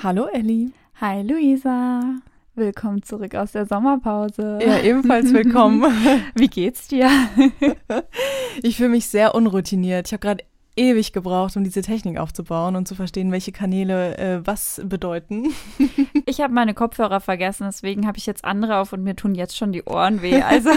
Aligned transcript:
Hallo 0.00 0.26
Elli. 0.26 0.70
Hi 1.00 1.22
Luisa. 1.22 2.20
Willkommen 2.54 3.02
zurück 3.02 3.34
aus 3.34 3.50
der 3.50 3.66
Sommerpause. 3.66 4.60
Ja, 4.64 4.78
ebenfalls 4.78 5.32
willkommen. 5.32 5.82
Wie 6.36 6.46
geht's 6.46 6.86
dir? 6.86 7.10
ich 8.62 8.76
fühle 8.76 8.90
mich 8.90 9.08
sehr 9.08 9.34
unroutiniert. 9.34 10.06
Ich 10.06 10.12
habe 10.12 10.20
gerade 10.20 10.44
ewig 10.76 11.12
gebraucht, 11.12 11.56
um 11.56 11.64
diese 11.64 11.82
Technik 11.82 12.16
aufzubauen 12.18 12.76
und 12.76 12.86
zu 12.86 12.94
verstehen, 12.94 13.32
welche 13.32 13.50
Kanäle 13.50 14.16
äh, 14.18 14.46
was 14.46 14.80
bedeuten. 14.84 15.48
ich 16.26 16.40
habe 16.40 16.54
meine 16.54 16.74
Kopfhörer 16.74 17.18
vergessen, 17.18 17.64
deswegen 17.66 18.06
habe 18.06 18.18
ich 18.18 18.26
jetzt 18.26 18.44
andere 18.44 18.76
auf 18.76 18.92
und 18.92 19.02
mir 19.02 19.16
tun 19.16 19.34
jetzt 19.34 19.56
schon 19.56 19.72
die 19.72 19.82
Ohren 19.82 20.22
weh. 20.22 20.40
Also 20.42 20.70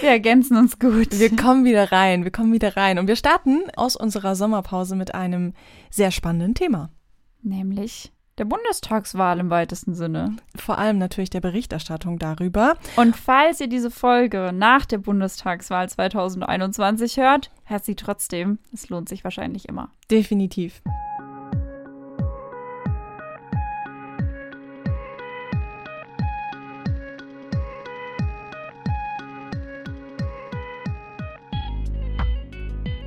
wir 0.00 0.10
ergänzen 0.10 0.56
uns 0.56 0.80
gut. 0.80 1.16
Wir 1.16 1.36
kommen 1.36 1.64
wieder 1.64 1.92
rein, 1.92 2.24
wir 2.24 2.32
kommen 2.32 2.52
wieder 2.52 2.76
rein 2.76 2.98
und 2.98 3.06
wir 3.06 3.14
starten 3.14 3.60
aus 3.76 3.94
unserer 3.94 4.34
Sommerpause 4.34 4.96
mit 4.96 5.14
einem 5.14 5.52
sehr 5.90 6.10
spannenden 6.10 6.56
Thema. 6.56 6.90
Nämlich 7.44 8.11
der 8.38 8.44
Bundestagswahl 8.46 9.40
im 9.40 9.50
weitesten 9.50 9.94
Sinne. 9.94 10.36
Vor 10.56 10.78
allem 10.78 10.98
natürlich 10.98 11.30
der 11.30 11.40
Berichterstattung 11.40 12.18
darüber. 12.18 12.76
Und 12.96 13.16
falls 13.16 13.60
ihr 13.60 13.68
diese 13.68 13.90
Folge 13.90 14.52
nach 14.54 14.86
der 14.86 14.98
Bundestagswahl 14.98 15.88
2021 15.88 17.18
hört, 17.18 17.50
hört 17.64 17.84
sie 17.84 17.94
trotzdem. 17.94 18.58
Es 18.72 18.88
lohnt 18.88 19.08
sich 19.08 19.24
wahrscheinlich 19.24 19.68
immer. 19.68 19.90
Definitiv. 20.10 20.82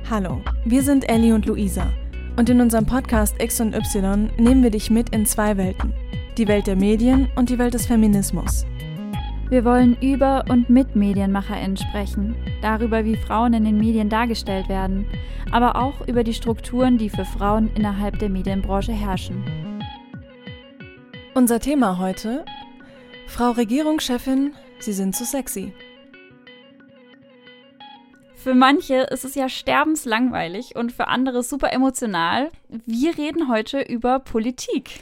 Hallo, 0.08 0.40
wir 0.64 0.82
sind 0.84 1.08
Ellie 1.08 1.34
und 1.34 1.46
Luisa. 1.46 1.92
Und 2.36 2.50
in 2.50 2.60
unserem 2.60 2.84
Podcast 2.84 3.40
X 3.40 3.60
und 3.62 3.74
Y 3.74 4.30
nehmen 4.36 4.62
wir 4.62 4.70
dich 4.70 4.90
mit 4.90 5.08
in 5.08 5.24
zwei 5.24 5.56
Welten. 5.56 5.94
Die 6.36 6.46
Welt 6.46 6.66
der 6.66 6.76
Medien 6.76 7.28
und 7.34 7.48
die 7.48 7.58
Welt 7.58 7.72
des 7.72 7.86
Feminismus. 7.86 8.66
Wir 9.48 9.64
wollen 9.64 9.96
über 10.02 10.44
und 10.50 10.68
mit 10.68 10.94
MedienmacherInnen 10.96 11.78
sprechen, 11.78 12.36
darüber, 12.60 13.06
wie 13.06 13.16
Frauen 13.16 13.54
in 13.54 13.64
den 13.64 13.78
Medien 13.78 14.10
dargestellt 14.10 14.68
werden, 14.68 15.06
aber 15.50 15.76
auch 15.76 16.06
über 16.06 16.24
die 16.24 16.34
Strukturen, 16.34 16.98
die 16.98 17.08
für 17.08 17.24
Frauen 17.24 17.70
innerhalb 17.74 18.18
der 18.18 18.28
Medienbranche 18.28 18.92
herrschen. 18.92 19.42
Unser 21.34 21.58
Thema 21.58 21.98
heute: 21.98 22.44
Frau 23.28 23.52
Regierungschefin, 23.52 24.52
Sie 24.78 24.92
sind 24.92 25.16
zu 25.16 25.24
sexy. 25.24 25.72
Für 28.46 28.54
manche 28.54 28.98
ist 28.98 29.24
es 29.24 29.34
ja 29.34 29.48
sterbenslangweilig 29.48 30.76
und 30.76 30.92
für 30.92 31.08
andere 31.08 31.42
super 31.42 31.72
emotional. 31.72 32.52
Wir 32.86 33.18
reden 33.18 33.48
heute 33.48 33.80
über 33.80 34.20
Politik. 34.20 35.00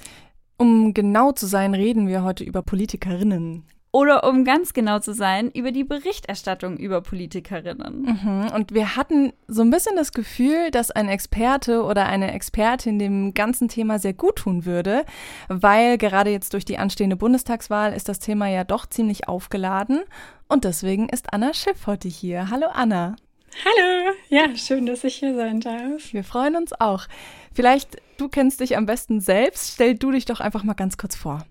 Um 0.57 0.95
genau 0.95 1.31
zu 1.33 1.45
sein, 1.45 1.75
reden 1.75 2.09
wir 2.09 2.23
heute 2.23 2.43
über 2.43 2.63
Politikerinnen. 2.63 3.67
Oder 3.93 4.27
um 4.27 4.47
ganz 4.47 4.73
genau 4.73 4.99
zu 4.99 5.13
sein, 5.13 5.51
über 5.51 5.73
die 5.73 5.85
Berichterstattung 5.85 6.79
über 6.79 7.03
Politikerinnen. 7.03 8.17
Mhm. 8.23 8.51
Und 8.55 8.73
wir 8.73 8.97
hatten 8.97 9.35
so 9.47 9.61
ein 9.61 9.69
bisschen 9.69 9.95
das 9.95 10.13
Gefühl, 10.13 10.71
dass 10.71 10.91
ein 10.91 11.09
Experte 11.11 11.83
oder 11.83 12.07
eine 12.07 12.33
Expertin 12.33 12.99
dem 12.99 13.35
ganzen 13.35 13.69
Thema 13.69 13.99
sehr 13.99 14.15
gut 14.15 14.37
tun 14.37 14.65
würde, 14.65 15.05
weil 15.49 15.99
gerade 15.99 16.31
jetzt 16.31 16.55
durch 16.55 16.65
die 16.65 16.79
anstehende 16.79 17.17
Bundestagswahl 17.17 17.93
ist 17.93 18.09
das 18.09 18.21
Thema 18.21 18.49
ja 18.49 18.65
doch 18.65 18.87
ziemlich 18.87 19.29
aufgeladen. 19.29 20.01
Und 20.49 20.65
deswegen 20.65 21.11
ist 21.11 21.35
Anna 21.35 21.53
Schiff 21.53 21.87
heute 21.87 22.09
hier. 22.09 22.49
Hallo 22.49 22.69
Anna. 22.73 23.17
Hallo, 23.63 24.15
ja, 24.29 24.55
schön, 24.57 24.87
dass 24.87 25.05
ich 25.05 25.17
hier 25.17 25.35
sein 25.35 25.61
darf. 25.61 26.13
Wir 26.13 26.25
freuen 26.25 26.57
uns 26.57 26.73
auch. 26.73 27.07
Vielleicht, 27.55 27.97
du 28.17 28.29
kennst 28.29 28.61
dich 28.61 28.77
am 28.77 28.87
besten 28.87 29.21
selbst. 29.21 29.75
Stell 29.75 29.95
du 29.95 30.11
dich 30.11 30.25
doch 30.25 30.41
einfach 30.41 30.65
mal 30.65 30.75
ganz 30.75 30.97
kurz 30.97 31.15
vor. 31.15 31.47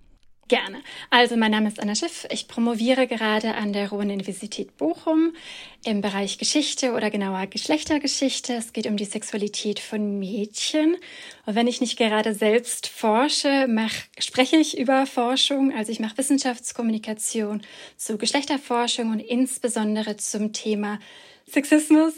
Gerne. 0.49 0.83
Also, 1.09 1.37
mein 1.37 1.51
Name 1.51 1.69
ist 1.69 1.79
Anna 1.79 1.95
Schiff. 1.95 2.27
Ich 2.29 2.49
promoviere 2.49 3.07
gerade 3.07 3.55
an 3.55 3.71
der 3.71 3.89
Ruhr-Universität 3.89 4.75
Bochum 4.75 5.33
im 5.85 6.01
Bereich 6.01 6.37
Geschichte 6.37 6.91
oder 6.93 7.09
genauer 7.09 7.47
Geschlechtergeschichte. 7.47 8.53
Es 8.53 8.73
geht 8.73 8.85
um 8.85 8.97
die 8.97 9.05
Sexualität 9.05 9.79
von 9.79 10.19
Mädchen. 10.19 10.97
Und 11.45 11.55
wenn 11.55 11.67
ich 11.67 11.79
nicht 11.79 11.97
gerade 11.97 12.33
selbst 12.33 12.87
forsche, 12.87 13.67
mach, 13.69 13.93
spreche 14.19 14.57
ich 14.57 14.77
über 14.77 15.05
Forschung. 15.05 15.73
Also, 15.73 15.93
ich 15.93 16.01
mache 16.01 16.17
Wissenschaftskommunikation 16.17 17.61
zu 17.95 18.17
Geschlechterforschung 18.17 19.11
und 19.11 19.21
insbesondere 19.21 20.17
zum 20.17 20.51
Thema 20.51 20.99
Sexismus 21.47 22.13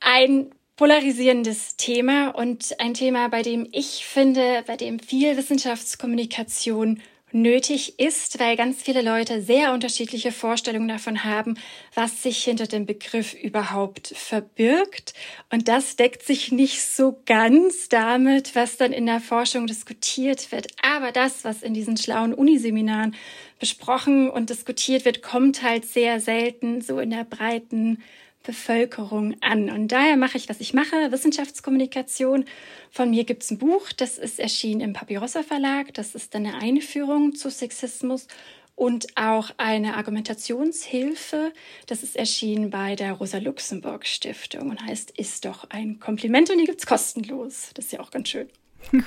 ein 0.00 0.50
polarisierendes 0.76 1.76
Thema 1.76 2.28
und 2.30 2.78
ein 2.78 2.94
Thema, 2.94 3.28
bei 3.28 3.42
dem 3.42 3.66
ich 3.72 4.04
finde, 4.04 4.62
bei 4.66 4.76
dem 4.76 4.98
viel 4.98 5.36
Wissenschaftskommunikation 5.36 7.00
nötig 7.32 7.98
ist, 7.98 8.38
weil 8.38 8.56
ganz 8.56 8.82
viele 8.82 9.02
Leute 9.02 9.42
sehr 9.42 9.72
unterschiedliche 9.72 10.32
Vorstellungen 10.32 10.88
davon 10.88 11.24
haben, 11.24 11.58
was 11.94 12.22
sich 12.22 12.44
hinter 12.44 12.66
dem 12.66 12.86
Begriff 12.86 13.34
überhaupt 13.34 14.08
verbirgt. 14.08 15.12
Und 15.50 15.68
das 15.68 15.96
deckt 15.96 16.22
sich 16.22 16.52
nicht 16.52 16.82
so 16.82 17.20
ganz 17.26 17.88
damit, 17.88 18.54
was 18.54 18.76
dann 18.76 18.92
in 18.92 19.06
der 19.06 19.20
Forschung 19.20 19.66
diskutiert 19.66 20.52
wird. 20.52 20.68
Aber 20.82 21.10
das, 21.10 21.44
was 21.44 21.62
in 21.62 21.74
diesen 21.74 21.96
schlauen 21.96 22.32
Uniseminaren 22.32 23.14
besprochen 23.58 24.30
und 24.30 24.50
diskutiert 24.50 25.04
wird, 25.04 25.22
kommt 25.22 25.62
halt 25.62 25.84
sehr 25.84 26.20
selten 26.20 26.80
so 26.80 27.00
in 27.00 27.10
der 27.10 27.24
breiten 27.24 28.02
Bevölkerung 28.46 29.34
an. 29.42 29.70
Und 29.70 29.88
daher 29.88 30.16
mache 30.16 30.38
ich, 30.38 30.48
was 30.48 30.60
ich 30.60 30.72
mache, 30.72 31.10
Wissenschaftskommunikation. 31.10 32.44
Von 32.90 33.10
mir 33.10 33.24
gibt 33.24 33.42
es 33.42 33.50
ein 33.50 33.58
Buch, 33.58 33.92
das 33.92 34.16
ist 34.16 34.38
erschienen 34.38 34.80
im 34.80 34.92
Papyrossa 34.92 35.42
Verlag. 35.42 35.92
Das 35.94 36.14
ist 36.14 36.34
eine 36.34 36.54
Einführung 36.54 37.34
zu 37.34 37.50
Sexismus 37.50 38.28
und 38.76 39.06
auch 39.16 39.50
eine 39.56 39.96
Argumentationshilfe. 39.96 41.52
Das 41.86 42.02
ist 42.02 42.16
erschienen 42.16 42.70
bei 42.70 42.94
der 42.94 43.14
Rosa-Luxemburg-Stiftung 43.14 44.70
und 44.70 44.80
heißt 44.80 45.10
Ist 45.18 45.44
doch 45.44 45.68
ein 45.70 45.98
Kompliment 45.98 46.48
und 46.50 46.58
die 46.58 46.66
gibt 46.66 46.80
es 46.80 46.86
kostenlos. 46.86 47.70
Das 47.74 47.86
ist 47.86 47.92
ja 47.92 48.00
auch 48.00 48.10
ganz 48.10 48.28
schön. 48.28 48.48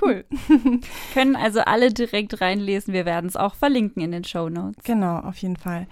Cool. 0.02 0.26
Können 1.14 1.38
also 1.38 1.62
alle 1.62 1.94
direkt 1.94 2.42
reinlesen. 2.42 2.94
Wir 2.94 3.06
werden 3.06 3.28
es 3.28 3.38
auch 3.38 3.56
verlinken 3.56 4.02
in 4.02 4.12
den 4.12 4.26
Show 4.26 4.50
Notes. 4.50 4.84
Genau, 4.84 5.20
auf 5.20 5.38
jeden 5.38 5.56
Fall. 5.56 5.88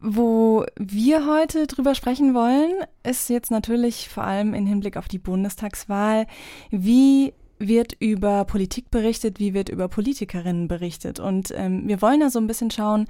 Wo 0.00 0.64
wir 0.76 1.26
heute 1.26 1.66
drüber 1.66 1.94
sprechen 1.96 2.32
wollen, 2.32 2.72
ist 3.02 3.28
jetzt 3.30 3.50
natürlich 3.50 4.08
vor 4.08 4.24
allem 4.24 4.54
im 4.54 4.66
Hinblick 4.66 4.96
auf 4.96 5.08
die 5.08 5.18
Bundestagswahl, 5.18 6.26
wie 6.70 7.32
wird 7.58 7.94
über 7.98 8.44
Politik 8.44 8.92
berichtet, 8.92 9.40
wie 9.40 9.54
wird 9.54 9.68
über 9.68 9.88
Politikerinnen 9.88 10.68
berichtet. 10.68 11.18
Und 11.18 11.52
ähm, 11.56 11.88
wir 11.88 12.00
wollen 12.00 12.20
da 12.20 12.30
so 12.30 12.38
ein 12.38 12.46
bisschen 12.46 12.70
schauen, 12.70 13.06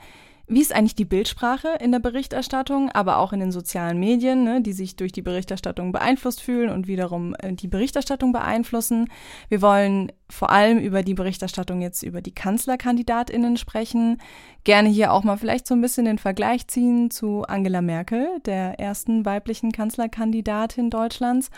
wie 0.48 0.60
ist 0.60 0.74
eigentlich 0.74 0.94
die 0.94 1.04
Bildsprache 1.04 1.68
in 1.80 1.92
der 1.92 1.98
Berichterstattung, 1.98 2.90
aber 2.90 3.18
auch 3.18 3.32
in 3.32 3.40
den 3.40 3.52
sozialen 3.52 4.00
Medien, 4.00 4.44
ne, 4.44 4.62
die 4.62 4.72
sich 4.72 4.96
durch 4.96 5.12
die 5.12 5.22
Berichterstattung 5.22 5.92
beeinflusst 5.92 6.40
fühlen 6.40 6.70
und 6.70 6.86
wiederum 6.86 7.34
äh, 7.38 7.52
die 7.52 7.68
Berichterstattung 7.68 8.32
beeinflussen. 8.32 9.10
Wir 9.48 9.60
wollen 9.60 10.10
vor 10.30 10.50
allem 10.50 10.78
über 10.78 11.02
die 11.02 11.14
Berichterstattung 11.14 11.82
jetzt 11.82 12.02
über 12.02 12.22
die 12.22 12.34
Kanzlerkandidatinnen 12.34 13.56
sprechen. 13.56 14.18
Gerne 14.64 14.88
hier 14.88 15.12
auch 15.12 15.22
mal 15.22 15.36
vielleicht 15.36 15.66
so 15.66 15.74
ein 15.74 15.80
bisschen 15.80 16.06
den 16.06 16.18
Vergleich 16.18 16.66
ziehen 16.66 17.10
zu 17.10 17.42
Angela 17.42 17.82
Merkel, 17.82 18.26
der 18.46 18.80
ersten 18.80 19.24
weiblichen 19.24 19.72
Kanzlerkandidatin 19.72 20.90
Deutschlands. 20.90 21.50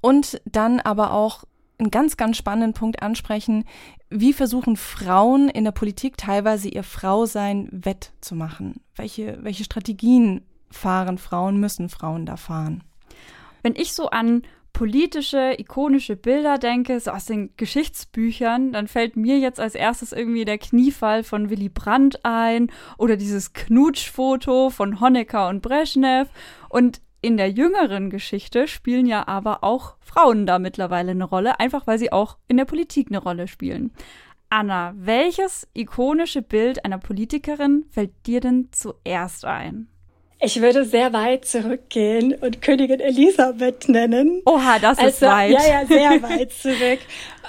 Und 0.00 0.40
dann 0.46 0.80
aber 0.80 1.12
auch 1.12 1.44
einen 1.80 1.90
ganz, 1.90 2.16
ganz 2.16 2.36
spannenden 2.36 2.74
Punkt 2.74 3.02
ansprechen. 3.02 3.64
Wie 4.08 4.32
versuchen 4.32 4.76
Frauen 4.76 5.48
in 5.48 5.64
der 5.64 5.72
Politik 5.72 6.16
teilweise 6.16 6.68
ihr 6.68 6.82
Frausein 6.82 7.68
wettzumachen? 7.72 8.80
Welche, 8.96 9.38
welche 9.42 9.64
Strategien 9.64 10.42
fahren 10.70 11.18
Frauen, 11.18 11.58
müssen 11.58 11.88
Frauen 11.88 12.26
da 12.26 12.36
fahren? 12.36 12.84
Wenn 13.62 13.74
ich 13.74 13.92
so 13.92 14.10
an 14.10 14.42
politische, 14.72 15.54
ikonische 15.58 16.16
Bilder 16.16 16.58
denke, 16.58 16.98
so 17.00 17.10
aus 17.10 17.24
den 17.24 17.50
Geschichtsbüchern, 17.56 18.72
dann 18.72 18.88
fällt 18.88 19.16
mir 19.16 19.38
jetzt 19.38 19.60
als 19.60 19.74
erstes 19.74 20.12
irgendwie 20.12 20.44
der 20.44 20.58
Kniefall 20.58 21.24
von 21.24 21.50
Willy 21.50 21.68
Brandt 21.68 22.24
ein 22.24 22.70
oder 22.96 23.16
dieses 23.16 23.52
Knutschfoto 23.52 24.70
von 24.70 25.00
Honecker 25.00 25.48
und 25.48 25.60
Brezhnev. 25.60 26.28
Und 26.68 27.00
in 27.22 27.36
der 27.36 27.50
jüngeren 27.50 28.10
Geschichte 28.10 28.66
spielen 28.68 29.06
ja 29.06 29.28
aber 29.28 29.62
auch 29.62 29.96
Frauen 30.00 30.46
da 30.46 30.58
mittlerweile 30.58 31.10
eine 31.12 31.24
Rolle, 31.24 31.60
einfach 31.60 31.86
weil 31.86 31.98
sie 31.98 32.12
auch 32.12 32.38
in 32.48 32.56
der 32.56 32.64
Politik 32.64 33.08
eine 33.08 33.18
Rolle 33.18 33.48
spielen. 33.48 33.92
Anna, 34.48 34.94
welches 34.96 35.68
ikonische 35.74 36.42
Bild 36.42 36.84
einer 36.84 36.98
Politikerin 36.98 37.84
fällt 37.90 38.10
dir 38.26 38.40
denn 38.40 38.68
zuerst 38.72 39.44
ein? 39.44 39.88
Ich 40.42 40.62
würde 40.62 40.86
sehr 40.86 41.12
weit 41.12 41.44
zurückgehen 41.44 42.34
und 42.34 42.62
Königin 42.62 42.98
Elisabeth 42.98 43.90
nennen. 43.90 44.40
Oha, 44.46 44.78
das 44.78 44.98
also, 44.98 45.10
ist 45.10 45.22
weit. 45.22 45.52
Ja, 45.52 45.68
ja, 45.68 45.86
sehr 45.86 46.22
weit 46.22 46.52
zurück. 46.52 46.98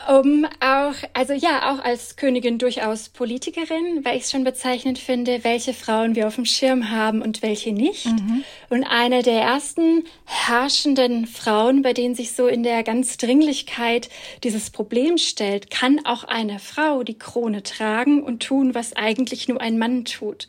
Um 0.09 0.45
auch, 0.59 0.94
also 1.13 1.31
ja, 1.33 1.71
auch 1.71 1.83
als 1.83 2.18
Königin 2.18 2.57
durchaus 2.57 3.07
Politikerin, 3.07 4.03
weil 4.03 4.18
ich 4.18 4.23
es 4.23 4.31
schon 4.31 4.44
bezeichnend 4.44 5.00
finde, 5.00 5.44
welche 5.44 5.73
Frauen 5.73 6.15
wir 6.15 6.27
auf 6.27 6.35
dem 6.35 6.45
Schirm 6.45 6.91
haben 6.91 7.21
und 7.21 7.41
welche 7.41 7.71
nicht. 7.71 8.07
Mhm. 8.07 8.44
Und 8.71 8.85
eine 8.85 9.21
der 9.21 9.41
ersten 9.41 10.06
herrschenden 10.23 11.27
Frauen, 11.27 11.81
bei 11.81 11.91
denen 11.91 12.15
sich 12.15 12.31
so 12.31 12.47
in 12.47 12.63
der 12.63 12.83
ganz 12.83 13.18
Dringlichkeit 13.18 14.07
dieses 14.45 14.69
Problem 14.69 15.18
stellt, 15.18 15.69
kann 15.69 16.06
auch 16.06 16.23
eine 16.23 16.57
Frau 16.57 17.03
die 17.03 17.18
Krone 17.18 17.63
tragen 17.63 18.23
und 18.23 18.44
tun, 18.44 18.73
was 18.73 18.94
eigentlich 18.94 19.50
nur 19.50 19.59
ein 19.59 19.77
Mann 19.77 20.06
tut. 20.06 20.47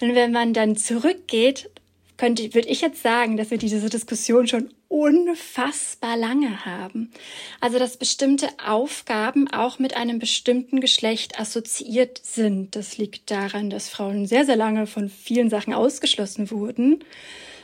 Und 0.00 0.16
wenn 0.16 0.32
man 0.32 0.52
dann 0.52 0.74
zurückgeht, 0.74 1.70
könnte, 2.16 2.52
würde 2.54 2.66
ich 2.66 2.80
jetzt 2.80 3.04
sagen, 3.04 3.36
dass 3.36 3.52
wir 3.52 3.58
diese 3.58 3.88
Diskussion 3.88 4.48
schon 4.48 4.74
unfassbar 4.88 6.16
lange 6.16 6.66
haben. 6.66 7.12
Also, 7.60 7.78
dass 7.78 7.98
bestimmte 7.98 8.48
Aufgaben 8.66 9.46
auch 9.46 9.78
mit 9.78 9.94
einem 9.96 10.18
bestimmten 10.18 10.80
Geschlecht 10.80 11.38
assoziiert 11.38 12.20
sind. 12.24 12.74
Das 12.74 12.98
liegt 12.98 13.30
daran, 13.30 13.70
dass 13.70 13.88
Frauen 13.88 14.26
sehr, 14.26 14.44
sehr 14.44 14.56
lange 14.56 14.88
von 14.88 15.08
vielen 15.08 15.50
Sachen 15.50 15.72
ausgeschlossen 15.72 16.50
wurden. 16.50 17.04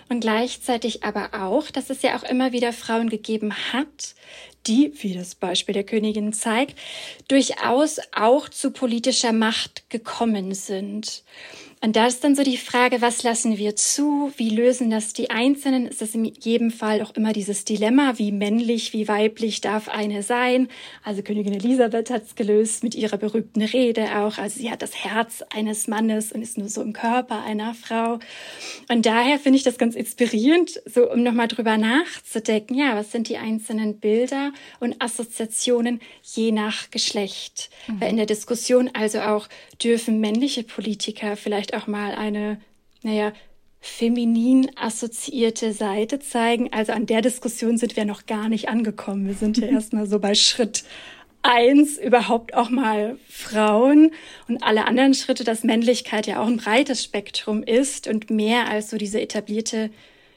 Und 0.08 0.20
gleichzeitig 0.20 1.02
aber 1.02 1.30
auch, 1.34 1.70
dass 1.70 1.90
es 1.90 2.02
ja 2.02 2.16
auch 2.16 2.22
immer 2.22 2.52
wieder 2.52 2.72
Frauen 2.72 3.08
gegeben 3.08 3.52
hat, 3.72 4.14
die, 4.66 4.92
wie 5.02 5.14
das 5.14 5.34
Beispiel 5.34 5.72
der 5.72 5.84
Königin 5.84 6.32
zeigt, 6.32 6.78
durchaus 7.28 8.00
auch 8.12 8.48
zu 8.48 8.70
politischer 8.70 9.32
Macht 9.32 9.88
gekommen 9.90 10.54
sind. 10.54 11.24
Und 11.86 11.94
da 11.94 12.08
ist 12.08 12.24
dann 12.24 12.34
so 12.34 12.42
die 12.42 12.56
Frage, 12.56 13.00
was 13.00 13.22
lassen 13.22 13.58
wir 13.58 13.76
zu? 13.76 14.32
Wie 14.36 14.50
lösen 14.50 14.90
das 14.90 15.12
die 15.12 15.30
Einzelnen? 15.30 15.86
Ist 15.86 16.02
das 16.02 16.16
in 16.16 16.24
jedem 16.24 16.72
Fall 16.72 17.00
auch 17.00 17.14
immer 17.14 17.32
dieses 17.32 17.64
Dilemma, 17.64 18.14
wie 18.16 18.32
männlich, 18.32 18.92
wie 18.92 19.06
weiblich 19.06 19.60
darf 19.60 19.88
eine 19.88 20.24
sein? 20.24 20.66
Also 21.04 21.22
Königin 21.22 21.52
Elisabeth 21.52 22.10
hat 22.10 22.24
es 22.24 22.34
gelöst 22.34 22.82
mit 22.82 22.96
ihrer 22.96 23.18
berühmten 23.18 23.62
Rede 23.62 24.18
auch. 24.18 24.36
Also 24.38 24.58
sie 24.58 24.68
hat 24.68 24.82
das 24.82 24.96
Herz 24.96 25.44
eines 25.54 25.86
Mannes 25.86 26.32
und 26.32 26.42
ist 26.42 26.58
nur 26.58 26.68
so 26.68 26.82
im 26.82 26.92
Körper 26.92 27.44
einer 27.44 27.72
Frau. 27.72 28.18
Und 28.88 29.06
daher 29.06 29.38
finde 29.38 29.58
ich 29.58 29.62
das 29.62 29.78
ganz 29.78 29.94
inspirierend, 29.94 30.80
so 30.86 31.08
um 31.08 31.22
nochmal 31.22 31.46
drüber 31.46 31.78
nachzudenken. 31.78 32.74
Ja, 32.74 32.96
was 32.96 33.12
sind 33.12 33.28
die 33.28 33.36
einzelnen 33.36 34.00
Bilder 34.00 34.50
und 34.80 35.00
Assoziationen 35.00 36.00
je 36.24 36.50
nach 36.50 36.90
Geschlecht? 36.90 37.70
Mhm. 37.86 38.00
Weil 38.00 38.10
in 38.10 38.16
der 38.16 38.26
Diskussion 38.26 38.90
also 38.92 39.20
auch 39.20 39.48
dürfen 39.80 40.18
männliche 40.18 40.64
Politiker 40.64 41.36
vielleicht 41.36 41.75
auch 41.76 41.86
mal 41.86 42.14
eine, 42.14 42.60
naja, 43.02 43.32
feminin 43.80 44.70
assoziierte 44.76 45.72
Seite 45.72 46.18
zeigen. 46.18 46.72
Also 46.72 46.92
an 46.92 47.06
der 47.06 47.22
Diskussion 47.22 47.78
sind 47.78 47.96
wir 47.96 48.04
noch 48.04 48.26
gar 48.26 48.48
nicht 48.48 48.68
angekommen. 48.68 49.26
Wir 49.26 49.34
sind 49.34 49.58
ja 49.58 49.68
erstmal 49.68 50.06
so 50.06 50.18
bei 50.18 50.34
Schritt 50.34 50.84
eins 51.42 51.96
überhaupt 51.96 52.54
auch 52.54 52.70
mal 52.70 53.18
Frauen 53.28 54.10
und 54.48 54.62
alle 54.64 54.86
anderen 54.86 55.14
Schritte, 55.14 55.44
dass 55.44 55.62
Männlichkeit 55.62 56.26
ja 56.26 56.42
auch 56.42 56.46
ein 56.48 56.56
breites 56.56 57.04
Spektrum 57.04 57.62
ist 57.62 58.08
und 58.08 58.30
mehr 58.30 58.68
als 58.68 58.90
so 58.90 58.98
diese 58.98 59.20
etablierte, 59.20 59.90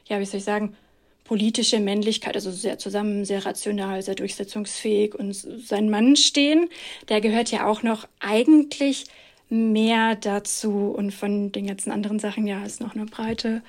ja, 0.06 0.20
wie 0.20 0.26
soll 0.26 0.38
ich 0.38 0.44
sagen, 0.44 0.76
politische 1.24 1.80
Männlichkeit, 1.80 2.36
also 2.36 2.52
sehr 2.52 2.78
zusammen, 2.78 3.26
sehr 3.26 3.46
rational, 3.46 4.02
sehr 4.02 4.16
durchsetzungsfähig 4.16 5.16
und 5.16 5.34
sein 5.34 5.90
Mann 5.90 6.16
stehen. 6.16 6.70
Der 7.08 7.22
gehört 7.22 7.52
ja 7.52 7.68
auch 7.68 7.84
noch 7.84 8.08
eigentlich 8.20 9.06
mehr 9.50 10.16
dazu 10.16 10.94
und 10.96 11.12
von 11.14 11.52
den 11.52 11.68
ganzen 11.68 11.92
anderen 11.92 12.20
Sachen, 12.20 12.48
ja, 12.48 12.64
ist 12.64 12.82
noch 12.82 12.96
eine 12.96 13.06
breite 13.06 13.62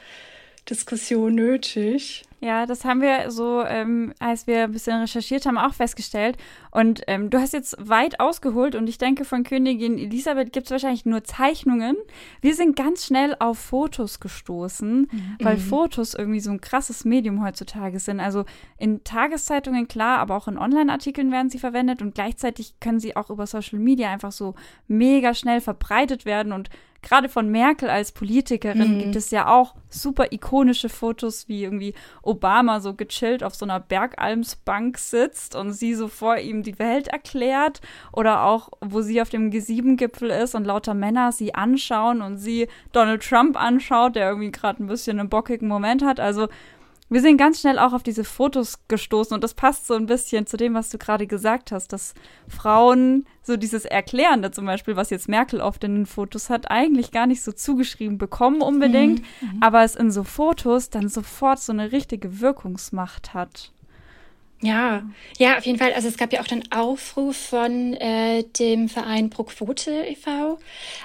Diskussion 0.68 1.34
nötig. 1.34 2.24
Ja, 2.40 2.66
das 2.66 2.84
haben 2.84 3.00
wir 3.00 3.30
so, 3.30 3.62
ähm, 3.64 4.12
als 4.18 4.46
wir 4.46 4.64
ein 4.64 4.72
bisschen 4.72 5.00
recherchiert 5.00 5.46
haben, 5.46 5.58
auch 5.58 5.74
festgestellt. 5.74 6.36
Und 6.70 7.02
ähm, 7.06 7.30
du 7.30 7.38
hast 7.38 7.52
jetzt 7.52 7.76
weit 7.78 8.20
ausgeholt 8.20 8.74
und 8.74 8.88
ich 8.88 8.98
denke, 8.98 9.24
von 9.24 9.44
Königin 9.44 9.98
Elisabeth 9.98 10.52
gibt 10.52 10.66
es 10.66 10.70
wahrscheinlich 10.70 11.06
nur 11.06 11.24
Zeichnungen. 11.24 11.96
Wir 12.40 12.54
sind 12.54 12.76
ganz 12.76 13.06
schnell 13.06 13.36
auf 13.38 13.58
Fotos 13.58 14.20
gestoßen, 14.20 15.08
mhm. 15.10 15.36
weil. 15.40 15.60
Fotos 15.70 16.14
irgendwie 16.14 16.40
so 16.40 16.50
ein 16.50 16.60
krasses 16.60 17.04
Medium 17.04 17.44
heutzutage 17.44 18.00
sind. 18.00 18.20
Also 18.20 18.44
in 18.76 19.04
Tageszeitungen 19.04 19.88
klar, 19.88 20.18
aber 20.18 20.36
auch 20.36 20.48
in 20.48 20.58
Online-Artikeln 20.58 21.30
werden 21.30 21.50
sie 21.50 21.58
verwendet 21.58 22.02
und 22.02 22.14
gleichzeitig 22.14 22.74
können 22.80 23.00
sie 23.00 23.16
auch 23.16 23.30
über 23.30 23.46
Social 23.46 23.78
Media 23.78 24.10
einfach 24.10 24.32
so 24.32 24.54
mega 24.88 25.34
schnell 25.34 25.60
verbreitet 25.60 26.24
werden 26.24 26.52
und 26.52 26.70
gerade 27.02 27.28
von 27.28 27.48
Merkel 27.50 27.88
als 27.88 28.12
Politikerin 28.12 28.96
mhm. 28.96 28.98
gibt 28.98 29.16
es 29.16 29.30
ja 29.30 29.48
auch 29.48 29.74
super 29.88 30.32
ikonische 30.32 30.88
Fotos, 30.88 31.48
wie 31.48 31.62
irgendwie 31.62 31.94
Obama 32.30 32.80
so 32.80 32.94
gechillt 32.94 33.42
auf 33.42 33.54
so 33.54 33.66
einer 33.66 33.80
Bergalmsbank 33.80 34.98
sitzt 34.98 35.56
und 35.56 35.72
sie 35.72 35.94
so 35.94 36.08
vor 36.08 36.38
ihm 36.38 36.62
die 36.62 36.78
Welt 36.78 37.08
erklärt. 37.08 37.80
Oder 38.12 38.44
auch, 38.44 38.70
wo 38.80 39.00
sie 39.02 39.20
auf 39.20 39.28
dem 39.28 39.50
G7-Gipfel 39.50 40.30
ist 40.30 40.54
und 40.54 40.64
lauter 40.64 40.94
Männer 40.94 41.32
sie 41.32 41.54
anschauen 41.54 42.22
und 42.22 42.38
sie 42.38 42.68
Donald 42.92 43.22
Trump 43.22 43.60
anschaut, 43.60 44.16
der 44.16 44.28
irgendwie 44.28 44.52
gerade 44.52 44.82
ein 44.82 44.86
bisschen 44.86 45.18
einen 45.18 45.28
bockigen 45.28 45.68
Moment 45.68 46.04
hat. 46.04 46.20
Also 46.20 46.48
wir 47.10 47.20
sind 47.20 47.36
ganz 47.36 47.60
schnell 47.60 47.78
auch 47.78 47.92
auf 47.92 48.04
diese 48.04 48.22
Fotos 48.22 48.78
gestoßen 48.86 49.34
und 49.34 49.42
das 49.42 49.54
passt 49.54 49.86
so 49.88 49.94
ein 49.94 50.06
bisschen 50.06 50.46
zu 50.46 50.56
dem, 50.56 50.74
was 50.74 50.90
du 50.90 50.98
gerade 50.98 51.26
gesagt 51.26 51.72
hast, 51.72 51.92
dass 51.92 52.14
Frauen 52.48 53.26
so 53.42 53.56
dieses 53.56 53.84
Erklärende 53.84 54.52
zum 54.52 54.64
Beispiel, 54.64 54.94
was 54.94 55.10
jetzt 55.10 55.28
Merkel 55.28 55.60
oft 55.60 55.82
in 55.82 55.96
den 55.96 56.06
Fotos 56.06 56.48
hat, 56.50 56.70
eigentlich 56.70 57.10
gar 57.10 57.26
nicht 57.26 57.42
so 57.42 57.50
zugeschrieben 57.50 58.16
bekommen 58.16 58.62
unbedingt, 58.62 59.22
mhm. 59.40 59.48
mhm. 59.56 59.62
aber 59.62 59.82
es 59.82 59.96
in 59.96 60.12
so 60.12 60.22
Fotos 60.22 60.90
dann 60.90 61.08
sofort 61.08 61.58
so 61.58 61.72
eine 61.72 61.90
richtige 61.90 62.40
Wirkungsmacht 62.40 63.34
hat. 63.34 63.72
Ja, 64.62 65.08
ja, 65.38 65.56
auf 65.56 65.64
jeden 65.64 65.78
Fall. 65.78 65.94
Also 65.94 66.08
es 66.08 66.18
gab 66.18 66.34
ja 66.34 66.42
auch 66.42 66.46
den 66.46 66.70
Aufruf 66.70 67.34
von 67.34 67.94
äh, 67.94 68.44
dem 68.58 68.90
Verein 68.90 69.30
Pro 69.30 69.44
Quote 69.44 69.90
e.V., 70.06 70.58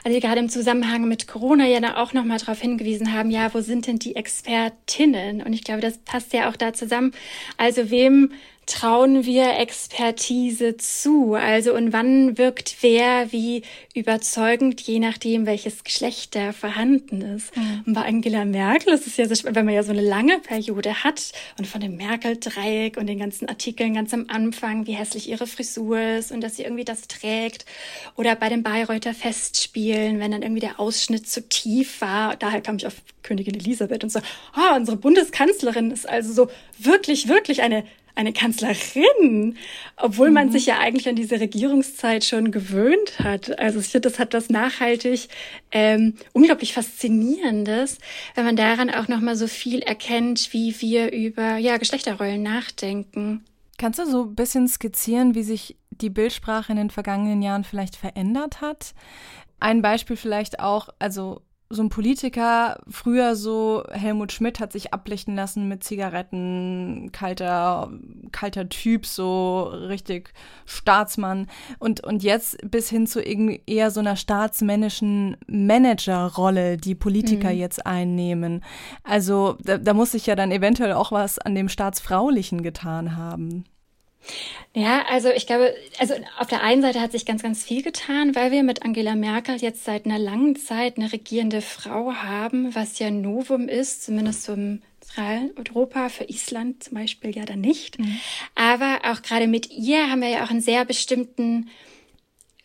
also 0.04 0.13
die 0.13 0.19
gerade 0.19 0.42
im 0.42 0.50
Zusammenhang 0.50 1.07
mit 1.07 1.25
Corona 1.28 1.66
ja 1.66 1.80
da 1.80 1.96
auch 1.96 2.12
nochmal 2.12 2.38
darauf 2.38 2.60
hingewiesen 2.60 3.13
haben, 3.13 3.31
ja, 3.31 3.54
wo 3.54 3.62
sind 3.62 3.88
denn 3.88 3.98
die 3.98 4.18
Expertinnen? 4.18 5.42
Und 5.42 5.54
ich 5.54 5.63
glaube, 5.63 5.80
das 5.80 6.00
passt 6.00 6.34
ja 6.34 6.50
auch 6.50 6.57
da 6.57 6.74
zusammen. 6.74 7.13
Also 7.56 7.90
wem 7.90 8.34
trauen 8.66 9.26
wir 9.26 9.58
Expertise 9.60 10.78
zu? 10.78 11.34
Also 11.34 11.74
und 11.74 11.94
wann 11.94 12.38
wirkt 12.38 12.78
wer 12.82 13.32
wie 13.32 13.64
überzeugend, 13.94 14.82
je 14.82 15.00
nachdem, 15.00 15.46
welches 15.46 15.84
Geschlecht 15.84 16.36
da 16.36 16.52
vorhanden 16.52 17.22
ist. 17.22 17.56
Mhm. 17.56 17.84
Und 17.86 17.94
bei 17.94 18.02
Angela 18.02 18.46
Merkel 18.46 18.94
ist 18.94 19.08
es 19.08 19.18
ja 19.18 19.28
so 19.28 19.36
spannend, 19.36 19.56
wenn 19.56 19.66
man 19.66 19.76
ja 19.76 19.84
so 19.84 19.92
eine 19.92 20.02
lange 20.02 20.40
Periode 20.40 21.04
hat 21.04 21.32
und 21.58 21.68
von 21.68 21.82
dem 21.82 21.96
Merkel-Dreieck 21.96 22.98
und 22.98 23.08
den 23.08 23.20
ganzen 23.20 23.48
Artikeln 23.48 23.94
ganz 23.94 24.14
am 24.14 24.26
Anfang, 24.30 24.88
wie 24.88 24.94
hässlich 24.94 25.30
ihre 25.30 25.48
Frisur 25.48 26.00
ist 26.00 26.32
und 26.32 26.42
dass 26.42 26.56
sie 26.56 26.64
irgendwie 26.64 26.86
das 26.86 27.08
trägt. 27.08 27.66
Oder 28.16 28.36
bei 28.36 28.50
den 28.50 28.64
Bayreuther 28.64 29.14
Festspielen, 29.14 30.20
wenn 30.20 30.32
dann 30.32 30.42
irgendwie 30.42 30.62
der 30.62 30.80
Ausschnitt 30.80 31.28
zu 31.28 31.48
tief 31.48 32.02
war. 32.02 32.36
Daher 32.36 32.62
kam 32.62 32.78
ich 32.78 32.88
auf 32.88 32.96
Königin 33.24 33.56
Elisabeth 33.56 34.04
und 34.04 34.12
so, 34.12 34.20
ah, 34.54 34.72
oh, 34.72 34.76
unsere 34.76 34.98
Bundeskanzlerin 34.98 35.92
ist 35.92 36.08
also 36.08 36.34
so 36.34 36.52
wirklich, 36.78 37.28
wirklich 37.28 37.62
eine 37.62 37.84
eine 38.16 38.34
Kanzlerin, 38.34 39.58
obwohl 39.98 40.32
man 40.32 40.48
mhm. 40.48 40.52
sich 40.52 40.66
ja 40.66 40.80
eigentlich 40.80 41.08
an 41.08 41.16
diese 41.16 41.40
Regierungszeit 41.40 42.24
schon 42.24 42.52
gewöhnt 42.52 43.20
hat. 43.20 43.60
Also 43.60 43.80
ich 43.80 43.88
finde, 43.88 44.10
das 44.10 44.20
hat 44.20 44.34
was 44.34 44.50
nachhaltig 44.50 45.28
ähm, 45.72 46.16
unglaublich 46.34 46.74
faszinierendes, 46.74 48.00
wenn 48.34 48.45
man 48.45 48.56
daran 48.56 48.90
auch 48.90 49.07
noch 49.07 49.19
mal 49.19 49.36
so 49.36 49.48
viel 49.48 49.80
erkennt, 49.80 50.54
wie 50.54 50.74
wir 50.80 51.12
über 51.12 51.57
ja 51.57 51.78
Geschlechterrollen 51.78 52.42
nachdenken. 52.42 53.44
Kannst 53.78 54.00
du 54.00 54.06
so 54.06 54.24
ein 54.24 54.36
bisschen 54.36 54.68
skizzieren, 54.68 55.36
wie 55.36 55.44
sich 55.44 55.76
die 55.90 56.10
Bildsprache 56.10 56.72
in 56.72 56.78
den 56.78 56.90
vergangenen 56.90 57.42
Jahren 57.42 57.66
vielleicht 57.66 57.98
verändert 57.98 58.62
hat? 58.62 58.94
Ein 59.60 59.81
Beispiel 59.81 60.16
vielleicht 60.16 60.60
auch, 60.60 60.90
also 61.00 61.42
so 61.69 61.81
ein 61.81 61.90
Politiker, 61.90 62.80
früher 62.88 63.36
so 63.36 63.84
Helmut 63.90 64.31
Schmidt 64.31 64.60
hat 64.60 64.72
sich 64.72 64.94
ablichten 64.94 65.36
lassen 65.36 65.68
mit 65.68 65.84
Zigaretten, 65.84 67.10
kalter, 67.12 67.92
kalter 68.31 68.69
Typ, 68.69 69.06
so 69.06 69.64
richtig 69.64 70.34
Staatsmann. 70.66 71.48
Und, 71.80 72.04
und 72.04 72.24
jetzt 72.24 72.57
bis 72.69 72.90
hin 72.90 73.07
zu 73.07 73.22
irgendwie 73.22 73.64
eher 73.66 73.90
so 73.90 74.00
einer 74.00 74.16
staatsmännischen 74.16 75.38
Managerrolle, 75.48 76.78
die 76.78 76.95
Politiker 76.95 77.52
mhm. 77.52 77.57
jetzt 77.57 77.86
einnehmen. 77.86 78.64
Also 79.04 79.57
da, 79.64 79.80
da 79.80 79.94
muss 79.95 80.12
sich 80.12 80.28
ja 80.28 80.36
dann 80.36 80.52
eventuell 80.52 80.94
auch 80.94 81.12
was 81.12 81.40
an 81.40 81.56
dem 81.56 81.69
Staatsfraulichen 81.69 82.62
getan 82.62 83.16
haben. 83.16 83.66
Ja, 84.74 85.06
also 85.10 85.30
ich 85.30 85.48
glaube, 85.48 85.74
also 86.00 86.16
auf 86.38 86.48
der 86.48 86.62
einen 86.62 86.82
Seite 86.82 87.00
hat 87.00 87.14
sich 87.14 87.26
ganz, 87.26 87.42
ganz 87.42 87.64
viel 87.64 87.82
getan, 87.82 88.36
weil 88.36 88.52
wir 88.52 88.62
mit 88.64 88.84
Angela 88.84 89.16
Merkel 89.16 89.56
jetzt 89.56 89.86
seit 89.86 90.06
einer 90.06 90.20
langen 90.20 90.58
Zeit 90.58 90.98
eine 90.98 91.14
regierende 91.14 91.62
Frau 91.62 92.14
haben, 92.14 92.76
was 92.76 93.00
ja 93.00 93.10
Novum 93.10 93.70
ist, 93.70 94.04
zumindest 94.04 94.44
so 94.44 94.54
im 94.54 94.82
Europa, 95.58 96.10
für 96.10 96.26
Island 96.26 96.84
zum 96.84 96.96
Beispiel 96.96 97.36
ja 97.36 97.46
dann 97.46 97.62
nicht. 97.62 98.00
Mhm. 98.00 98.20
Aber 98.56 99.00
auch 99.06 99.22
gerade 99.22 99.48
mit 99.48 99.72
ihr 99.72 100.10
haben 100.10 100.22
wir 100.22 100.30
ja 100.30 100.44
auch 100.44 100.50
einen 100.50 100.62
sehr 100.62 100.84
bestimmten 100.84 101.70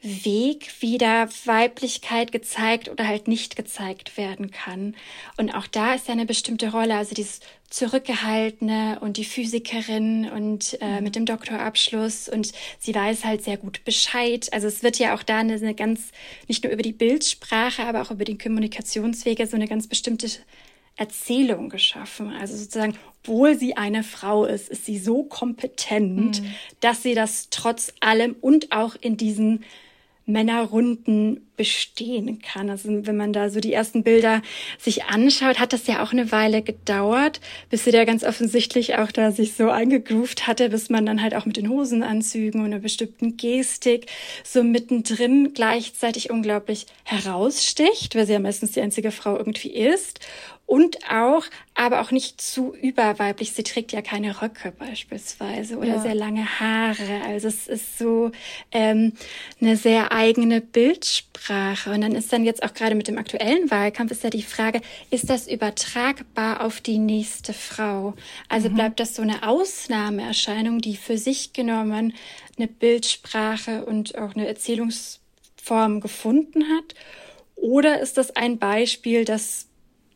Weg, 0.03 0.73
wie 0.81 0.97
da 0.97 1.29
Weiblichkeit 1.45 2.33
gezeigt 2.33 2.89
oder 2.89 3.07
halt 3.07 3.29
nicht 3.29 3.55
gezeigt 3.55 4.17
werden 4.17 4.51
kann. 4.51 4.97
Und 5.37 5.55
auch 5.55 5.67
da 5.67 5.95
ist 5.95 6.09
ja 6.09 6.15
eine 6.15 6.27
bestimmte 6.27 6.73
Rolle, 6.73 6.97
also 6.97 7.15
dieses 7.15 7.41
Zurückgehaltene 7.71 8.99
und 9.01 9.17
die 9.17 9.25
Physikerin 9.25 10.29
und 10.29 10.77
äh, 10.81 10.97
mhm. 10.97 11.05
mit 11.05 11.17
dem 11.17 11.25
Doktorabschluss 11.25 12.29
und 12.29 12.53
sie 12.81 12.95
weiß 12.95 13.25
halt 13.25 13.45
sehr 13.45 13.57
gut 13.57 13.85
Bescheid. 13.85 14.53
Also 14.53 14.67
es 14.67 14.83
wird 14.83 14.99
ja 14.99 15.15
auch 15.15 15.23
da 15.23 15.39
eine, 15.39 15.55
eine 15.55 15.75
ganz, 15.75 16.11
nicht 16.49 16.65
nur 16.65 16.73
über 16.73 16.83
die 16.83 16.93
Bildsprache, 16.93 17.85
aber 17.85 18.03
auch 18.03 18.11
über 18.11 18.25
die 18.25 18.37
Kommunikationswege 18.37 19.47
so 19.47 19.55
eine 19.55 19.69
ganz 19.69 19.87
bestimmte 19.87 20.29
Erzählung 20.97 21.69
geschaffen. 21.69 22.33
Also 22.33 22.57
sozusagen, 22.57 22.97
obwohl 23.23 23.57
sie 23.57 23.77
eine 23.77 24.03
Frau 24.03 24.45
ist, 24.45 24.69
ist 24.69 24.85
sie 24.85 24.99
so 24.99 25.23
kompetent, 25.23 26.43
mhm. 26.43 26.55
dass 26.81 27.05
sie 27.05 27.15
das 27.15 27.51
trotz 27.51 27.93
allem 28.01 28.35
und 28.41 28.73
auch 28.73 28.97
in 29.01 29.17
diesen 29.17 29.65
Männerrunden 30.33 31.51
bestehen 31.57 32.41
kann. 32.41 32.71
Also 32.71 32.89
wenn 33.07 33.17
man 33.19 33.35
da 33.35 33.51
so 33.51 33.61
die 33.61 33.73
ersten 33.73 34.03
Bilder 34.03 34.41
sich 34.79 35.05
anschaut, 35.05 35.59
hat 35.59 35.75
das 35.75 35.87
ja 35.87 36.03
auch 36.03 36.13
eine 36.13 36.33
Weile 36.33 36.63
gedauert, 36.63 37.41
bis 37.69 37.85
sie 37.85 37.91
da 37.91 38.05
ganz 38.05 38.25
offensichtlich 38.25 38.97
auch 38.97 39.13
da 39.13 39.31
sich 39.31 39.53
so 39.53 39.69
eingegroovt 39.69 40.47
hatte, 40.47 40.71
bis 40.71 40.89
man 40.89 41.05
dann 41.05 41.21
halt 41.21 41.35
auch 41.35 41.45
mit 41.45 41.59
den 41.59 41.69
Hosenanzügen 41.69 42.61
und 42.61 42.67
einer 42.67 42.79
bestimmten 42.79 43.37
Gestik 43.37 44.07
so 44.43 44.63
mittendrin 44.63 45.53
gleichzeitig 45.53 46.31
unglaublich 46.31 46.87
heraussticht, 47.05 48.15
weil 48.15 48.27
sie 48.27 48.33
ja 48.33 48.41
meistens 48.41 48.73
die 48.73 48.81
einzige 48.81 49.11
Frau 49.11 49.37
irgendwie 49.37 49.75
ist 49.75 50.21
und 50.71 50.99
auch, 51.11 51.43
aber 51.75 52.01
auch 52.01 52.13
nicht 52.13 52.41
zu 52.41 52.77
überweiblich. 52.77 53.55
Sie 53.55 53.65
trägt 53.65 53.91
ja 53.91 54.03
keine 54.03 54.41
Röcke 54.41 54.71
beispielsweise 54.71 55.77
oder 55.77 55.97
ja. 55.97 56.01
sehr 56.01 56.15
lange 56.15 56.61
Haare. 56.61 57.23
Also 57.27 57.49
es 57.49 57.67
ist 57.67 57.99
so 57.99 58.31
ähm, 58.71 59.15
eine 59.61 59.77
sehr 59.77 60.13
eigene 60.13 60.61
Bildsprache. 60.61 61.91
Und 61.91 62.03
dann 62.03 62.15
ist 62.15 62.33
dann 62.33 62.45
jetzt 62.45 62.63
auch 62.63 62.73
gerade 62.73 62.95
mit 62.95 63.09
dem 63.09 63.19
aktuellen 63.19 63.69
Wahlkampf 63.69 64.13
ist 64.13 64.23
ja 64.23 64.31
die 64.31 64.45
Frage, 64.45 64.81
ist 65.11 65.29
das 65.29 65.49
übertragbar 65.49 66.61
auf 66.61 66.81
die 66.81 66.99
nächste 66.99 67.53
Frau? 67.53 68.15
Also 68.49 68.71
mhm. 68.71 68.75
bleibt 68.77 69.01
das 69.01 69.17
so 69.17 69.23
eine 69.23 69.43
Ausnahmeerscheinung, 69.43 70.81
die 70.81 70.97
für 70.97 71.19
sich 71.19 71.53
genommen 71.53 72.15
eine 72.57 72.69
Bildsprache 72.69 73.85
und 73.85 74.17
auch 74.17 74.37
eine 74.37 74.47
Erzählungsform 74.47 75.99
gefunden 75.99 76.63
hat? 76.69 76.95
Oder 77.57 78.01
ist 78.01 78.19
das 78.19 78.37
ein 78.37 78.59
Beispiel, 78.59 79.25
das 79.25 79.67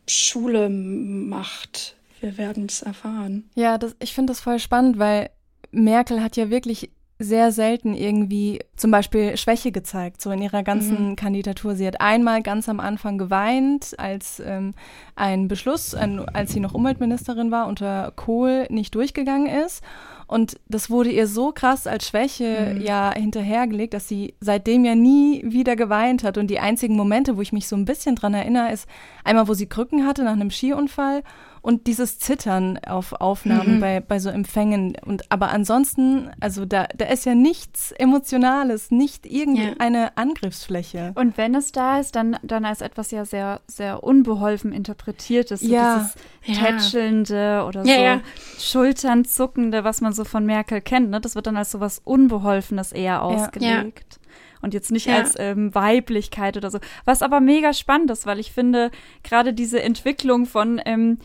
Schule 0.06 0.68
macht. 0.68 1.96
Wir 2.20 2.38
werden 2.38 2.66
es 2.66 2.82
erfahren. 2.82 3.50
Ja, 3.54 3.78
das, 3.78 3.96
ich 4.00 4.14
finde 4.14 4.32
das 4.32 4.40
voll 4.40 4.58
spannend, 4.58 4.98
weil 4.98 5.30
Merkel 5.70 6.22
hat 6.22 6.36
ja 6.36 6.50
wirklich 6.50 6.90
sehr 7.24 7.50
selten 7.52 7.94
irgendwie 7.94 8.60
zum 8.76 8.90
Beispiel 8.90 9.36
Schwäche 9.36 9.72
gezeigt, 9.72 10.20
so 10.20 10.30
in 10.30 10.42
ihrer 10.42 10.62
ganzen 10.62 11.10
mhm. 11.10 11.16
Kandidatur. 11.16 11.74
Sie 11.74 11.86
hat 11.86 12.00
einmal 12.00 12.42
ganz 12.42 12.68
am 12.68 12.80
Anfang 12.80 13.18
geweint, 13.18 13.98
als 13.98 14.40
ähm, 14.44 14.74
ein 15.16 15.48
Beschluss, 15.48 15.94
ein, 15.94 16.28
als 16.28 16.52
sie 16.52 16.60
noch 16.60 16.74
Umweltministerin 16.74 17.50
war, 17.50 17.66
unter 17.66 18.12
Kohl 18.14 18.66
nicht 18.70 18.94
durchgegangen 18.94 19.46
ist. 19.46 19.82
Und 20.26 20.58
das 20.68 20.88
wurde 20.90 21.10
ihr 21.10 21.26
so 21.26 21.52
krass 21.52 21.86
als 21.86 22.08
Schwäche 22.08 22.74
mhm. 22.74 22.80
ja 22.80 23.12
hinterhergelegt, 23.14 23.94
dass 23.94 24.08
sie 24.08 24.34
seitdem 24.40 24.84
ja 24.84 24.94
nie 24.94 25.42
wieder 25.44 25.76
geweint 25.76 26.24
hat. 26.24 26.38
Und 26.38 26.48
die 26.48 26.60
einzigen 26.60 26.96
Momente, 26.96 27.36
wo 27.36 27.42
ich 27.42 27.52
mich 27.52 27.68
so 27.68 27.76
ein 27.76 27.84
bisschen 27.84 28.16
dran 28.16 28.34
erinnere, 28.34 28.72
ist 28.72 28.88
einmal, 29.22 29.48
wo 29.48 29.54
sie 29.54 29.66
Krücken 29.66 30.06
hatte 30.06 30.24
nach 30.24 30.32
einem 30.32 30.50
Skiunfall 30.50 31.22
und 31.64 31.86
dieses 31.86 32.18
Zittern 32.18 32.78
auf 32.86 33.14
Aufnahmen 33.14 33.76
mhm. 33.76 33.80
bei, 33.80 34.00
bei 34.00 34.18
so 34.18 34.28
Empfängen. 34.28 34.98
Und 35.02 35.32
aber 35.32 35.48
ansonsten, 35.48 36.30
also 36.38 36.66
da, 36.66 36.86
da 36.94 37.06
ist 37.06 37.24
ja 37.24 37.34
nichts 37.34 37.90
Emotionales, 37.92 38.90
nicht 38.90 39.24
irgendeine 39.24 39.98
ja. 39.98 40.10
Angriffsfläche. 40.14 41.12
Und 41.14 41.38
wenn 41.38 41.54
es 41.54 41.72
da 41.72 42.00
ist, 42.00 42.16
dann, 42.16 42.36
dann 42.42 42.66
als 42.66 42.82
etwas 42.82 43.12
ja 43.12 43.24
sehr, 43.24 43.62
sehr 43.66 44.04
unbeholfen 44.04 44.72
interpretiertes. 44.72 45.60
So 45.60 45.72
ja. 45.72 46.10
dieses 46.44 46.60
Tätschelnde 46.60 47.64
oder 47.66 47.82
ja, 47.86 48.20
so 48.58 48.60
Schultern 48.60 49.24
zuckende, 49.24 49.84
was 49.84 50.02
man 50.02 50.12
so 50.12 50.24
von 50.24 50.44
Merkel 50.44 50.82
kennt. 50.82 51.08
Ne? 51.08 51.18
Das 51.18 51.34
wird 51.34 51.46
dann 51.46 51.56
als 51.56 51.70
so 51.70 51.80
was 51.80 51.98
Unbeholfenes 52.04 52.92
eher 52.92 53.22
ausgelegt 53.22 54.20
und 54.60 54.74
jetzt 54.74 54.92
nicht 54.92 55.06
ja. 55.06 55.16
als 55.16 55.34
ähm, 55.38 55.74
Weiblichkeit 55.74 56.58
oder 56.58 56.70
so. 56.70 56.78
Was 57.06 57.22
aber 57.22 57.40
mega 57.40 57.72
spannend 57.72 58.10
ist, 58.10 58.26
weil 58.26 58.38
ich 58.38 58.52
finde, 58.52 58.90
gerade 59.22 59.54
diese 59.54 59.82
Entwicklung 59.82 60.44
von 60.44 60.78
ähm, 60.84 61.18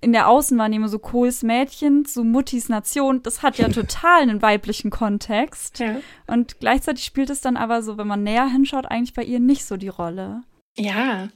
in 0.00 0.12
der 0.12 0.28
Außenwahrnehmung 0.28 0.88
so 0.88 0.98
Kohls 0.98 1.42
Mädchen 1.42 2.04
zu 2.04 2.24
Muttis 2.24 2.68
Nation, 2.68 3.22
das 3.22 3.42
hat 3.42 3.58
ja 3.58 3.68
total 3.70 4.22
einen 4.22 4.42
weiblichen 4.42 4.90
Kontext. 4.90 5.78
Ja. 5.78 6.00
Und 6.26 6.58
gleichzeitig 6.60 7.04
spielt 7.04 7.30
es 7.30 7.40
dann 7.40 7.56
aber 7.56 7.82
so, 7.82 7.98
wenn 7.98 8.06
man 8.06 8.22
näher 8.22 8.46
hinschaut, 8.46 8.86
eigentlich 8.86 9.14
bei 9.14 9.24
ihr 9.24 9.40
nicht 9.40 9.64
so 9.64 9.76
die 9.76 9.88
Rolle. 9.88 10.42
Ja. 10.76 11.28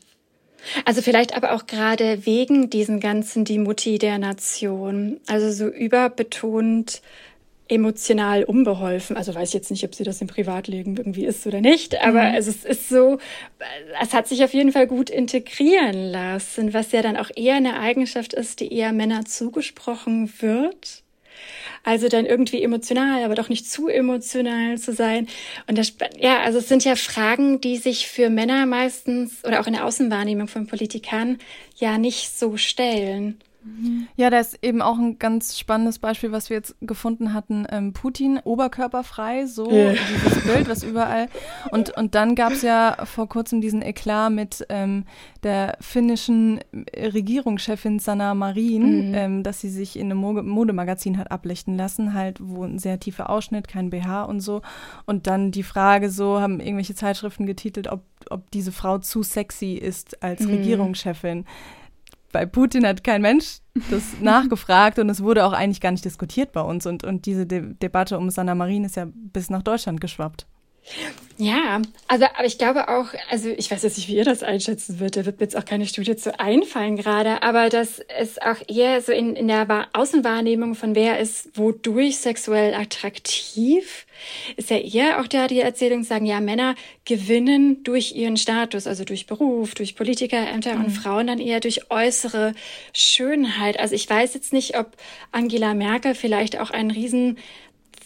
Also 0.84 1.02
vielleicht 1.02 1.36
aber 1.36 1.52
auch 1.52 1.66
gerade 1.66 2.24
wegen 2.24 2.70
diesen 2.70 3.00
ganzen 3.00 3.44
die 3.44 3.58
Mutti 3.58 3.98
der 3.98 4.18
Nation. 4.18 5.20
Also 5.26 5.52
so 5.52 5.68
überbetont 5.68 7.02
emotional 7.68 8.44
unbeholfen. 8.44 9.16
Also 9.16 9.34
weiß 9.34 9.48
ich 9.48 9.54
jetzt 9.54 9.70
nicht, 9.70 9.84
ob 9.84 9.94
sie 9.94 10.04
das 10.04 10.20
im 10.20 10.26
Privatleben 10.26 10.96
irgendwie 10.96 11.24
ist 11.24 11.46
oder 11.46 11.60
nicht, 11.60 12.00
aber 12.00 12.22
mhm. 12.22 12.34
also 12.34 12.50
es 12.50 12.64
ist 12.64 12.88
so, 12.88 13.18
es 14.02 14.12
hat 14.12 14.28
sich 14.28 14.44
auf 14.44 14.52
jeden 14.52 14.72
Fall 14.72 14.86
gut 14.86 15.10
integrieren 15.10 16.10
lassen, 16.10 16.74
was 16.74 16.92
ja 16.92 17.02
dann 17.02 17.16
auch 17.16 17.30
eher 17.34 17.56
eine 17.56 17.78
Eigenschaft 17.78 18.34
ist, 18.34 18.60
die 18.60 18.72
eher 18.72 18.92
Männer 18.92 19.24
zugesprochen 19.24 20.32
wird. 20.40 21.02
Also 21.82 22.08
dann 22.08 22.24
irgendwie 22.24 22.62
emotional, 22.62 23.24
aber 23.24 23.34
doch 23.34 23.50
nicht 23.50 23.70
zu 23.70 23.88
emotional 23.88 24.78
zu 24.78 24.94
sein. 24.94 25.26
Und 25.66 25.76
das, 25.76 25.94
ja, 26.18 26.40
also 26.40 26.58
es 26.58 26.68
sind 26.68 26.84
ja 26.84 26.96
Fragen, 26.96 27.60
die 27.60 27.76
sich 27.76 28.08
für 28.08 28.30
Männer 28.30 28.64
meistens 28.64 29.44
oder 29.44 29.60
auch 29.60 29.66
in 29.66 29.74
der 29.74 29.84
Außenwahrnehmung 29.84 30.48
von 30.48 30.66
Politikern 30.66 31.38
ja 31.76 31.98
nicht 31.98 32.38
so 32.38 32.56
stellen. 32.56 33.38
Ja, 34.16 34.30
da 34.30 34.38
ist 34.38 34.58
eben 34.62 34.82
auch 34.82 34.98
ein 34.98 35.18
ganz 35.18 35.58
spannendes 35.58 35.98
Beispiel, 35.98 36.32
was 36.32 36.50
wir 36.50 36.56
jetzt 36.56 36.76
gefunden 36.80 37.32
hatten. 37.32 37.66
Ähm, 37.70 37.92
Putin, 37.92 38.38
oberkörperfrei, 38.44 39.46
so 39.46 39.70
yeah. 39.70 39.92
dieses 39.92 40.44
Bild, 40.44 40.68
was 40.68 40.82
überall. 40.82 41.28
Und, 41.70 41.96
und 41.96 42.14
dann 42.14 42.34
gab 42.34 42.52
es 42.52 42.62
ja 42.62 42.96
vor 43.04 43.28
kurzem 43.28 43.60
diesen 43.60 43.80
Eklat 43.80 44.32
mit 44.32 44.66
ähm, 44.68 45.04
der 45.42 45.76
finnischen 45.80 46.60
Regierungschefin 46.94 47.98
Sanna 47.98 48.34
Marin, 48.34 49.08
mhm. 49.08 49.14
ähm, 49.14 49.42
dass 49.42 49.60
sie 49.60 49.70
sich 49.70 49.98
in 49.98 50.10
einem 50.10 50.18
Modemagazin 50.18 51.16
hat 51.18 51.30
ablichten 51.30 51.76
lassen, 51.76 52.12
halt, 52.12 52.38
wo 52.42 52.64
ein 52.64 52.78
sehr 52.78 53.00
tiefer 53.00 53.30
Ausschnitt, 53.30 53.66
kein 53.66 53.90
BH 53.90 54.24
und 54.24 54.40
so. 54.40 54.60
Und 55.06 55.26
dann 55.26 55.50
die 55.52 55.62
Frage 55.62 56.10
so, 56.10 56.40
haben 56.40 56.60
irgendwelche 56.60 56.94
Zeitschriften 56.94 57.46
getitelt, 57.46 57.88
ob, 57.88 58.02
ob 58.28 58.50
diese 58.50 58.72
Frau 58.72 58.98
zu 58.98 59.22
sexy 59.22 59.72
ist 59.72 60.22
als 60.22 60.40
mhm. 60.40 60.50
Regierungschefin 60.50 61.44
bei 62.34 62.46
Putin 62.46 62.84
hat 62.84 63.04
kein 63.04 63.22
Mensch 63.22 63.60
das 63.90 64.02
nachgefragt 64.20 64.98
und 64.98 65.08
es 65.08 65.22
wurde 65.22 65.46
auch 65.46 65.52
eigentlich 65.52 65.80
gar 65.80 65.92
nicht 65.92 66.04
diskutiert 66.04 66.52
bei 66.52 66.60
uns. 66.60 66.84
Und, 66.84 67.04
und 67.04 67.26
diese 67.26 67.46
De 67.46 67.74
Debatte 67.80 68.18
um 68.18 68.28
Sanna 68.28 68.56
Marin 68.56 68.84
ist 68.84 68.96
ja 68.96 69.06
bis 69.14 69.50
nach 69.50 69.62
Deutschland 69.62 70.00
geschwappt. 70.00 70.46
Ja, 71.36 71.82
also 72.06 72.26
aber 72.26 72.44
ich 72.44 72.58
glaube 72.58 72.88
auch, 72.88 73.06
also 73.28 73.48
ich 73.48 73.68
weiß 73.68 73.82
jetzt 73.82 73.96
nicht, 73.96 74.08
wie 74.08 74.14
ihr 74.16 74.24
das 74.24 74.44
einschätzen 74.44 75.00
würdet, 75.00 75.16
da 75.16 75.26
wird 75.26 75.40
mir 75.40 75.46
jetzt 75.46 75.56
auch 75.56 75.64
keine 75.64 75.86
Studie 75.86 76.14
zu 76.14 76.38
einfallen 76.38 76.96
gerade, 76.96 77.42
aber 77.42 77.70
dass 77.70 77.98
es 77.98 78.40
auch 78.40 78.58
eher 78.68 79.02
so 79.02 79.10
in, 79.10 79.34
in 79.34 79.48
der 79.48 79.88
Außenwahrnehmung 79.94 80.76
von 80.76 80.94
wer 80.94 81.18
ist 81.18 81.58
wodurch 81.58 82.18
sexuell 82.18 82.74
attraktiv, 82.74 84.06
ist 84.56 84.70
ja 84.70 84.76
eher 84.76 85.20
auch 85.20 85.26
da 85.26 85.48
die 85.48 85.60
Erzählung 85.60 86.04
sagen, 86.04 86.24
ja, 86.24 86.38
Männer 86.40 86.76
gewinnen 87.04 87.82
durch 87.82 88.14
ihren 88.14 88.36
Status, 88.36 88.86
also 88.86 89.04
durch 89.04 89.26
Beruf, 89.26 89.74
durch 89.74 89.96
Politikerämter 89.96 90.76
mhm. 90.76 90.84
und 90.84 90.90
Frauen 90.90 91.26
dann 91.26 91.40
eher 91.40 91.58
durch 91.58 91.90
äußere 91.90 92.54
Schönheit. 92.92 93.80
Also 93.80 93.96
ich 93.96 94.08
weiß 94.08 94.34
jetzt 94.34 94.52
nicht, 94.52 94.78
ob 94.78 94.92
Angela 95.32 95.74
Merkel 95.74 96.14
vielleicht 96.14 96.60
auch 96.60 96.70
einen 96.70 96.92
riesen 96.92 97.38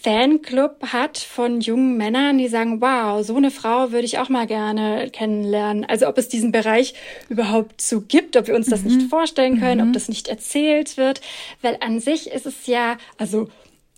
Fanclub 0.09 0.87
hat 0.87 1.19
von 1.19 1.61
jungen 1.61 1.99
Männern, 1.99 2.39
die 2.39 2.49
sagen, 2.49 2.81
wow, 2.81 3.23
so 3.23 3.37
eine 3.37 3.51
Frau 3.51 3.93
würde 3.93 4.07
ich 4.07 4.19
auch 4.19 4.31
mal 4.31 4.47
gerne 4.47 5.11
kennenlernen. 5.11 5.85
Also 5.85 6.09
ob 6.09 6.17
es 6.17 6.31
diesen 6.31 6.51
Bereich 6.51 6.95
überhaupt 7.29 7.83
so 7.83 8.01
gibt, 8.01 8.35
ob 8.39 8.47
wir 8.47 8.55
uns 8.55 8.69
das 8.69 8.85
mhm. 8.85 8.97
nicht 8.97 9.11
vorstellen 9.11 9.61
können, 9.61 9.83
mhm. 9.83 9.89
ob 9.89 9.93
das 9.93 10.09
nicht 10.09 10.29
erzählt 10.29 10.97
wird. 10.97 11.21
Weil 11.61 11.77
an 11.81 12.01
sich 12.01 12.31
ist 12.31 12.47
es 12.47 12.67
ja, 12.67 12.97
also 13.19 13.51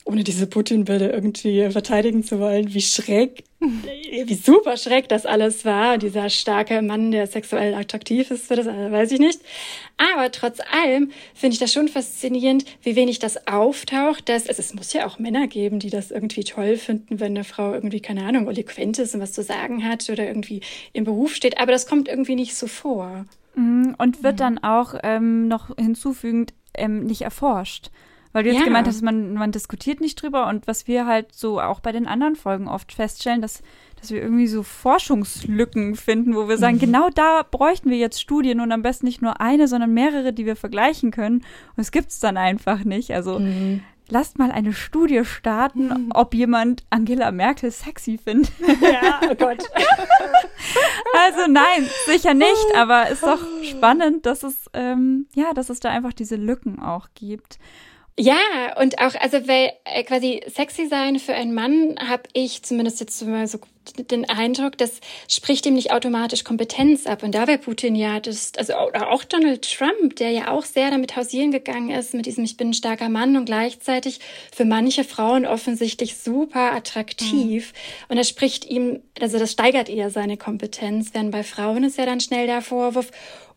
ohne 0.04 0.25
diese 0.25 0.47
Putin-Bilder 0.47 1.12
irgendwie 1.12 1.71
verteidigen 1.71 2.25
zu 2.25 2.40
wollen, 2.40 2.73
wie 2.73 2.80
schräg, 2.80 3.45
wie 3.61 4.35
super 4.35 4.76
schräg 4.76 5.09
das 5.09 5.26
alles 5.26 5.64
war. 5.64 5.99
Dieser 5.99 6.30
starke 6.30 6.80
Mann, 6.80 7.11
der 7.11 7.26
sexuell 7.26 7.75
attraktiv 7.75 8.30
ist, 8.30 8.47
für 8.47 8.57
das 8.57 8.66
weiß 8.66 9.12
ich 9.12 9.21
nicht. 9.21 9.40
Aber 9.99 10.33
trotz 10.33 10.59
allem 10.61 11.11
finde 11.35 11.54
ich 11.54 11.61
das 11.61 11.73
schon 11.73 11.88
faszinierend, 11.88 12.64
wie 12.83 12.97
wenig 12.97 13.19
das 13.19 13.47
auftaucht, 13.47 14.28
dass 14.28 14.49
also 14.49 14.61
es 14.61 14.75
muss 14.75 14.92
ja 14.92 15.07
auch 15.07 15.19
Männer 15.19 15.47
geben, 15.47 15.78
die 15.78 15.90
das 15.90 16.11
irgendwie 16.11 16.45
toll 16.45 16.76
finden, 16.76 17.21
wenn 17.21 17.37
eine 17.37 17.45
Frau 17.45 17.73
irgendwie, 17.75 18.00
keine 18.00 18.25
Ahnung, 18.25 18.49
eloquent 18.49 18.99
ist 18.99 19.14
und 19.14 19.21
was 19.21 19.33
zu 19.33 19.42
sagen 19.42 19.85
hat 19.87 20.09
oder 20.09 20.26
irgendwie 20.26 20.62
im 20.92 21.04
Beruf 21.04 21.35
steht. 21.35 21.59
Aber 21.59 21.73
das 21.73 21.87
kommt 21.87 22.09
irgendwie 22.09 22.37
nicht 22.37 22.54
so 22.54 22.66
vor. 22.66 23.26
Mhm, 23.54 23.95
und 23.99 24.23
wird 24.23 24.40
dann 24.40 24.59
auch 24.59 24.95
ähm, 25.02 25.49
noch 25.49 25.76
hinzufügend 25.76 26.54
ähm, 26.75 27.04
nicht 27.04 27.23
erforscht. 27.23 27.90
Weil 28.33 28.45
du 28.45 28.51
jetzt 28.51 28.61
ja. 28.61 28.65
gemeint 28.65 28.87
hast, 28.87 29.03
man, 29.03 29.35
man 29.35 29.51
diskutiert 29.51 30.01
nicht 30.01 30.23
drüber 30.23 30.47
und 30.47 30.69
was 30.69 30.87
wir 30.87 31.05
halt 31.05 31.35
so 31.35 31.61
auch 31.61 31.81
bei 31.81 31.91
den 31.91 32.07
anderen 32.07 32.37
Folgen 32.37 32.69
oft 32.69 32.93
feststellen, 32.93 33.43
dass, 33.43 33.61
dass 34.01 34.13
wir 34.13 34.23
irgendwie 34.23 34.47
so 34.47 34.63
Forschungslücken 34.63 35.97
finden, 35.97 36.37
wo 36.37 36.49
wir 36.49 36.57
sagen, 36.57 36.77
mhm. 36.77 36.81
genau 36.81 37.11
da 37.11 37.43
bräuchten 37.43 37.91
wir 37.91 37.99
jetzt 37.99 38.21
Studien 38.21 38.61
und 38.61 38.71
am 38.71 38.83
besten 38.83 39.07
nicht 39.07 39.21
nur 39.21 39.41
eine, 39.41 39.67
sondern 39.67 39.93
mehrere, 39.93 40.33
die 40.33 40.47
wir 40.47 40.55
vergleichen 40.55 41.11
können. 41.11 41.39
Und 41.77 41.81
es 41.81 41.91
gibt 41.91 42.11
es 42.11 42.21
dann 42.21 42.37
einfach 42.37 42.85
nicht. 42.85 43.13
Also 43.13 43.41
mhm. 43.41 43.83
lasst 44.09 44.39
mal 44.39 44.53
eine 44.53 44.75
Studie 44.75 45.25
starten, 45.25 45.89
mhm. 45.89 46.11
ob 46.15 46.33
jemand 46.33 46.85
Angela 46.89 47.33
Merkel 47.33 47.73
sexy 47.73 48.17
findet. 48.17 48.53
Ja, 48.81 49.21
oh 49.29 49.35
Gott. 49.35 49.59
also 51.27 51.51
nein, 51.51 51.89
sicher 52.07 52.35
nicht, 52.35 52.77
aber 52.77 53.07
es 53.07 53.15
ist 53.15 53.25
doch 53.25 53.41
spannend, 53.65 54.25
dass 54.25 54.45
es, 54.45 54.71
ähm, 54.73 55.27
ja, 55.35 55.53
dass 55.53 55.69
es 55.69 55.81
da 55.81 55.91
einfach 55.91 56.13
diese 56.13 56.37
Lücken 56.37 56.79
auch 56.79 57.09
gibt. 57.17 57.59
Ja, 58.19 58.79
und 58.79 58.99
auch, 58.99 59.14
also 59.14 59.49
weil 59.49 59.73
äh, 59.85 60.05
quasi 60.05 60.43
sexy 60.47 60.87
sein 60.88 61.19
für 61.19 61.33
einen 61.33 61.55
Mann 61.55 61.97
habe 62.07 62.25
ich 62.35 62.62
zumindest 62.62 63.00
jetzt 63.00 63.23
mal 63.23 63.47
so 63.47 63.59
den 64.11 64.29
Eindruck, 64.29 64.76
das 64.79 65.00
spricht 65.29 65.67
ihm 65.67 65.75
nicht 65.75 65.93
automatisch 65.93 66.45
Kompetenz 66.45 67.07
ab. 67.07 67.23
Und 67.23 67.35
da 67.35 67.47
wäre 67.47 67.59
Putin 67.59 67.95
ja, 67.95 68.21
das, 68.21 68.52
also 68.57 68.75
auch 68.75 69.25
Donald 69.25 69.62
Trump, 69.62 70.17
der 70.17 70.31
ja 70.31 70.50
auch 70.50 70.64
sehr 70.64 70.90
damit 70.90 71.17
hausieren 71.17 71.50
gegangen 71.50 71.90
ist, 71.90 72.14
mit 72.14 72.26
diesem 72.26 72.45
Ich 72.45 72.57
bin 72.57 72.71
ein 72.71 72.75
starker 72.75 73.09
Mann 73.09 73.37
und 73.37 73.47
gleichzeitig 73.47 74.21
für 74.55 74.64
manche 74.64 75.05
Frauen 75.05 75.47
offensichtlich 75.47 76.19
super 76.19 76.73
attraktiv. 76.75 77.73
Mhm. 77.73 78.11
Und 78.11 78.17
das 78.19 78.29
spricht 78.29 78.67
ihm, 78.67 79.02
also 79.21 79.38
das 79.38 79.52
steigert 79.52 79.88
eher 79.88 80.11
seine 80.11 80.37
Kompetenz, 80.37 81.11
während 81.12 81.31
bei 81.31 81.43
Frauen 81.43 81.85
ist 81.85 81.99
ja 81.99 82.07
dann 82.07 82.21
schnell 82.21 82.47
der 82.47 82.62
Vorwurf, 82.62 83.11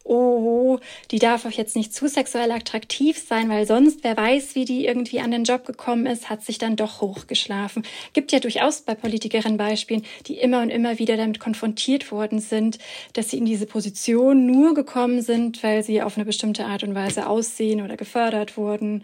oh, 0.03 0.79
die 1.11 1.19
darf 1.19 1.45
auch 1.45 1.51
jetzt 1.51 1.75
nicht 1.75 1.93
zu 1.93 2.07
sexuell 2.07 2.51
attraktiv 2.51 3.17
sein, 3.17 3.49
weil 3.49 3.65
sonst, 3.65 4.03
wer 4.03 4.17
weiß, 4.17 4.55
wie 4.55 4.65
die 4.65 4.85
irgendwie 4.85 5.19
an 5.19 5.31
den 5.31 5.43
Job 5.43 5.65
gekommen 5.65 6.05
ist, 6.05 6.29
hat 6.29 6.43
sich 6.43 6.57
dann 6.57 6.75
doch 6.75 7.01
hochgeschlafen. 7.01 7.83
Gibt 8.11 8.31
ja 8.31 8.39
durchaus 8.39 8.81
bei 8.81 8.95
Politikerinnen 8.95 9.57
Beispielen, 9.57 10.03
die 10.27 10.37
immer 10.37 10.61
und 10.61 10.69
immer 10.69 10.99
wieder 10.99 11.17
damit 11.17 11.39
konfrontiert 11.39 12.11
worden 12.11 12.39
sind, 12.39 12.79
dass 13.13 13.29
sie 13.29 13.37
in 13.37 13.45
diese 13.45 13.65
Position 13.65 14.45
nur 14.45 14.73
gekommen 14.73 15.21
sind, 15.21 15.63
weil 15.63 15.83
sie 15.83 16.01
auf 16.01 16.17
eine 16.17 16.25
bestimmte 16.25 16.65
Art 16.65 16.83
und 16.83 16.95
Weise 16.95 17.27
aussehen 17.27 17.81
oder 17.81 17.97
gefördert 17.97 18.57
wurden. 18.57 19.03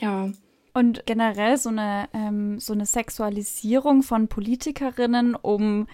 Ja. 0.00 0.30
Und 0.74 1.06
generell 1.06 1.56
so 1.56 1.70
eine, 1.70 2.08
ähm, 2.12 2.60
so 2.60 2.74
eine 2.74 2.84
Sexualisierung 2.84 4.02
von 4.02 4.28
Politikerinnen, 4.28 5.34
um 5.34 5.86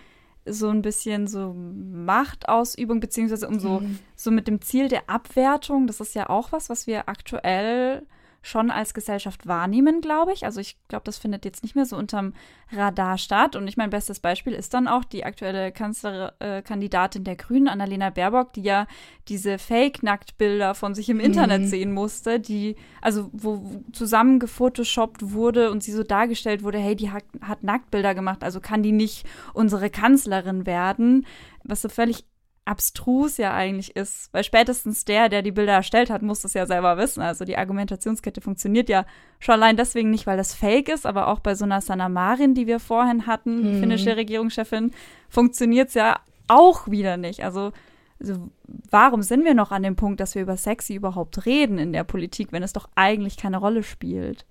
so 0.44 0.68
ein 0.68 0.82
bisschen 0.82 1.26
so 1.26 1.54
Machtausübung, 1.54 3.00
beziehungsweise 3.00 3.49
um 3.49 3.61
so, 3.61 3.80
mhm. 3.80 3.99
so 4.16 4.30
mit 4.30 4.49
dem 4.49 4.61
Ziel 4.61 4.88
der 4.88 5.08
Abwertung, 5.08 5.87
das 5.87 6.00
ist 6.00 6.14
ja 6.14 6.28
auch 6.28 6.52
was, 6.52 6.68
was 6.68 6.87
wir 6.87 7.08
aktuell 7.08 8.06
schon 8.42 8.70
als 8.70 8.92
Gesellschaft 8.92 9.46
wahrnehmen, 9.46 10.00
glaube 10.00 10.32
ich. 10.32 10.44
Also 10.44 10.61
ich 10.61 10.76
glaube, 10.88 11.04
das 11.04 11.16
findet 11.16 11.44
jetzt 11.44 11.62
nicht 11.62 11.76
mehr 11.76 11.87
so 11.87 11.96
unterm 11.96 12.34
Radar 12.72 13.16
statt. 13.16 13.54
Und 13.54 13.68
ich 13.68 13.76
mein 13.76 13.90
bestes 13.90 14.18
Beispiel 14.20 14.52
ist 14.52 14.75
dann 14.75 14.88
auch 14.88 15.04
die 15.04 15.25
aktuelle 15.25 15.70
Kanzlerkandidatin 15.70 17.22
der 17.25 17.37
Grünen, 17.37 17.68
Annalena 17.68 18.11
Baerbock, 18.11 18.52
die 18.52 18.62
ja 18.62 18.87
diese 19.28 19.58
Fake-Nacktbilder 19.58 20.75
von 20.75 20.94
sich 20.94 21.08
im 21.08 21.20
Internet 21.20 21.62
mhm. 21.62 21.66
sehen 21.66 21.92
musste, 21.92 22.40
die, 22.40 22.76
also 23.00 23.30
wo 23.32 23.82
zusammen 23.92 24.40
gefotoshoppt 24.40 25.32
wurde 25.32 25.70
und 25.70 25.82
sie 25.84 25.92
so 25.92 26.02
dargestellt 26.02 26.64
wurde, 26.64 26.78
hey, 26.78 26.96
die 26.96 27.11
hat, 27.11 27.25
hat 27.40 27.62
Nacktbilder 27.62 28.14
gemacht, 28.14 28.42
also 28.42 28.61
kann 28.61 28.82
die 28.82 28.92
nicht 28.92 29.25
unsere 29.54 29.88
Kanzlerin 29.88 30.66
werden, 30.66 31.26
was 31.62 31.82
so 31.82 31.88
völlig 31.88 32.25
abstrus 32.64 33.38
ja 33.38 33.52
eigentlich 33.54 33.97
ist. 33.97 34.33
Weil 34.33 34.45
spätestens 34.45 35.04
der, 35.04 35.28
der 35.28 35.42
die 35.42 35.52
Bilder 35.52 35.73
erstellt 35.73 36.11
hat, 36.11 36.23
muss 36.23 36.42
das 36.42 36.54
ja 36.54 36.66
selber 36.66 36.97
wissen. 36.97 37.21
Also 37.21 37.45
die 37.45 37.57
Argumentationskette 37.57 38.40
funktioniert 38.40 38.88
ja 38.88 39.04
schon 39.40 39.54
allein 39.54 39.76
deswegen 39.76 40.11
nicht, 40.11 40.26
weil 40.26 40.37
das 40.37 40.54
fake 40.54 40.88
ist, 40.88 41.07
aber 41.07 41.28
auch 41.28 41.40
bei 41.40 41.54
so 41.54 41.64
einer 41.64 41.81
Sanna 41.81 42.09
Marin, 42.09 42.54
die 42.54 42.66
wir 42.66 42.78
vorhin 42.78 43.26
hatten, 43.26 43.64
hm. 43.64 43.81
finnische 43.81 44.16
Regierungschefin, 44.16 44.92
funktioniert 45.28 45.88
es 45.88 45.95
ja 45.95 46.21
auch 46.49 46.88
wieder 46.88 47.16
nicht. 47.16 47.45
Also, 47.45 47.73
also 48.21 48.50
warum 48.90 49.23
sind 49.23 49.45
wir 49.45 49.54
noch 49.54 49.73
an 49.73 49.83
dem 49.83 49.97
Punkt, 49.97 50.21
dass 50.21 50.35
wir 50.35 50.42
über 50.42 50.57
Sexy 50.57 50.95
überhaupt 50.95 51.47
reden 51.47 51.78
in 51.78 51.92
der 51.92 52.04
Politik, 52.04 52.52
wenn 52.52 52.62
es 52.62 52.73
doch 52.73 52.88
eigentlich 52.95 53.37
keine 53.37 53.59
Rolle 53.59 53.83
spielt? 53.83 54.47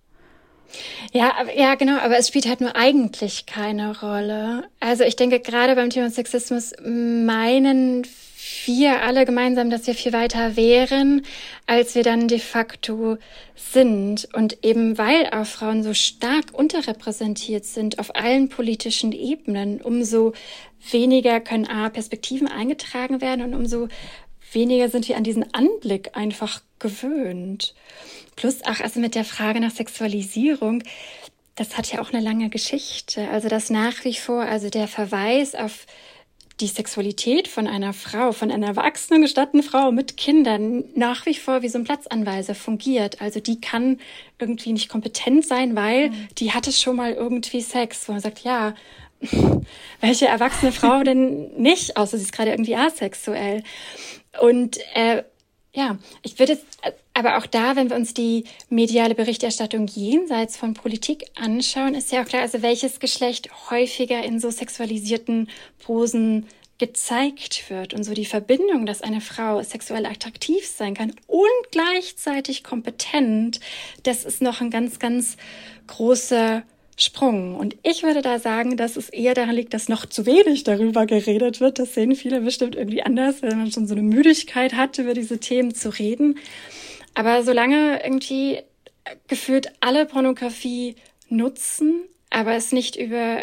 Ja, 1.11 1.33
ja, 1.55 1.75
genau, 1.75 1.97
aber 1.97 2.17
es 2.17 2.27
spielt 2.27 2.47
halt 2.47 2.61
nur 2.61 2.75
eigentlich 2.75 3.45
keine 3.45 3.99
Rolle. 3.99 4.67
Also 4.79 5.03
ich 5.03 5.15
denke, 5.15 5.39
gerade 5.39 5.75
beim 5.75 5.89
Thema 5.89 6.09
Sexismus 6.09 6.73
meinen 6.83 8.05
wir 8.65 9.03
alle 9.03 9.25
gemeinsam, 9.25 9.69
dass 9.69 9.87
wir 9.87 9.95
viel 9.95 10.13
weiter 10.13 10.55
wären, 10.55 11.23
als 11.67 11.95
wir 11.95 12.03
dann 12.03 12.27
de 12.27 12.39
facto 12.39 13.17
sind. 13.55 14.27
Und 14.33 14.63
eben 14.63 14.97
weil 14.97 15.27
auch 15.31 15.45
Frauen 15.45 15.83
so 15.83 15.93
stark 15.93 16.45
unterrepräsentiert 16.53 17.65
sind 17.65 17.99
auf 17.99 18.15
allen 18.15 18.49
politischen 18.49 19.11
Ebenen, 19.11 19.81
umso 19.81 20.33
weniger 20.91 21.39
können 21.39 21.67
A, 21.67 21.89
Perspektiven 21.89 22.47
eingetragen 22.47 23.21
werden 23.21 23.43
und 23.43 23.53
umso 23.53 23.87
weniger 24.51 24.89
sind 24.89 25.07
wir 25.07 25.17
an 25.17 25.23
diesen 25.23 25.53
Anblick 25.53 26.15
einfach 26.15 26.61
gewöhnt. 26.79 27.73
Plus 28.35 28.63
auch 28.63 28.79
also 28.79 28.99
mit 28.99 29.15
der 29.15 29.25
Frage 29.25 29.59
nach 29.59 29.71
Sexualisierung, 29.71 30.83
das 31.55 31.77
hat 31.77 31.91
ja 31.91 32.01
auch 32.01 32.11
eine 32.11 32.23
lange 32.23 32.49
Geschichte. 32.49 33.29
Also 33.29 33.49
das 33.49 33.69
nach 33.69 34.03
wie 34.03 34.15
vor, 34.15 34.41
also 34.41 34.69
der 34.69 34.87
Verweis 34.87 35.53
auf 35.53 35.85
die 36.61 36.67
Sexualität 36.67 37.47
von 37.47 37.67
einer 37.67 37.91
Frau, 37.91 38.31
von 38.31 38.51
einer 38.51 38.67
erwachsenen, 38.67 39.21
gestatteten 39.21 39.63
Frau 39.63 39.91
mit 39.91 40.15
Kindern 40.15 40.83
nach 40.95 41.25
wie 41.25 41.33
vor 41.33 41.63
wie 41.63 41.69
so 41.69 41.79
ein 41.79 41.83
Platzanweiser 41.83 42.55
fungiert. 42.55 43.19
Also 43.19 43.39
die 43.39 43.59
kann 43.59 43.99
irgendwie 44.39 44.73
nicht 44.73 44.87
kompetent 44.87 45.45
sein, 45.45 45.75
weil 45.75 46.09
mhm. 46.09 46.27
die 46.37 46.51
hatte 46.51 46.71
schon 46.71 46.95
mal 46.95 47.13
irgendwie 47.13 47.61
Sex, 47.61 48.07
wo 48.07 48.13
man 48.13 48.21
sagt, 48.21 48.43
ja, 48.43 48.75
welche 50.01 50.27
erwachsene 50.27 50.71
Frau 50.71 51.03
denn 51.03 51.51
nicht, 51.57 51.97
außer 51.97 52.17
sie 52.17 52.23
ist 52.23 52.33
gerade 52.33 52.51
irgendwie 52.51 52.75
asexuell. 52.75 53.63
Und 54.39 54.79
äh, 54.95 55.23
ja, 55.73 55.97
ich 56.23 56.37
würde 56.37 56.53
es, 56.53 56.59
aber 57.13 57.37
auch 57.37 57.45
da, 57.45 57.75
wenn 57.75 57.89
wir 57.89 57.95
uns 57.95 58.13
die 58.13 58.45
mediale 58.69 59.15
Berichterstattung 59.15 59.87
jenseits 59.87 60.57
von 60.57 60.73
Politik 60.73 61.25
anschauen, 61.35 61.95
ist 61.95 62.11
ja 62.11 62.21
auch 62.21 62.27
klar, 62.27 62.41
also 62.41 62.61
welches 62.61 62.99
Geschlecht 62.99 63.49
häufiger 63.69 64.23
in 64.23 64.39
so 64.39 64.49
sexualisierten 64.49 65.49
Posen 65.79 66.47
gezeigt 66.77 67.69
wird 67.69 67.93
und 67.93 68.03
so 68.03 68.13
die 68.13 68.25
Verbindung, 68.25 68.85
dass 68.85 69.03
eine 69.03 69.21
Frau 69.21 69.61
sexuell 69.61 70.05
attraktiv 70.05 70.65
sein 70.65 70.95
kann 70.95 71.13
und 71.27 71.71
gleichzeitig 71.71 72.63
kompetent, 72.63 73.59
das 74.03 74.25
ist 74.25 74.41
noch 74.41 74.61
ein 74.61 74.71
ganz, 74.71 74.97
ganz 74.97 75.37
großer 75.85 76.63
Sprung. 76.97 77.55
Und 77.55 77.77
ich 77.83 78.03
würde 78.03 78.21
da 78.21 78.39
sagen, 78.39 78.77
dass 78.77 78.95
es 78.95 79.09
eher 79.09 79.33
daran 79.33 79.55
liegt, 79.55 79.73
dass 79.73 79.89
noch 79.89 80.05
zu 80.05 80.25
wenig 80.25 80.63
darüber 80.63 81.05
geredet 81.05 81.59
wird. 81.59 81.79
Das 81.79 81.93
sehen 81.93 82.15
viele 82.15 82.41
bestimmt 82.41 82.75
irgendwie 82.75 83.03
anders, 83.03 83.41
wenn 83.41 83.57
man 83.57 83.71
schon 83.71 83.87
so 83.87 83.93
eine 83.95 84.03
Müdigkeit 84.03 84.73
hat, 84.73 84.97
über 84.99 85.13
diese 85.13 85.39
Themen 85.39 85.73
zu 85.73 85.89
reden. 85.89 86.37
Aber 87.13 87.43
solange 87.43 88.03
irgendwie 88.03 88.59
gefühlt 89.27 89.71
alle 89.79 90.05
Pornografie 90.05 90.95
nutzen, 91.29 92.03
aber 92.33 92.55
es 92.55 92.71
nicht 92.71 92.95
über 92.95 93.41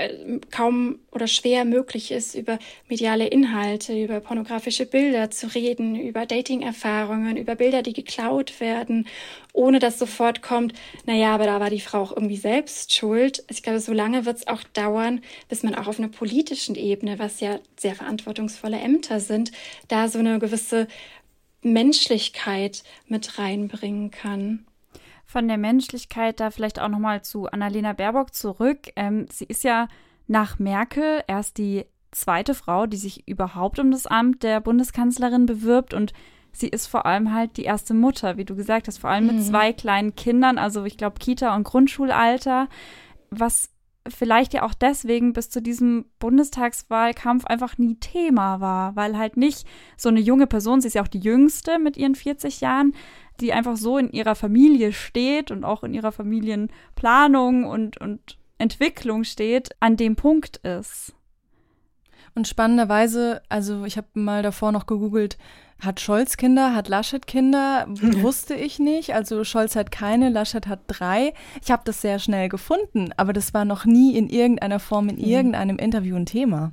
kaum 0.50 0.98
oder 1.12 1.26
schwer 1.26 1.66
möglich 1.66 2.10
ist, 2.10 2.34
über 2.34 2.58
mediale 2.88 3.26
Inhalte, 3.26 4.02
über 4.02 4.18
pornografische 4.20 4.86
Bilder 4.86 5.30
zu 5.30 5.54
reden, 5.54 5.94
über 5.94 6.24
Dating-Erfahrungen, 6.24 7.36
über 7.36 7.54
Bilder, 7.54 7.82
die 7.82 7.92
geklaut 7.92 8.60
werden, 8.60 9.06
ohne 9.52 9.78
dass 9.78 9.98
sofort 9.98 10.40
kommt, 10.40 10.72
naja, 11.04 11.34
aber 11.34 11.44
da 11.44 11.60
war 11.60 11.68
die 11.68 11.80
Frau 11.80 12.00
auch 12.00 12.16
irgendwie 12.16 12.38
selbst 12.38 12.94
schuld. 12.94 13.44
Ich 13.50 13.62
glaube, 13.62 13.80
so 13.80 13.92
lange 13.92 14.24
wird 14.24 14.38
es 14.38 14.48
auch 14.48 14.62
dauern, 14.72 15.20
bis 15.50 15.62
man 15.62 15.74
auch 15.74 15.86
auf 15.86 15.98
einer 15.98 16.08
politischen 16.08 16.74
Ebene, 16.74 17.18
was 17.18 17.40
ja 17.40 17.60
sehr 17.76 17.94
verantwortungsvolle 17.94 18.78
Ämter 18.78 19.20
sind, 19.20 19.52
da 19.88 20.08
so 20.08 20.18
eine 20.18 20.38
gewisse 20.38 20.88
Menschlichkeit 21.62 22.84
mit 23.06 23.38
reinbringen 23.38 24.10
kann 24.10 24.64
von 25.28 25.46
der 25.46 25.58
Menschlichkeit 25.58 26.40
da 26.40 26.50
vielleicht 26.50 26.80
auch 26.80 26.88
nochmal 26.88 27.22
zu 27.22 27.46
Annalena 27.46 27.92
Baerbock 27.92 28.34
zurück. 28.34 28.88
Ähm, 28.96 29.26
sie 29.30 29.44
ist 29.44 29.62
ja 29.62 29.88
nach 30.26 30.58
Merkel 30.58 31.22
erst 31.28 31.58
die 31.58 31.84
zweite 32.10 32.54
Frau, 32.54 32.86
die 32.86 32.96
sich 32.96 33.28
überhaupt 33.28 33.78
um 33.78 33.90
das 33.90 34.06
Amt 34.06 34.42
der 34.42 34.60
Bundeskanzlerin 34.60 35.44
bewirbt 35.44 35.92
und 35.92 36.14
sie 36.52 36.68
ist 36.68 36.86
vor 36.86 37.04
allem 37.04 37.34
halt 37.34 37.58
die 37.58 37.64
erste 37.64 37.92
Mutter, 37.92 38.38
wie 38.38 38.46
du 38.46 38.56
gesagt 38.56 38.88
hast, 38.88 38.98
vor 38.98 39.10
allem 39.10 39.26
mhm. 39.26 39.36
mit 39.36 39.44
zwei 39.44 39.74
kleinen 39.74 40.16
Kindern, 40.16 40.56
also 40.56 40.84
ich 40.84 40.96
glaube 40.96 41.18
Kita 41.18 41.54
und 41.54 41.64
Grundschulalter, 41.64 42.68
was 43.30 43.68
vielleicht 44.08 44.54
ja 44.54 44.62
auch 44.62 44.72
deswegen 44.72 45.34
bis 45.34 45.50
zu 45.50 45.60
diesem 45.60 46.06
Bundestagswahlkampf 46.18 47.44
einfach 47.44 47.76
nie 47.76 47.96
Thema 47.96 48.60
war, 48.60 48.96
weil 48.96 49.18
halt 49.18 49.36
nicht 49.36 49.66
so 49.98 50.08
eine 50.08 50.20
junge 50.20 50.46
Person, 50.46 50.80
sie 50.80 50.88
ist 50.88 50.94
ja 50.94 51.02
auch 51.02 51.08
die 51.08 51.20
jüngste 51.20 51.78
mit 51.78 51.98
ihren 51.98 52.14
40 52.14 52.62
Jahren, 52.62 52.94
die 53.40 53.52
einfach 53.52 53.76
so 53.76 53.98
in 53.98 54.10
ihrer 54.10 54.34
Familie 54.34 54.92
steht 54.92 55.50
und 55.50 55.64
auch 55.64 55.82
in 55.82 55.94
ihrer 55.94 56.12
Familienplanung 56.12 57.64
und, 57.64 57.98
und 57.98 58.38
Entwicklung 58.58 59.24
steht, 59.24 59.70
an 59.80 59.96
dem 59.96 60.16
Punkt 60.16 60.58
ist. 60.58 61.14
Und 62.34 62.46
spannenderweise, 62.46 63.42
also 63.48 63.84
ich 63.84 63.96
habe 63.96 64.08
mal 64.14 64.42
davor 64.42 64.72
noch 64.72 64.86
gegoogelt, 64.86 65.38
hat 65.80 66.00
Scholz 66.00 66.36
Kinder, 66.36 66.74
hat 66.74 66.88
Laschet 66.88 67.26
Kinder? 67.26 67.86
Wusste 67.88 68.54
ich 68.54 68.78
nicht. 68.78 69.14
Also 69.14 69.44
Scholz 69.44 69.76
hat 69.76 69.92
keine, 69.92 70.28
Laschet 70.28 70.66
hat 70.66 70.80
drei. 70.88 71.34
Ich 71.62 71.70
habe 71.70 71.82
das 71.84 72.00
sehr 72.00 72.18
schnell 72.18 72.48
gefunden, 72.48 73.10
aber 73.16 73.32
das 73.32 73.54
war 73.54 73.64
noch 73.64 73.84
nie 73.84 74.16
in 74.16 74.28
irgendeiner 74.28 74.80
Form 74.80 75.08
in 75.08 75.16
mhm. 75.16 75.24
irgendeinem 75.24 75.78
Interview 75.78 76.16
ein 76.16 76.26
Thema. 76.26 76.72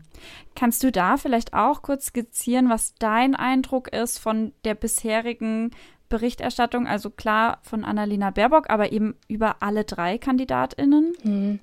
Kannst 0.56 0.84
du 0.84 0.92
da 0.92 1.18
vielleicht 1.18 1.54
auch 1.54 1.82
kurz 1.82 2.08
skizzieren, 2.08 2.70
was 2.70 2.96
dein 2.96 3.36
Eindruck 3.36 3.94
ist 3.94 4.18
von 4.18 4.54
der 4.64 4.74
bisherigen 4.74 5.72
Berichterstattung? 6.10 6.88
Also 6.88 7.10
klar 7.10 7.60
von 7.64 7.84
Annalena 7.84 8.32
Baerbock, 8.32 8.70
aber 8.70 8.92
eben 8.92 9.16
über 9.28 9.58
alle 9.62 9.84
drei 9.84 10.18
KandidatInnen? 10.18 11.14
Mhm. 11.24 11.60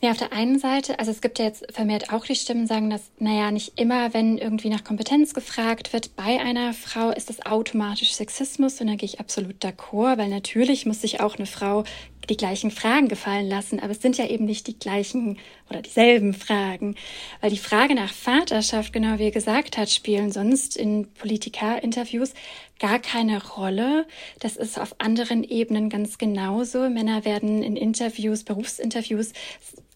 Ja, 0.00 0.10
auf 0.10 0.18
der 0.18 0.32
einen 0.32 0.58
Seite, 0.58 0.98
also 0.98 1.10
es 1.10 1.20
gibt 1.20 1.38
ja 1.38 1.46
jetzt 1.46 1.72
vermehrt 1.72 2.12
auch 2.12 2.26
die 2.26 2.34
Stimmen, 2.34 2.66
sagen, 2.66 2.90
dass, 2.90 3.10
naja, 3.18 3.50
nicht 3.50 3.78
immer, 3.80 4.12
wenn 4.12 4.36
irgendwie 4.36 4.68
nach 4.68 4.84
Kompetenz 4.84 5.32
gefragt 5.32 5.92
wird 5.92 6.14
bei 6.16 6.40
einer 6.40 6.74
Frau, 6.74 7.10
ist 7.10 7.30
das 7.30 7.46
automatisch 7.46 8.14
Sexismus. 8.14 8.80
Und 8.80 8.88
da 8.88 8.96
gehe 8.96 9.08
ich 9.08 9.20
absolut 9.20 9.64
d'accord, 9.64 10.18
weil 10.18 10.28
natürlich 10.28 10.84
muss 10.84 11.00
sich 11.00 11.20
auch 11.20 11.36
eine 11.36 11.46
Frau 11.46 11.84
die 12.26 12.36
gleichen 12.36 12.70
Fragen 12.70 13.08
gefallen 13.08 13.48
lassen, 13.48 13.80
aber 13.80 13.92
es 13.92 14.02
sind 14.02 14.18
ja 14.18 14.26
eben 14.26 14.44
nicht 14.44 14.66
die 14.66 14.78
gleichen 14.78 15.38
oder 15.70 15.82
dieselben 15.82 16.34
Fragen, 16.34 16.94
weil 17.40 17.50
die 17.50 17.58
Frage 17.58 17.94
nach 17.94 18.12
Vaterschaft, 18.12 18.92
genau 18.92 19.18
wie 19.18 19.24
er 19.24 19.30
gesagt 19.30 19.76
hat, 19.76 19.90
spielen 19.90 20.32
sonst 20.32 20.76
in 20.76 21.08
Politikerinterviews 21.14 22.34
gar 22.78 22.98
keine 22.98 23.42
Rolle. 23.42 24.06
Das 24.40 24.56
ist 24.56 24.78
auf 24.78 24.96
anderen 24.98 25.44
Ebenen 25.44 25.88
ganz 25.88 26.18
genauso. 26.18 26.88
Männer 26.90 27.24
werden 27.24 27.62
in 27.62 27.76
Interviews, 27.76 28.44
Berufsinterviews 28.44 29.32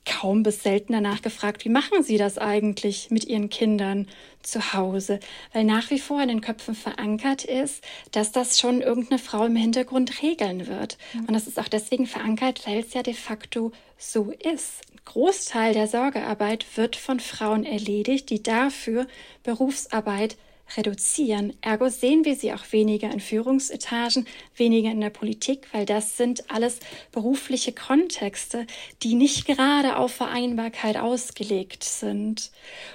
kaum 0.08 0.42
bis 0.42 0.62
seltener 0.62 1.00
nachgefragt, 1.00 1.64
wie 1.64 1.68
machen 1.68 2.02
Sie 2.02 2.16
das 2.16 2.38
eigentlich 2.38 3.10
mit 3.10 3.26
Ihren 3.26 3.50
Kindern 3.50 4.08
zu 4.42 4.72
Hause? 4.72 5.20
Weil 5.52 5.64
nach 5.64 5.90
wie 5.90 5.98
vor 5.98 6.20
in 6.22 6.28
den 6.28 6.40
Köpfen 6.40 6.74
verankert 6.74 7.44
ist, 7.44 7.84
dass 8.12 8.32
das 8.32 8.58
schon 8.58 8.80
irgendeine 8.80 9.18
Frau 9.18 9.44
im 9.44 9.56
Hintergrund 9.56 10.22
regeln 10.22 10.66
wird. 10.66 10.98
Und 11.14 11.32
das 11.32 11.46
ist 11.46 11.58
auch 11.58 11.68
deswegen 11.68 12.06
verankert, 12.06 12.66
weil 12.66 12.80
es 12.80 12.94
ja 12.94 13.02
de 13.02 13.14
facto 13.14 13.72
so 13.96 14.32
ist. 14.32 14.82
Ein 14.92 15.00
Großteil 15.04 15.74
der 15.74 15.86
Sorgearbeit 15.86 16.64
wird 16.76 16.96
von 16.96 17.20
Frauen 17.20 17.64
erledigt, 17.64 18.30
die 18.30 18.42
dafür 18.42 19.06
Berufsarbeit 19.42 20.36
reduzieren. 20.76 21.54
Ergo 21.60 21.88
sehen 21.88 22.24
wir 22.24 22.36
sie 22.36 22.52
auch 22.52 22.64
weniger 22.70 23.10
in 23.10 23.20
Führungsetagen, 23.20 24.26
weniger 24.56 24.90
in 24.90 25.00
der 25.00 25.10
Politik, 25.10 25.68
weil 25.72 25.86
das 25.86 26.16
sind 26.16 26.50
alles 26.50 26.80
berufliche 27.12 27.72
Kontexte, 27.72 28.66
die 29.02 29.14
nicht 29.14 29.46
gerade 29.46 29.96
auf 29.96 30.12
Vereinbarkeit 30.12 30.96
ausgelegt 30.96 31.84
sind. 31.84 32.50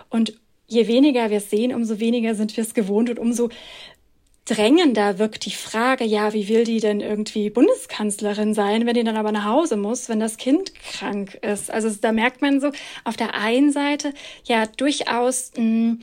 Und 0.10 0.34
je 0.68 0.88
weniger 0.88 1.30
wir 1.30 1.40
sehen, 1.40 1.74
umso 1.74 2.00
weniger 2.00 2.36
sind 2.36 2.56
wir 2.56 2.64
es 2.64 2.74
gewohnt 2.74 3.10
und 3.10 3.20
umso 3.20 3.50
drängender 4.46 5.20
wirkt 5.20 5.46
die 5.46 5.52
Frage, 5.52 6.04
ja, 6.04 6.34
wie 6.34 6.50
will 6.50 6.66
die 6.66 6.80
denn 6.80 7.00
irgendwie 7.00 7.50
Bundeskanzlerin 7.50 8.54
sein, 8.54 8.86
wenn 8.86 8.94
die 8.94 9.04
dann 9.04 9.16
aber 9.16 9.32
nach 9.32 9.46
Hause 9.46 9.78
muss, 9.78 10.10
wenn 10.10 10.20
das 10.20 10.38
Kind 10.38 10.74
krank 10.76 11.36
ist? 11.36 11.72
Also 11.72 11.90
da 12.02 12.12
merkt 12.12 12.42
man 12.42 12.60
so 12.60 12.72
auf 13.06 13.16
der 13.16 13.36
einen 13.36 13.72
Seite 13.72 14.14
ja 14.44 14.66
durchaus 14.66 15.52
mh, 15.56 15.98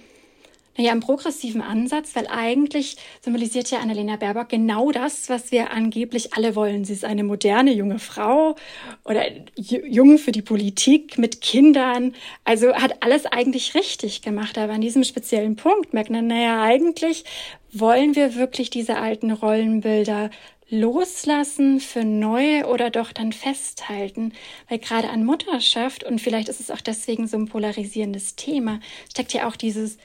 naja, 0.80 0.92
im 0.94 1.00
progressiven 1.00 1.60
Ansatz, 1.60 2.16
weil 2.16 2.26
eigentlich 2.26 2.96
symbolisiert 3.20 3.70
ja 3.70 3.80
Annalena 3.80 4.16
Baerbock 4.16 4.48
genau 4.48 4.90
das, 4.90 5.28
was 5.28 5.52
wir 5.52 5.72
angeblich 5.72 6.32
alle 6.32 6.56
wollen. 6.56 6.86
Sie 6.86 6.94
ist 6.94 7.04
eine 7.04 7.22
moderne 7.22 7.70
junge 7.70 7.98
Frau 7.98 8.56
oder 9.04 9.24
jung 9.56 10.16
für 10.16 10.32
die 10.32 10.40
Politik 10.40 11.18
mit 11.18 11.42
Kindern. 11.42 12.14
Also 12.44 12.72
hat 12.72 13.02
alles 13.02 13.26
eigentlich 13.26 13.74
richtig 13.74 14.22
gemacht. 14.22 14.56
Aber 14.56 14.72
an 14.72 14.80
diesem 14.80 15.04
speziellen 15.04 15.54
Punkt 15.54 15.92
merkt 15.92 16.08
man, 16.08 16.28
naja, 16.28 16.62
eigentlich 16.62 17.24
wollen 17.72 18.16
wir 18.16 18.34
wirklich 18.36 18.70
diese 18.70 18.96
alten 18.96 19.32
Rollenbilder 19.32 20.30
loslassen 20.70 21.80
für 21.80 22.04
neue 22.04 22.66
oder 22.66 22.88
doch 22.88 23.12
dann 23.12 23.32
festhalten, 23.32 24.32
weil 24.70 24.78
gerade 24.78 25.10
an 25.10 25.24
Mutterschaft 25.26 26.04
und 26.04 26.20
vielleicht 26.20 26.48
ist 26.48 26.60
es 26.60 26.70
auch 26.70 26.80
deswegen 26.80 27.26
so 27.26 27.36
ein 27.36 27.48
polarisierendes 27.48 28.36
Thema, 28.36 28.80
steckt 29.10 29.34
ja 29.34 29.46
auch 29.46 29.56
dieses 29.56 29.98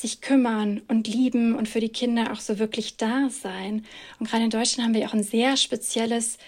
sich 0.00 0.22
kümmern 0.22 0.80
und 0.88 1.06
lieben 1.06 1.54
und 1.54 1.68
für 1.68 1.80
die 1.80 1.90
Kinder 1.90 2.32
auch 2.32 2.40
so 2.40 2.58
wirklich 2.58 2.96
da 2.96 3.28
sein. 3.28 3.84
Und 4.18 4.30
gerade 4.30 4.44
in 4.44 4.50
Deutschland 4.50 4.86
haben 4.86 4.94
wir 4.94 5.06
auch 5.06 5.12
ein 5.12 5.22
sehr 5.22 5.58
spezielles 5.58 6.38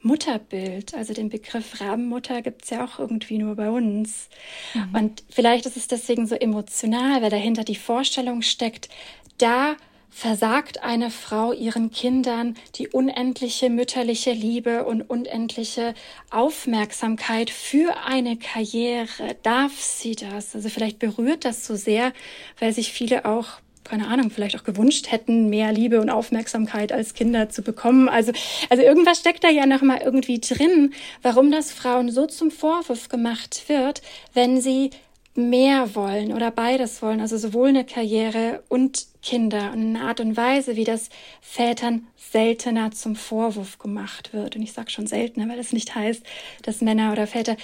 Mutterbild. 0.00 0.94
Also 0.94 1.12
den 1.12 1.28
Begriff 1.28 1.78
Rabenmutter 1.78 2.40
gibt 2.40 2.64
es 2.64 2.70
ja 2.70 2.82
auch 2.82 2.98
irgendwie 2.98 3.36
nur 3.36 3.54
bei 3.54 3.68
uns. 3.68 4.30
Mhm. 4.72 4.94
Und 4.94 5.24
vielleicht 5.28 5.66
ist 5.66 5.76
es 5.76 5.88
deswegen 5.88 6.26
so 6.26 6.36
emotional, 6.36 7.20
weil 7.20 7.28
dahinter 7.28 7.64
die 7.64 7.76
Vorstellung 7.76 8.40
steckt, 8.40 8.88
da 9.36 9.76
versagt 10.12 10.84
eine 10.84 11.10
Frau 11.10 11.52
ihren 11.52 11.90
Kindern 11.90 12.54
die 12.76 12.88
unendliche 12.88 13.70
mütterliche 13.70 14.32
Liebe 14.32 14.84
und 14.84 15.02
unendliche 15.02 15.94
Aufmerksamkeit 16.30 17.50
für 17.50 17.96
eine 18.06 18.36
Karriere? 18.36 19.36
Darf 19.42 19.80
sie 19.80 20.14
das? 20.14 20.54
Also 20.54 20.68
vielleicht 20.68 20.98
berührt 20.98 21.44
das 21.44 21.66
so 21.66 21.74
sehr, 21.74 22.12
weil 22.60 22.72
sich 22.72 22.92
viele 22.92 23.24
auch 23.24 23.60
keine 23.84 24.06
Ahnung, 24.06 24.30
vielleicht 24.30 24.56
auch 24.56 24.62
gewünscht 24.62 25.10
hätten, 25.10 25.50
mehr 25.50 25.72
Liebe 25.72 26.00
und 26.00 26.08
Aufmerksamkeit 26.08 26.92
als 26.92 27.14
Kinder 27.14 27.48
zu 27.48 27.62
bekommen. 27.62 28.08
Also, 28.08 28.32
also 28.70 28.82
irgendwas 28.82 29.18
steckt 29.18 29.42
da 29.42 29.48
ja 29.48 29.66
noch 29.66 29.82
mal 29.82 30.00
irgendwie 30.02 30.38
drin, 30.38 30.94
warum 31.22 31.50
das 31.50 31.72
Frauen 31.72 32.08
so 32.08 32.26
zum 32.26 32.52
Vorwurf 32.52 33.08
gemacht 33.08 33.64
wird, 33.66 34.00
wenn 34.34 34.60
sie 34.60 34.90
mehr 35.34 35.94
wollen 35.94 36.32
oder 36.32 36.50
beides 36.50 37.00
wollen, 37.00 37.20
also 37.20 37.36
sowohl 37.38 37.68
eine 37.68 37.84
Karriere 37.84 38.62
und 38.68 39.06
Kinder 39.22 39.72
und 39.72 39.96
eine 39.96 40.02
Art 40.02 40.20
und 40.20 40.36
Weise, 40.36 40.76
wie 40.76 40.84
das 40.84 41.08
Vätern 41.40 42.06
seltener 42.16 42.90
zum 42.90 43.16
Vorwurf 43.16 43.78
gemacht 43.78 44.32
wird. 44.32 44.56
Und 44.56 44.62
ich 44.62 44.72
sage 44.72 44.90
schon 44.90 45.06
seltener, 45.06 45.48
weil 45.48 45.56
das 45.56 45.72
nicht 45.72 45.94
heißt, 45.94 46.22
dass 46.62 46.80
Männer 46.80 47.12
oder 47.12 47.26
Väter 47.26 47.56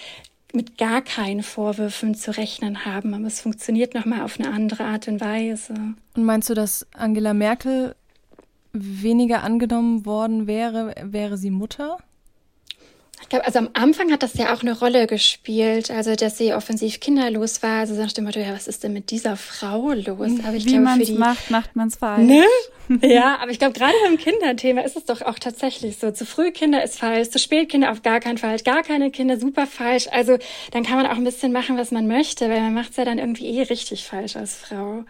mit 0.54 0.78
gar 0.78 1.02
keinen 1.02 1.42
Vorwürfen 1.42 2.14
zu 2.14 2.36
rechnen 2.36 2.86
haben, 2.86 3.12
aber 3.12 3.26
es 3.26 3.40
funktioniert 3.40 3.94
nochmal 3.94 4.22
auf 4.22 4.40
eine 4.40 4.50
andere 4.50 4.84
Art 4.84 5.06
und 5.08 5.20
Weise. 5.20 5.74
Und 6.14 6.24
meinst 6.24 6.48
du, 6.48 6.54
dass 6.54 6.86
Angela 6.94 7.34
Merkel 7.34 7.94
weniger 8.72 9.42
angenommen 9.42 10.06
worden 10.06 10.46
wäre, 10.46 10.94
wäre 11.02 11.36
sie 11.36 11.50
Mutter? 11.50 11.98
Ich 13.20 13.28
glaube, 13.28 13.44
also 13.44 13.58
am 13.58 13.70
Anfang 13.74 14.12
hat 14.12 14.22
das 14.22 14.34
ja 14.34 14.54
auch 14.54 14.62
eine 14.62 14.78
Rolle 14.78 15.06
gespielt, 15.06 15.90
also 15.90 16.14
dass 16.14 16.38
sie 16.38 16.54
offensiv 16.54 17.00
kinderlos 17.00 17.62
war. 17.62 17.80
Also 17.80 17.94
sagt 17.94 18.16
immer, 18.18 18.34
ja, 18.36 18.54
was 18.54 18.68
ist 18.68 18.84
denn 18.84 18.92
mit 18.92 19.10
dieser 19.10 19.36
Frau 19.36 19.92
los? 19.92 20.32
Aber 20.44 20.54
ich 20.54 20.66
Wie 20.66 20.78
man 20.78 21.00
es 21.00 21.10
macht, 21.10 21.50
macht 21.50 21.76
man 21.76 21.88
es 21.88 21.96
falsch. 21.96 22.26
Ne? 22.26 22.44
Ja, 23.02 23.38
aber 23.42 23.50
ich 23.50 23.58
glaube, 23.58 23.78
gerade 23.78 23.92
beim 24.02 24.16
Kinderthema 24.16 24.80
ist 24.80 24.96
es 24.96 25.04
doch 25.04 25.20
auch 25.20 25.38
tatsächlich 25.38 25.98
so. 25.98 26.10
Zu 26.10 26.24
früh 26.24 26.52
Kinder 26.52 26.82
ist 26.82 26.98
falsch, 26.98 27.28
zu 27.28 27.38
spät 27.38 27.68
Kinder 27.68 27.92
auf 27.92 28.00
gar 28.02 28.18
keinen 28.18 28.38
Fall, 28.38 28.58
gar 28.60 28.82
keine 28.82 29.10
Kinder 29.10 29.38
super 29.38 29.66
falsch. 29.66 30.08
Also 30.10 30.38
dann 30.70 30.84
kann 30.84 30.96
man 30.96 31.06
auch 31.06 31.16
ein 31.16 31.24
bisschen 31.24 31.52
machen, 31.52 31.76
was 31.76 31.90
man 31.90 32.06
möchte, 32.06 32.48
weil 32.48 32.62
man 32.62 32.72
macht 32.72 32.92
es 32.92 32.96
ja 32.96 33.04
dann 33.04 33.18
irgendwie 33.18 33.58
eh 33.58 33.62
richtig 33.62 34.04
falsch 34.04 34.36
als 34.36 34.54
Frau. 34.54 35.04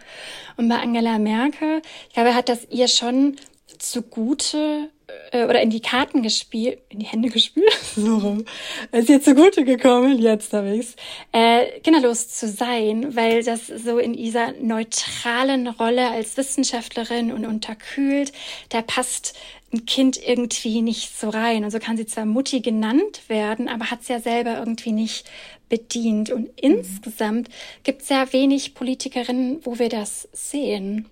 Und 0.57 0.67
bei 0.67 0.75
Angela 0.75 1.19
Merkel, 1.19 1.81
ich 2.09 2.15
glaube, 2.15 2.35
hat 2.35 2.49
das 2.49 2.67
ihr 2.69 2.89
schon 2.89 3.37
zugute 3.79 4.89
äh, 5.31 5.45
oder 5.45 5.61
in 5.61 5.69
die 5.69 5.81
Karten 5.81 6.21
gespielt, 6.21 6.79
in 6.89 6.99
die 6.99 7.05
Hände 7.05 7.29
gespielt, 7.29 7.73
so 7.95 8.37
ist 8.91 9.09
jetzt 9.09 9.25
zugute 9.25 9.63
gekommen, 9.63 10.19
jetzt 10.19 10.53
habe 10.53 10.75
ich's, 10.75 10.95
äh, 11.31 11.79
kinderlos 11.81 12.29
zu 12.29 12.47
sein, 12.47 13.15
weil 13.15 13.43
das 13.43 13.67
so 13.67 13.97
in 13.97 14.13
dieser 14.13 14.53
neutralen 14.61 15.67
Rolle 15.67 16.09
als 16.09 16.37
Wissenschaftlerin 16.37 17.31
und 17.31 17.45
unterkühlt, 17.45 18.31
da 18.69 18.81
passt 18.81 19.33
ein 19.71 19.85
Kind 19.85 20.19
irgendwie 20.25 20.81
nicht 20.81 21.17
so 21.17 21.29
rein. 21.29 21.63
Und 21.63 21.71
so 21.71 21.79
kann 21.79 21.97
sie 21.97 22.05
zwar 22.05 22.25
Mutti 22.25 22.61
genannt 22.61 23.21
werden, 23.27 23.67
aber 23.67 23.91
hat 23.91 24.01
es 24.01 24.07
ja 24.07 24.19
selber 24.19 24.57
irgendwie 24.57 24.91
nicht 24.91 25.29
bedient. 25.69 26.31
Und 26.31 26.43
mhm. 26.43 26.53
insgesamt 26.55 27.49
gibt 27.83 28.01
es 28.01 28.09
ja 28.09 28.31
wenig 28.33 28.73
Politikerinnen, 28.73 29.59
wo 29.63 29.79
wir 29.79 29.89
das 29.89 30.27
sehen. 30.33 31.07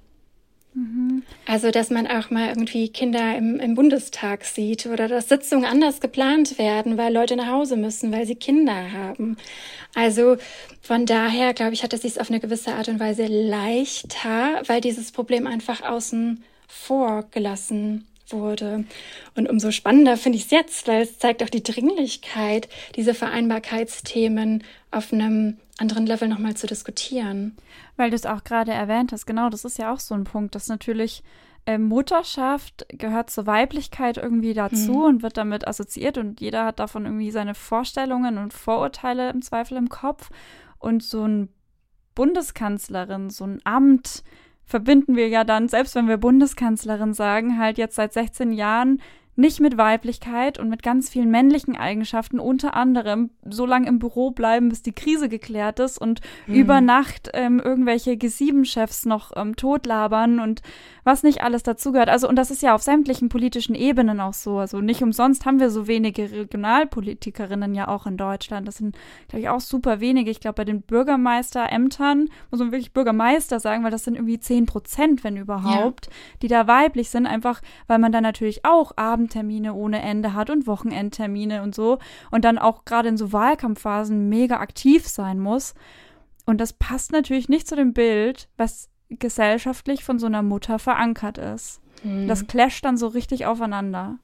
Mhm. 0.78 1.24
Also, 1.48 1.72
dass 1.72 1.90
man 1.90 2.06
auch 2.06 2.30
mal 2.30 2.50
irgendwie 2.50 2.90
Kinder 2.90 3.36
im, 3.36 3.60
im 3.60 3.74
Bundestag 3.74 4.46
sieht 4.46 4.86
oder 4.86 5.08
dass 5.08 5.28
Sitzungen 5.28 5.66
anders 5.66 6.02
geplant 6.02 6.60
werden, 6.60 6.98
weil 7.00 7.12
Leute 7.12 7.36
nach 7.36 7.48
Hause 7.48 7.78
müssen, 7.78 8.12
weil 8.12 8.28
sie 8.28 8.36
Kinder 8.36 8.92
haben. 8.92 9.38
Also 9.96 10.38
von 10.84 11.08
daher, 11.08 11.56
glaube 11.56 11.74
ich, 11.74 11.82
hat 11.82 11.94
es 11.94 12.04
sich 12.04 12.22
auf 12.22 12.30
eine 12.30 12.40
gewisse 12.40 12.76
Art 12.76 12.90
und 12.90 13.00
Weise 13.00 13.26
leichter, 13.26 14.62
weil 14.68 14.80
dieses 14.80 15.12
Problem 15.12 15.48
einfach 15.48 15.82
außen 15.82 16.44
vor 16.68 17.26
gelassen 17.32 18.06
wurde. 18.30 18.84
Und 19.34 19.50
umso 19.50 19.72
spannender 19.72 20.16
finde 20.16 20.38
ich 20.38 20.46
es 20.46 20.52
jetzt, 20.52 20.88
weil 20.88 21.02
es 21.02 21.18
zeigt 21.18 21.42
auch 21.42 21.50
die 21.50 21.64
Dringlichkeit, 21.64 22.70
diese 22.96 23.16
Vereinbarkeitsthemen 23.16 24.64
auf 24.92 25.12
einem 25.12 25.58
anderen 25.80 26.06
Level 26.06 26.28
nochmal 26.28 26.56
zu 26.56 26.68
diskutieren. 26.68 27.56
Weil 27.96 28.10
du 28.10 28.16
es 28.16 28.26
auch 28.26 28.44
gerade 28.44 28.72
erwähnt 28.72 29.12
hast, 29.12 29.26
genau, 29.26 29.50
das 29.50 29.66
ist 29.66 29.78
ja 29.78 29.94
auch 29.94 30.00
so 30.00 30.16
ein 30.16 30.24
Punkt, 30.24 30.56
dass 30.56 30.68
natürlich 30.68 31.24
äh, 31.66 31.78
Mutterschaft 31.78 32.86
gehört 32.90 33.30
zur 33.30 33.46
Weiblichkeit 33.46 34.18
irgendwie 34.18 34.54
dazu 34.54 34.94
mhm. 34.94 35.04
und 35.04 35.24
wird 35.24 35.38
damit 35.38 35.68
assoziiert 35.68 36.18
und 36.18 36.40
jeder 36.40 36.66
hat 36.66 36.80
davon 36.80 37.06
irgendwie 37.06 37.32
seine 37.32 37.54
Vorstellungen 37.54 38.38
und 38.38 38.54
Vorurteile 38.54 39.30
im 39.30 39.42
Zweifel 39.42 39.78
im 39.78 39.90
Kopf. 39.90 40.30
Und 40.80 41.04
so 41.04 41.28
ein 41.28 41.50
Bundeskanzlerin, 42.16 43.30
so 43.30 43.44
ein 43.44 43.60
Amt, 43.64 44.24
verbinden 44.64 45.16
wir 45.16 45.28
ja 45.30 45.44
dann, 45.44 45.70
selbst 45.70 45.96
wenn 45.96 46.08
wir 46.08 46.18
Bundeskanzlerin 46.18 47.14
sagen, 47.14 47.60
halt 47.60 47.78
jetzt 47.78 47.96
seit 47.96 48.14
16 48.14 48.52
Jahren 48.52 49.02
nicht 49.38 49.60
mit 49.60 49.78
Weiblichkeit 49.78 50.58
und 50.58 50.68
mit 50.68 50.82
ganz 50.82 51.10
vielen 51.10 51.30
männlichen 51.30 51.78
Eigenschaften, 51.78 52.40
unter 52.40 52.76
anderem 52.76 53.30
so 53.48 53.68
lange 53.68 53.88
im 53.88 54.00
Büro 54.00 54.32
bleiben, 54.32 54.70
bis 54.70 54.82
die 54.82 54.94
Krise 54.94 55.30
geklärt 55.30 55.80
ist 55.80 56.00
und 56.00 56.22
mhm. 56.48 56.56
über 56.56 56.82
Nacht 56.82 57.30
ähm, 57.34 57.60
irgendwelche 57.64 58.14
G7-Chefs 58.14 59.06
noch 59.06 59.32
ähm, 59.36 59.56
totlabern 59.56 60.40
und 60.40 60.64
was 61.04 61.24
nicht 61.24 61.42
alles 61.42 61.64
dazugehört. 61.64 62.10
Also, 62.10 62.28
und 62.28 62.36
das 62.36 62.52
ist 62.52 62.64
ja 62.64 62.74
auf 62.74 62.82
sämtlichen 62.82 63.30
politischen 63.30 63.76
Ebenen 63.76 64.20
auch 64.20 64.34
so. 64.34 64.58
Also 64.58 64.82
nicht 64.82 65.04
umsonst 65.04 65.46
haben 65.46 65.60
wir 65.60 65.70
so 65.70 65.88
wenige 65.88 66.32
Regionalpolitikerinnen 66.32 67.76
ja 67.76 67.88
auch 67.88 68.08
in 68.08 68.18
Deutschland. 68.18 68.68
Das 68.68 68.78
sind, 68.78 68.98
glaube 69.30 69.42
ich, 69.42 69.50
auch 69.50 69.62
super 69.62 70.00
wenige. 70.00 70.32
Ich 70.32 70.40
glaube, 70.40 70.56
bei 70.56 70.66
den 70.66 70.82
Bürgermeisterämtern 70.82 72.28
muss 72.50 72.60
man 72.60 72.72
wirklich 72.72 72.92
Bürgermeister 72.92 73.60
sagen, 73.60 73.84
weil 73.84 73.92
das 73.92 74.04
sind 74.04 74.16
irgendwie 74.16 74.40
zehn 74.40 74.66
Prozent, 74.66 75.24
wenn 75.24 75.38
überhaupt, 75.38 76.08
ja. 76.08 76.12
die 76.42 76.48
da 76.48 76.68
weiblich 76.68 77.10
sind, 77.10 77.28
einfach 77.28 77.62
weil 77.88 78.00
man 78.00 78.12
dann 78.12 78.24
natürlich 78.24 78.66
auch 78.66 78.92
Abendtermine 79.28 79.74
ohne 79.74 80.02
Ende 80.02 80.34
hat 80.34 80.50
und 80.50 80.68
Wochenendtermine 80.68 81.62
und 81.62 81.76
so. 81.76 82.00
Und 82.32 82.46
dann 82.46 82.58
auch 82.58 82.86
gerade 82.86 83.10
in 83.10 83.18
so 83.18 83.34
Wahlkampfphasen 83.34 84.30
mega 84.30 84.60
aktiv 84.60 85.08
sein 85.08 85.40
muss. 85.40 85.74
Und 86.46 86.62
das 86.62 86.74
passt 86.74 87.12
natürlich 87.12 87.50
nicht 87.50 87.68
zu 87.68 87.76
dem 87.76 87.94
Bild, 87.94 88.48
was 88.56 88.90
gesellschaftlich 89.10 90.04
von 90.04 90.18
so 90.18 90.28
einer 90.28 90.44
Mutter 90.44 90.80
verankert 90.80 91.38
ist. 91.38 91.82
Mhm. 92.04 92.28
Das 92.28 92.48
clasht 92.48 92.86
dann 92.86 92.98
so 92.98 93.08
richtig 93.08 93.46
aufeinander. 93.46 94.18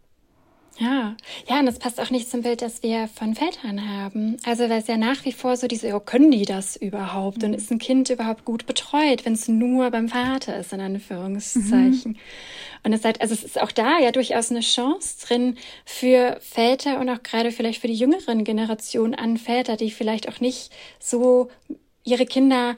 Ja, 0.79 1.15
ja, 1.47 1.59
und 1.59 1.67
das 1.67 1.77
passt 1.77 1.99
auch 2.01 2.09
nicht 2.09 2.29
zum 2.29 2.41
Bild, 2.41 2.63
das 2.63 2.81
wir 2.81 3.07
von 3.07 3.35
Vätern 3.35 3.87
haben. 3.87 4.37
Also, 4.43 4.69
weil 4.69 4.79
es 4.79 4.87
ja 4.87 4.97
nach 4.97 5.23
wie 5.23 5.31
vor 5.31 5.55
so 5.55 5.67
diese, 5.67 5.93
oh, 5.93 5.99
können 5.99 6.31
die 6.31 6.45
das 6.45 6.75
überhaupt? 6.75 7.39
Mhm. 7.39 7.49
Und 7.49 7.53
ist 7.53 7.71
ein 7.71 7.77
Kind 7.77 8.09
überhaupt 8.09 8.43
gut 8.43 8.65
betreut, 8.65 9.23
wenn 9.23 9.33
es 9.33 9.47
nur 9.47 9.91
beim 9.91 10.09
Vater 10.09 10.57
ist, 10.57 10.73
in 10.73 10.81
Anführungszeichen? 10.81 12.13
Mhm. 12.13 12.17
Und 12.83 12.93
es, 12.93 13.05
halt, 13.05 13.21
also 13.21 13.33
es 13.33 13.43
ist 13.43 13.61
auch 13.61 13.71
da 13.71 13.99
ja 13.99 14.11
durchaus 14.11 14.49
eine 14.49 14.61
Chance 14.61 15.27
drin 15.27 15.57
für 15.85 16.37
Väter 16.41 16.99
und 16.99 17.09
auch 17.09 17.21
gerade 17.21 17.51
vielleicht 17.51 17.79
für 17.79 17.87
die 17.87 17.93
jüngeren 17.93 18.43
Generationen 18.43 19.13
an 19.13 19.37
Väter, 19.37 19.77
die 19.77 19.91
vielleicht 19.91 20.27
auch 20.27 20.39
nicht 20.39 20.71
so 20.99 21.49
ihre 22.03 22.25
Kinder 22.25 22.75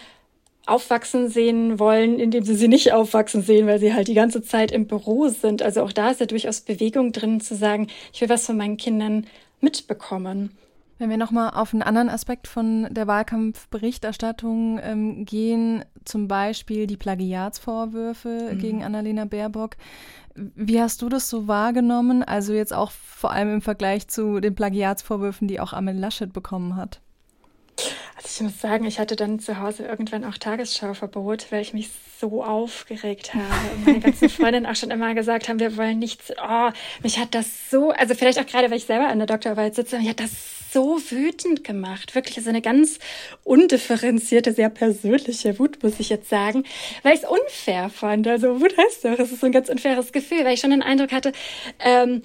aufwachsen 0.67 1.29
sehen 1.29 1.79
wollen, 1.79 2.19
indem 2.19 2.43
sie 2.43 2.55
sie 2.55 2.67
nicht 2.67 2.93
aufwachsen 2.93 3.41
sehen, 3.41 3.67
weil 3.67 3.79
sie 3.79 3.93
halt 3.93 4.07
die 4.07 4.13
ganze 4.13 4.41
Zeit 4.41 4.71
im 4.71 4.87
Büro 4.87 5.27
sind. 5.27 5.61
Also 5.61 5.83
auch 5.83 5.91
da 5.91 6.09
ist 6.09 6.19
ja 6.19 6.25
durchaus 6.25 6.61
Bewegung 6.61 7.11
drin, 7.11 7.41
zu 7.41 7.55
sagen, 7.55 7.87
ich 8.13 8.21
will 8.21 8.29
was 8.29 8.45
von 8.45 8.57
meinen 8.57 8.77
Kindern 8.77 9.27
mitbekommen. 9.61 10.51
Wenn 10.97 11.09
wir 11.09 11.17
nochmal 11.17 11.51
auf 11.53 11.73
einen 11.73 11.83
anderen 11.83 12.09
Aspekt 12.09 12.47
von 12.47 12.87
der 12.89 13.05
Wahlkampfberichterstattung 13.05 14.79
ähm, 14.81 15.25
gehen, 15.25 15.83
zum 16.05 16.29
Beispiel 16.29 16.87
die 16.87 16.95
Plagiatsvorwürfe 16.95 18.51
mhm. 18.53 18.59
gegen 18.59 18.83
Annalena 18.83 19.25
Baerbock. 19.25 19.75
Wie 20.35 20.79
hast 20.79 21.01
du 21.01 21.09
das 21.09 21.29
so 21.29 21.47
wahrgenommen? 21.47 22.23
Also 22.23 22.53
jetzt 22.53 22.73
auch 22.73 22.91
vor 22.91 23.31
allem 23.31 23.55
im 23.55 23.61
Vergleich 23.61 24.07
zu 24.07 24.39
den 24.39 24.55
Plagiatsvorwürfen, 24.55 25.47
die 25.49 25.59
auch 25.59 25.73
Amel 25.73 25.97
Laschet 25.97 26.31
bekommen 26.31 26.77
hat. 26.77 27.01
Also 28.15 28.27
ich 28.27 28.41
muss 28.41 28.61
sagen, 28.61 28.85
ich 28.85 28.99
hatte 28.99 29.15
dann 29.15 29.39
zu 29.39 29.59
Hause 29.59 29.83
irgendwann 29.83 30.23
auch 30.23 30.37
Tagesschauverbot, 30.37 31.51
weil 31.51 31.61
ich 31.61 31.73
mich 31.73 31.89
so 32.19 32.43
aufgeregt 32.43 33.33
habe. 33.33 33.75
Und 33.75 33.85
meine 33.85 33.99
ganzen 33.99 34.29
Freundinnen 34.29 34.65
auch 34.65 34.75
schon 34.75 34.91
immer 34.91 35.13
gesagt 35.13 35.49
haben, 35.49 35.59
wir 35.59 35.77
wollen 35.77 35.99
nichts. 35.99 36.31
Oh, 36.41 36.69
mich 37.03 37.19
hat 37.19 37.35
das 37.35 37.69
so, 37.69 37.91
also 37.91 38.15
vielleicht 38.15 38.39
auch 38.39 38.45
gerade, 38.45 38.69
weil 38.71 38.77
ich 38.77 38.85
selber 38.85 39.07
an 39.07 39.19
der 39.19 39.27
Doktorarbeit 39.27 39.75
sitze, 39.75 39.97
mich 39.97 40.09
hat 40.09 40.19
das 40.19 40.31
so 40.71 40.99
wütend 41.09 41.63
gemacht. 41.63 42.15
Wirklich, 42.15 42.37
also 42.37 42.49
eine 42.49 42.61
ganz 42.61 42.99
undifferenzierte, 43.43 44.53
sehr 44.53 44.69
persönliche 44.69 45.57
Wut, 45.59 45.81
muss 45.83 45.99
ich 45.99 46.09
jetzt 46.09 46.29
sagen, 46.29 46.63
weil 47.03 47.15
ich 47.15 47.23
es 47.23 47.29
unfair 47.29 47.89
fand. 47.89 48.27
Also 48.27 48.59
Wut 48.59 48.77
heißt 48.77 49.05
doch, 49.05 49.19
es 49.19 49.31
ist 49.31 49.39
so 49.39 49.45
ein 49.45 49.51
ganz 49.51 49.69
unfaires 49.69 50.11
Gefühl, 50.11 50.43
weil 50.43 50.53
ich 50.53 50.59
schon 50.59 50.71
den 50.71 50.83
Eindruck 50.83 51.11
hatte, 51.11 51.31
ähm, 51.79 52.23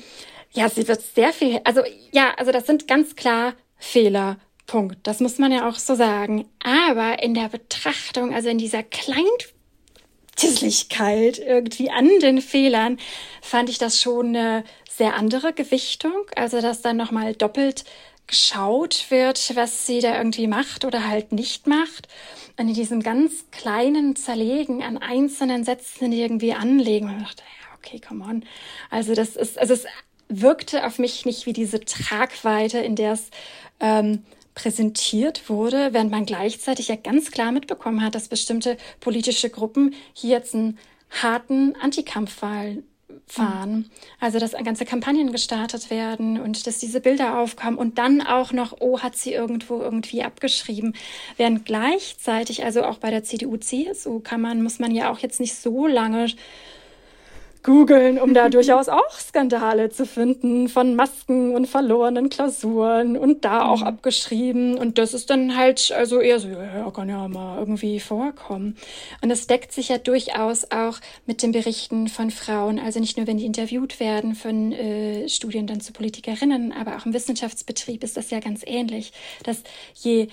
ja, 0.52 0.68
sie 0.68 0.88
wird 0.88 1.00
sehr 1.00 1.32
viel, 1.32 1.60
also 1.64 1.82
ja, 2.10 2.34
also 2.36 2.50
das 2.50 2.66
sind 2.66 2.88
ganz 2.88 3.14
klar 3.14 3.54
Fehler 3.76 4.38
Punkt. 4.70 4.98
Das 5.02 5.18
muss 5.18 5.38
man 5.38 5.50
ja 5.50 5.68
auch 5.68 5.74
so 5.74 5.96
sagen. 5.96 6.46
Aber 6.62 7.20
in 7.24 7.34
der 7.34 7.48
Betrachtung, 7.48 8.32
also 8.32 8.48
in 8.48 8.58
dieser 8.58 8.84
Kleintisslichkeit 8.84 11.40
irgendwie 11.40 11.90
an 11.90 12.08
den 12.20 12.40
Fehlern, 12.40 12.98
fand 13.42 13.68
ich 13.68 13.78
das 13.78 14.00
schon 14.00 14.28
eine 14.28 14.62
sehr 14.88 15.14
andere 15.14 15.52
Gewichtung. 15.52 16.24
Also, 16.36 16.60
dass 16.60 16.82
dann 16.82 16.96
nochmal 16.96 17.34
doppelt 17.34 17.82
geschaut 18.28 19.06
wird, 19.08 19.56
was 19.56 19.88
sie 19.88 19.98
da 19.98 20.16
irgendwie 20.16 20.46
macht 20.46 20.84
oder 20.84 21.08
halt 21.08 21.32
nicht 21.32 21.66
macht. 21.66 22.06
Und 22.56 22.68
in 22.68 22.74
diesem 22.74 23.02
ganz 23.02 23.46
kleinen 23.50 24.14
Zerlegen 24.14 24.84
an 24.84 24.98
einzelnen 24.98 25.64
Sätzen 25.64 26.12
irgendwie 26.12 26.52
anlegen. 26.52 27.08
Und 27.08 27.22
ich 27.22 27.26
dachte, 27.26 27.42
ja, 27.42 27.76
okay, 27.76 27.98
come 27.98 28.24
on. 28.24 28.44
Also 28.88 29.14
das 29.14 29.34
ist, 29.34 29.58
also 29.58 29.74
es 29.74 29.86
wirkte 30.28 30.86
auf 30.86 31.00
mich 31.00 31.26
nicht 31.26 31.46
wie 31.46 31.52
diese 31.52 31.80
Tragweite, 31.80 32.78
in 32.78 32.94
der 32.94 33.14
es 33.14 33.30
ähm, 33.80 34.22
präsentiert 34.60 35.48
wurde, 35.48 35.92
während 35.92 36.10
man 36.10 36.26
gleichzeitig 36.26 36.88
ja 36.88 36.96
ganz 36.96 37.30
klar 37.30 37.50
mitbekommen 37.50 38.02
hat, 38.02 38.14
dass 38.14 38.28
bestimmte 38.28 38.76
politische 39.00 39.48
Gruppen 39.48 39.94
hier 40.12 40.30
jetzt 40.30 40.54
einen 40.54 40.78
harten 41.22 41.74
Antikampfwahl 41.80 42.82
fahren. 43.26 43.90
Also, 44.18 44.38
dass 44.38 44.52
ganze 44.52 44.84
Kampagnen 44.84 45.32
gestartet 45.32 45.88
werden 45.88 46.38
und 46.40 46.66
dass 46.66 46.78
diese 46.78 47.00
Bilder 47.00 47.38
aufkommen 47.38 47.78
und 47.78 47.98
dann 47.98 48.20
auch 48.20 48.52
noch, 48.52 48.76
oh, 48.80 49.00
hat 49.00 49.16
sie 49.16 49.32
irgendwo 49.32 49.80
irgendwie 49.80 50.22
abgeschrieben. 50.22 50.94
Während 51.36 51.64
gleichzeitig, 51.64 52.64
also 52.64 52.84
auch 52.84 52.98
bei 52.98 53.10
der 53.10 53.24
CDU, 53.24 53.56
CSU 53.56 54.20
kann 54.20 54.40
man, 54.40 54.62
muss 54.62 54.78
man 54.78 54.94
ja 54.94 55.10
auch 55.10 55.20
jetzt 55.20 55.40
nicht 55.40 55.54
so 55.54 55.86
lange 55.86 56.26
googeln, 57.62 58.18
um 58.18 58.34
da 58.34 58.48
durchaus 58.50 58.88
auch 58.88 59.10
Skandale 59.18 59.90
zu 59.90 60.06
finden 60.06 60.68
von 60.68 60.94
Masken 60.94 61.54
und 61.54 61.66
verlorenen 61.66 62.28
Klausuren 62.28 63.16
und 63.16 63.44
da 63.44 63.66
auch 63.66 63.80
mhm. 63.80 63.86
abgeschrieben. 63.86 64.78
Und 64.78 64.98
das 64.98 65.14
ist 65.14 65.30
dann 65.30 65.56
halt 65.56 65.92
also 65.92 66.20
eher 66.20 66.40
so, 66.40 66.48
ja, 66.48 66.90
kann 66.90 67.08
ja 67.08 67.28
mal 67.28 67.58
irgendwie 67.58 68.00
vorkommen. 68.00 68.76
Und 69.22 69.28
das 69.28 69.46
deckt 69.46 69.72
sich 69.72 69.88
ja 69.88 69.98
durchaus 69.98 70.70
auch 70.70 70.98
mit 71.26 71.42
den 71.42 71.52
Berichten 71.52 72.08
von 72.08 72.30
Frauen. 72.30 72.78
Also 72.78 73.00
nicht 73.00 73.16
nur, 73.16 73.26
wenn 73.26 73.38
die 73.38 73.46
interviewt 73.46 74.00
werden 74.00 74.34
von 74.34 74.72
äh, 74.72 75.28
Studien 75.28 75.66
dann 75.66 75.80
zu 75.80 75.92
Politikerinnen, 75.92 76.72
aber 76.72 76.96
auch 76.96 77.06
im 77.06 77.14
Wissenschaftsbetrieb 77.14 78.02
ist 78.04 78.16
das 78.16 78.30
ja 78.30 78.40
ganz 78.40 78.62
ähnlich, 78.66 79.12
dass 79.44 79.62
je 79.94 80.28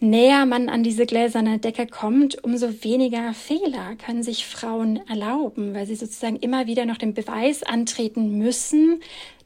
näher 0.00 0.46
man 0.46 0.68
an 0.68 0.82
diese 0.82 1.06
gläserne 1.06 1.58
Decke 1.58 1.86
kommt, 1.86 2.42
umso 2.42 2.82
weniger 2.82 3.32
Fehler 3.34 3.96
können 3.96 4.22
sich 4.22 4.46
Frauen 4.46 5.00
erlauben, 5.08 5.74
weil 5.74 5.86
sie 5.86 5.94
sozusagen 5.94 6.36
immer 6.36 6.66
wieder 6.66 6.86
noch 6.86 6.98
den 6.98 7.14
Beweis 7.14 7.62
antreten 7.62 8.38
müssen, 8.38 9.00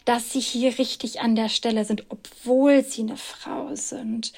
dass 0.05 0.33
sie 0.33 0.41
hier 0.41 0.79
richtig 0.79 1.21
an 1.21 1.35
der 1.35 1.49
Stelle 1.49 1.85
sind, 1.85 2.05
obwohl 2.11 2.85
sie 2.85 3.03
eine 3.03 3.17
Frau 3.17 3.75
sind. 3.75 4.33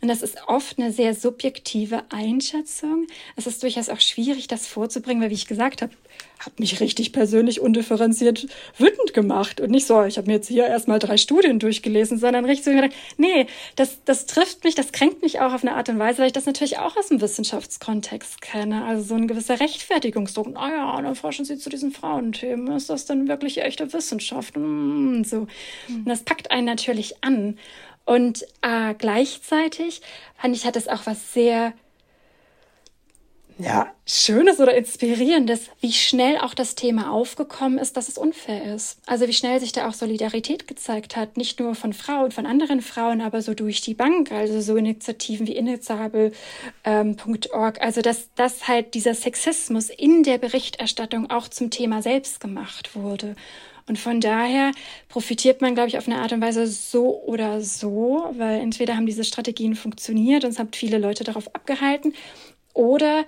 Und 0.00 0.08
das 0.08 0.22
ist 0.22 0.38
oft 0.46 0.78
eine 0.78 0.92
sehr 0.92 1.14
subjektive 1.14 2.04
Einschätzung. 2.10 3.06
Es 3.34 3.46
ist 3.46 3.62
durchaus 3.62 3.88
auch 3.88 4.00
schwierig, 4.00 4.46
das 4.46 4.68
vorzubringen, 4.68 5.20
weil, 5.22 5.30
wie 5.30 5.34
ich 5.34 5.48
gesagt 5.48 5.82
habe, 5.82 5.92
hat 6.38 6.60
mich 6.60 6.80
richtig 6.80 7.12
persönlich 7.12 7.60
undifferenziert 7.60 8.46
wütend 8.76 9.12
gemacht. 9.12 9.60
Und 9.60 9.70
nicht 9.70 9.86
so, 9.86 10.04
ich 10.04 10.18
habe 10.18 10.28
mir 10.28 10.34
jetzt 10.34 10.48
hier 10.48 10.66
erstmal 10.66 10.98
drei 10.98 11.16
Studien 11.16 11.58
durchgelesen, 11.58 12.18
sondern 12.18 12.44
richtig 12.44 12.64
so 12.64 12.70
gedacht, 12.70 12.92
nee, 13.16 13.46
das, 13.76 14.04
das 14.04 14.26
trifft 14.26 14.64
mich, 14.64 14.74
das 14.74 14.92
kränkt 14.92 15.22
mich 15.22 15.40
auch 15.40 15.52
auf 15.52 15.62
eine 15.62 15.74
Art 15.74 15.88
und 15.88 15.98
Weise, 15.98 16.18
weil 16.18 16.28
ich 16.28 16.32
das 16.32 16.46
natürlich 16.46 16.78
auch 16.78 16.96
aus 16.96 17.08
dem 17.08 17.20
Wissenschaftskontext 17.20 18.40
kenne. 18.40 18.84
Also 18.84 19.02
so 19.02 19.14
ein 19.14 19.26
gewisser 19.26 19.60
Rechtfertigungsdruck. 19.60 20.52
Naja, 20.52 21.00
dann 21.02 21.14
forschen 21.16 21.44
Sie 21.44 21.58
zu 21.58 21.70
diesen 21.70 21.90
Frauenthemen. 21.90 22.74
Ist 22.76 22.88
das 22.88 23.06
denn 23.06 23.28
wirklich 23.28 23.60
echte 23.62 23.92
Wissenschaft? 23.92 24.56
Und 24.56 25.24
so. 25.24 25.48
Und 25.88 26.08
das 26.08 26.22
packt 26.22 26.50
einen 26.50 26.66
natürlich 26.66 27.22
an. 27.22 27.58
Und 28.04 28.44
äh, 28.62 28.94
gleichzeitig 28.96 30.00
fand 30.36 30.56
ich, 30.56 30.64
hat 30.64 30.76
es 30.76 30.88
auch 30.88 31.04
was 31.04 31.34
sehr 31.34 31.74
ja, 33.58 33.92
Schönes 34.06 34.60
oder 34.60 34.76
Inspirierendes, 34.76 35.68
wie 35.80 35.92
schnell 35.92 36.38
auch 36.38 36.54
das 36.54 36.76
Thema 36.76 37.10
aufgekommen 37.10 37.78
ist, 37.78 37.96
dass 37.96 38.08
es 38.08 38.16
unfair 38.16 38.72
ist. 38.74 39.00
Also 39.04 39.26
wie 39.26 39.32
schnell 39.32 39.58
sich 39.58 39.72
da 39.72 39.88
auch 39.88 39.94
Solidarität 39.94 40.68
gezeigt 40.68 41.16
hat, 41.16 41.36
nicht 41.36 41.58
nur 41.58 41.74
von 41.74 41.92
Frauen, 41.92 42.30
von 42.30 42.46
anderen 42.46 42.80
Frauen, 42.82 43.20
aber 43.20 43.42
so 43.42 43.54
durch 43.54 43.80
die 43.80 43.94
Bank, 43.94 44.30
also 44.30 44.60
so 44.60 44.76
Initiativen 44.76 45.48
wie 45.48 45.56
initiable.org, 45.56 46.36
ähm, 46.84 47.16
also 47.80 48.00
dass, 48.00 48.32
dass 48.36 48.68
halt 48.68 48.94
dieser 48.94 49.14
Sexismus 49.14 49.90
in 49.90 50.22
der 50.22 50.38
Berichterstattung 50.38 51.28
auch 51.28 51.48
zum 51.48 51.70
Thema 51.70 52.00
selbst 52.00 52.38
gemacht 52.40 52.94
wurde. 52.94 53.34
Und 53.88 53.98
von 53.98 54.20
daher 54.20 54.70
profitiert 55.08 55.62
man, 55.62 55.74
glaube 55.74 55.88
ich, 55.88 55.98
auf 55.98 56.06
eine 56.06 56.18
Art 56.18 56.32
und 56.32 56.42
Weise 56.42 56.66
so 56.66 57.22
oder 57.22 57.60
so, 57.60 58.32
weil 58.36 58.60
entweder 58.60 58.94
haben 58.94 59.06
diese 59.06 59.24
Strategien 59.24 59.74
funktioniert 59.74 60.44
und 60.44 60.50
es 60.50 60.58
haben 60.58 60.68
viele 60.72 60.98
Leute 60.98 61.24
darauf 61.24 61.54
abgehalten 61.54 62.12
oder 62.74 63.24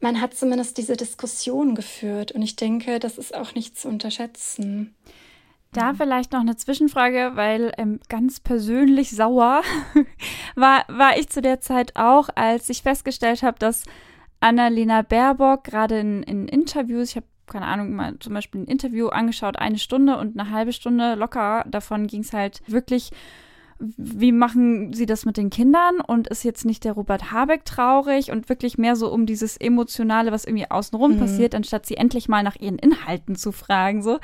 man 0.00 0.20
hat 0.20 0.34
zumindest 0.34 0.76
diese 0.78 0.96
Diskussion 0.96 1.74
geführt. 1.74 2.32
Und 2.32 2.42
ich 2.42 2.56
denke, 2.56 2.98
das 2.98 3.18
ist 3.18 3.34
auch 3.34 3.54
nicht 3.54 3.78
zu 3.78 3.88
unterschätzen. 3.88 4.94
Da 5.72 5.94
vielleicht 5.94 6.32
noch 6.32 6.40
eine 6.40 6.56
Zwischenfrage, 6.56 7.32
weil 7.34 7.72
ähm, 7.78 8.00
ganz 8.08 8.40
persönlich 8.40 9.10
sauer 9.10 9.62
war, 10.54 10.84
war 10.88 11.16
ich 11.16 11.30
zu 11.30 11.40
der 11.40 11.60
Zeit 11.60 11.96
auch, 11.96 12.28
als 12.34 12.68
ich 12.68 12.82
festgestellt 12.82 13.42
habe, 13.42 13.58
dass 13.58 13.84
Annalena 14.40 15.02
Baerbock 15.02 15.64
gerade 15.64 15.98
in, 16.00 16.22
in 16.24 16.48
Interviews, 16.48 17.10
ich 17.10 17.16
habe 17.16 17.26
keine 17.46 17.66
Ahnung, 17.66 17.92
mal 17.92 18.18
zum 18.18 18.34
Beispiel 18.34 18.62
ein 18.62 18.66
Interview 18.66 19.08
angeschaut, 19.08 19.56
eine 19.56 19.78
Stunde 19.78 20.16
und 20.16 20.38
eine 20.38 20.50
halbe 20.50 20.72
Stunde 20.72 21.14
locker 21.14 21.64
davon 21.68 22.06
ging 22.06 22.22
es 22.22 22.32
halt 22.32 22.62
wirklich 22.66 23.10
wie 23.96 24.32
machen 24.32 24.92
sie 24.92 25.06
das 25.06 25.24
mit 25.24 25.36
den 25.36 25.50
Kindern 25.50 26.00
und 26.00 26.28
ist 26.28 26.44
jetzt 26.44 26.64
nicht 26.64 26.84
der 26.84 26.92
Robert 26.92 27.32
Habeck 27.32 27.64
traurig 27.64 28.30
und 28.30 28.48
wirklich 28.48 28.78
mehr 28.78 28.96
so 28.96 29.12
um 29.12 29.26
dieses 29.26 29.56
Emotionale, 29.56 30.32
was 30.32 30.44
irgendwie 30.44 30.70
außenrum 30.70 31.14
mhm. 31.14 31.18
passiert, 31.18 31.54
anstatt 31.54 31.86
sie 31.86 31.96
endlich 31.96 32.28
mal 32.28 32.42
nach 32.42 32.56
ihren 32.56 32.78
Inhalten 32.78 33.36
zu 33.36 33.52
fragen, 33.52 34.02
so. 34.02 34.18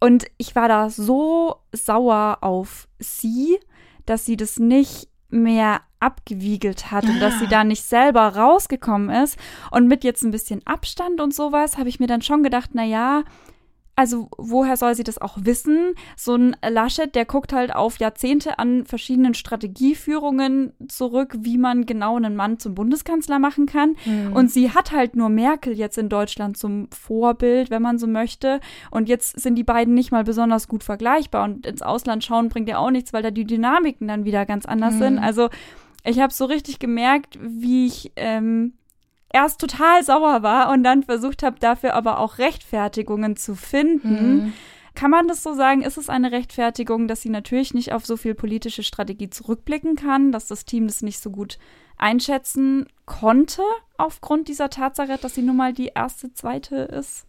Und 0.00 0.26
ich 0.38 0.56
war 0.56 0.68
da 0.68 0.88
so 0.88 1.56
sauer 1.72 2.38
auf 2.40 2.88
sie, 2.98 3.58
dass 4.06 4.24
sie 4.24 4.36
das 4.36 4.58
nicht 4.58 5.08
mehr 5.28 5.82
abgewiegelt 6.00 6.90
hat 6.90 7.04
und 7.04 7.20
dass 7.20 7.38
sie 7.38 7.46
ah. 7.46 7.50
da 7.50 7.64
nicht 7.64 7.84
selber 7.84 8.22
rausgekommen 8.34 9.10
ist. 9.10 9.38
Und 9.70 9.86
mit 9.86 10.02
jetzt 10.04 10.22
ein 10.22 10.30
bisschen 10.30 10.66
Abstand 10.66 11.20
und 11.20 11.34
sowas 11.34 11.78
habe 11.78 11.88
ich 11.88 12.00
mir 12.00 12.06
dann 12.06 12.22
schon 12.22 12.42
gedacht, 12.42 12.70
na 12.72 12.84
ja, 12.84 13.22
also 14.00 14.30
woher 14.38 14.78
soll 14.78 14.94
sie 14.94 15.04
das 15.04 15.20
auch 15.20 15.36
wissen? 15.42 15.94
So 16.16 16.34
ein 16.34 16.56
Laschet, 16.66 17.14
der 17.14 17.26
guckt 17.26 17.52
halt 17.52 17.74
auf 17.74 17.98
Jahrzehnte 17.98 18.58
an 18.58 18.86
verschiedenen 18.86 19.34
Strategieführungen 19.34 20.72
zurück, 20.88 21.36
wie 21.40 21.58
man 21.58 21.84
genau 21.84 22.16
einen 22.16 22.34
Mann 22.34 22.58
zum 22.58 22.74
Bundeskanzler 22.74 23.38
machen 23.38 23.66
kann. 23.66 23.96
Mhm. 24.06 24.32
Und 24.32 24.50
sie 24.50 24.70
hat 24.70 24.92
halt 24.92 25.16
nur 25.16 25.28
Merkel 25.28 25.74
jetzt 25.74 25.98
in 25.98 26.08
Deutschland 26.08 26.56
zum 26.56 26.88
Vorbild, 26.90 27.68
wenn 27.68 27.82
man 27.82 27.98
so 27.98 28.06
möchte. 28.06 28.60
Und 28.90 29.10
jetzt 29.10 29.38
sind 29.38 29.56
die 29.56 29.64
beiden 29.64 29.92
nicht 29.92 30.12
mal 30.12 30.24
besonders 30.24 30.66
gut 30.66 30.82
vergleichbar. 30.82 31.44
Und 31.44 31.66
ins 31.66 31.82
Ausland 31.82 32.24
schauen 32.24 32.48
bringt 32.48 32.70
ja 32.70 32.78
auch 32.78 32.90
nichts, 32.90 33.12
weil 33.12 33.22
da 33.22 33.30
die 33.30 33.44
Dynamiken 33.44 34.08
dann 34.08 34.24
wieder 34.24 34.46
ganz 34.46 34.64
anders 34.64 34.94
mhm. 34.94 34.98
sind. 34.98 35.18
Also 35.18 35.50
ich 36.04 36.20
habe 36.20 36.32
so 36.32 36.46
richtig 36.46 36.78
gemerkt, 36.78 37.38
wie 37.38 37.86
ich 37.86 38.12
ähm, 38.16 38.72
erst 39.32 39.60
total 39.60 40.02
sauer 40.02 40.42
war 40.42 40.70
und 40.70 40.82
dann 40.82 41.02
versucht 41.02 41.42
habe, 41.42 41.58
dafür 41.60 41.94
aber 41.94 42.18
auch 42.18 42.38
Rechtfertigungen 42.38 43.36
zu 43.36 43.54
finden. 43.54 44.36
Mhm. 44.36 44.52
Kann 44.94 45.10
man 45.10 45.28
das 45.28 45.42
so 45.42 45.54
sagen? 45.54 45.82
Ist 45.82 45.98
es 45.98 46.08
eine 46.08 46.32
Rechtfertigung, 46.32 47.08
dass 47.08 47.22
sie 47.22 47.30
natürlich 47.30 47.74
nicht 47.74 47.92
auf 47.92 48.04
so 48.04 48.16
viel 48.16 48.34
politische 48.34 48.82
Strategie 48.82 49.30
zurückblicken 49.30 49.96
kann, 49.96 50.32
dass 50.32 50.48
das 50.48 50.64
Team 50.64 50.88
das 50.88 51.02
nicht 51.02 51.20
so 51.20 51.30
gut 51.30 51.58
einschätzen 51.96 52.86
konnte 53.06 53.62
aufgrund 53.98 54.48
dieser 54.48 54.70
Tatsache, 54.70 55.18
dass 55.20 55.34
sie 55.34 55.42
nun 55.42 55.56
mal 55.56 55.72
die 55.72 55.92
erste, 55.94 56.32
zweite 56.32 56.76
ist? 56.76 57.26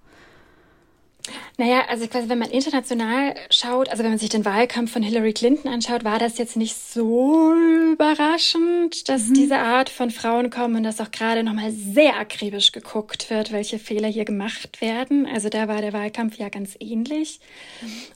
Naja, 1.57 1.83
also 1.89 2.07
quasi, 2.07 2.29
wenn 2.29 2.39
man 2.39 2.49
international 2.49 3.35
schaut, 3.49 3.89
also 3.89 4.03
wenn 4.03 4.11
man 4.11 4.19
sich 4.19 4.29
den 4.29 4.45
Wahlkampf 4.45 4.91
von 4.91 5.03
Hillary 5.03 5.33
Clinton 5.33 5.71
anschaut, 5.71 6.03
war 6.03 6.17
das 6.17 6.37
jetzt 6.37 6.57
nicht 6.57 6.75
so 6.75 7.53
überraschend, 7.91 9.07
dass 9.09 9.27
mhm. 9.27 9.33
diese 9.35 9.57
Art 9.57 9.89
von 9.89 10.09
Frauen 10.11 10.49
kommen 10.49 10.77
und 10.77 10.83
dass 10.83 10.99
auch 10.99 11.11
gerade 11.11 11.43
nochmal 11.43 11.71
sehr 11.71 12.17
akribisch 12.19 12.71
geguckt 12.71 13.29
wird, 13.29 13.51
welche 13.51 13.79
Fehler 13.79 14.07
hier 14.07 14.25
gemacht 14.25 14.81
werden. 14.81 15.27
Also 15.27 15.49
da 15.49 15.67
war 15.67 15.81
der 15.81 15.93
Wahlkampf 15.93 16.37
ja 16.37 16.49
ganz 16.49 16.75
ähnlich. 16.79 17.39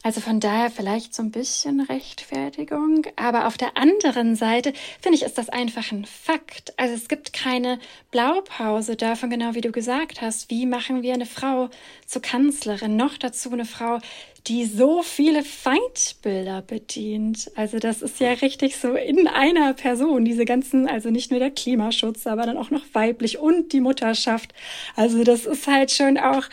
Also 0.03 0.21
von 0.21 0.39
daher 0.39 0.71
vielleicht 0.71 1.13
so 1.13 1.21
ein 1.21 1.31
bisschen 1.31 1.81
Rechtfertigung. 1.81 3.05
Aber 3.15 3.47
auf 3.47 3.57
der 3.57 3.77
anderen 3.77 4.35
Seite 4.35 4.73
finde 5.01 5.17
ich, 5.17 5.23
ist 5.23 5.37
das 5.37 5.49
einfach 5.49 5.91
ein 5.91 6.05
Fakt. 6.05 6.73
Also 6.77 6.95
es 6.95 7.07
gibt 7.07 7.33
keine 7.33 7.79
Blaupause 8.11 8.95
davon, 8.95 9.29
genau 9.29 9.53
wie 9.53 9.61
du 9.61 9.71
gesagt 9.71 10.21
hast. 10.21 10.49
Wie 10.49 10.65
machen 10.65 11.03
wir 11.03 11.13
eine 11.13 11.25
Frau 11.25 11.69
zur 12.05 12.21
Kanzlerin? 12.21 12.94
Noch 12.95 13.17
dazu 13.17 13.51
eine 13.51 13.65
Frau, 13.65 13.99
die 14.47 14.65
so 14.65 15.01
viele 15.01 15.43
Feindbilder 15.43 16.61
bedient. 16.61 17.49
Also 17.55 17.79
das 17.79 18.01
ist 18.01 18.19
ja 18.19 18.31
richtig 18.31 18.77
so 18.77 18.93
in 18.93 19.27
einer 19.27 19.73
Person, 19.73 20.23
diese 20.23 20.45
ganzen, 20.45 20.87
also 20.87 21.09
nicht 21.09 21.31
nur 21.31 21.39
der 21.39 21.49
Klimaschutz, 21.49 22.27
aber 22.27 22.45
dann 22.45 22.57
auch 22.57 22.69
noch 22.69 22.83
weiblich 22.93 23.39
und 23.39 23.73
die 23.73 23.81
Mutterschaft. 23.81 24.53
Also 24.95 25.23
das 25.23 25.45
ist 25.45 25.67
halt 25.67 25.91
schon 25.91 26.17
auch 26.17 26.43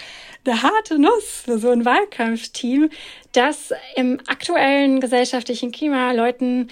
eine 0.44 0.62
harte 0.62 0.98
Nuss 0.98 1.42
für 1.44 1.58
so 1.58 1.70
ein 1.70 1.84
Wahlkampfteam, 1.84 2.88
das 3.32 3.72
im 3.94 4.20
aktuellen 4.26 5.00
gesellschaftlichen 5.00 5.70
Klima 5.70 6.12
Leuten 6.12 6.68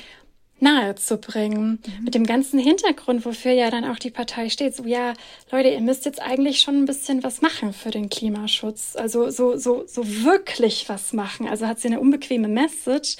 nahezubringen. 0.63 1.81
Mhm. 1.85 2.05
Mit 2.05 2.15
dem 2.15 2.27
ganzen 2.27 2.59
Hintergrund, 2.59 3.25
wofür 3.25 3.53
ja 3.53 3.71
dann 3.71 3.85
auch 3.85 3.99
die 3.99 4.11
Partei 4.11 4.49
steht. 4.49 4.75
So, 4.75 4.85
ja, 4.85 5.15
Leute, 5.51 5.69
ihr 5.69 5.81
müsst 5.81 6.05
jetzt 6.05 6.21
eigentlich 6.21 6.61
schon 6.61 6.77
ein 6.77 6.85
bisschen 6.87 7.23
was 7.23 7.43
machen 7.43 7.73
für 7.73 7.91
den 7.91 8.09
Klimaschutz. 8.09 8.97
Also 8.97 9.31
so, 9.31 9.57
so, 9.57 9.87
so 9.87 10.25
wirklich 10.25 10.89
was 10.89 11.13
machen. 11.13 11.49
Also 11.49 11.67
hat 11.67 11.81
sie 11.81 11.89
eine 11.89 12.01
unbequeme 12.01 12.49
Message 12.49 13.17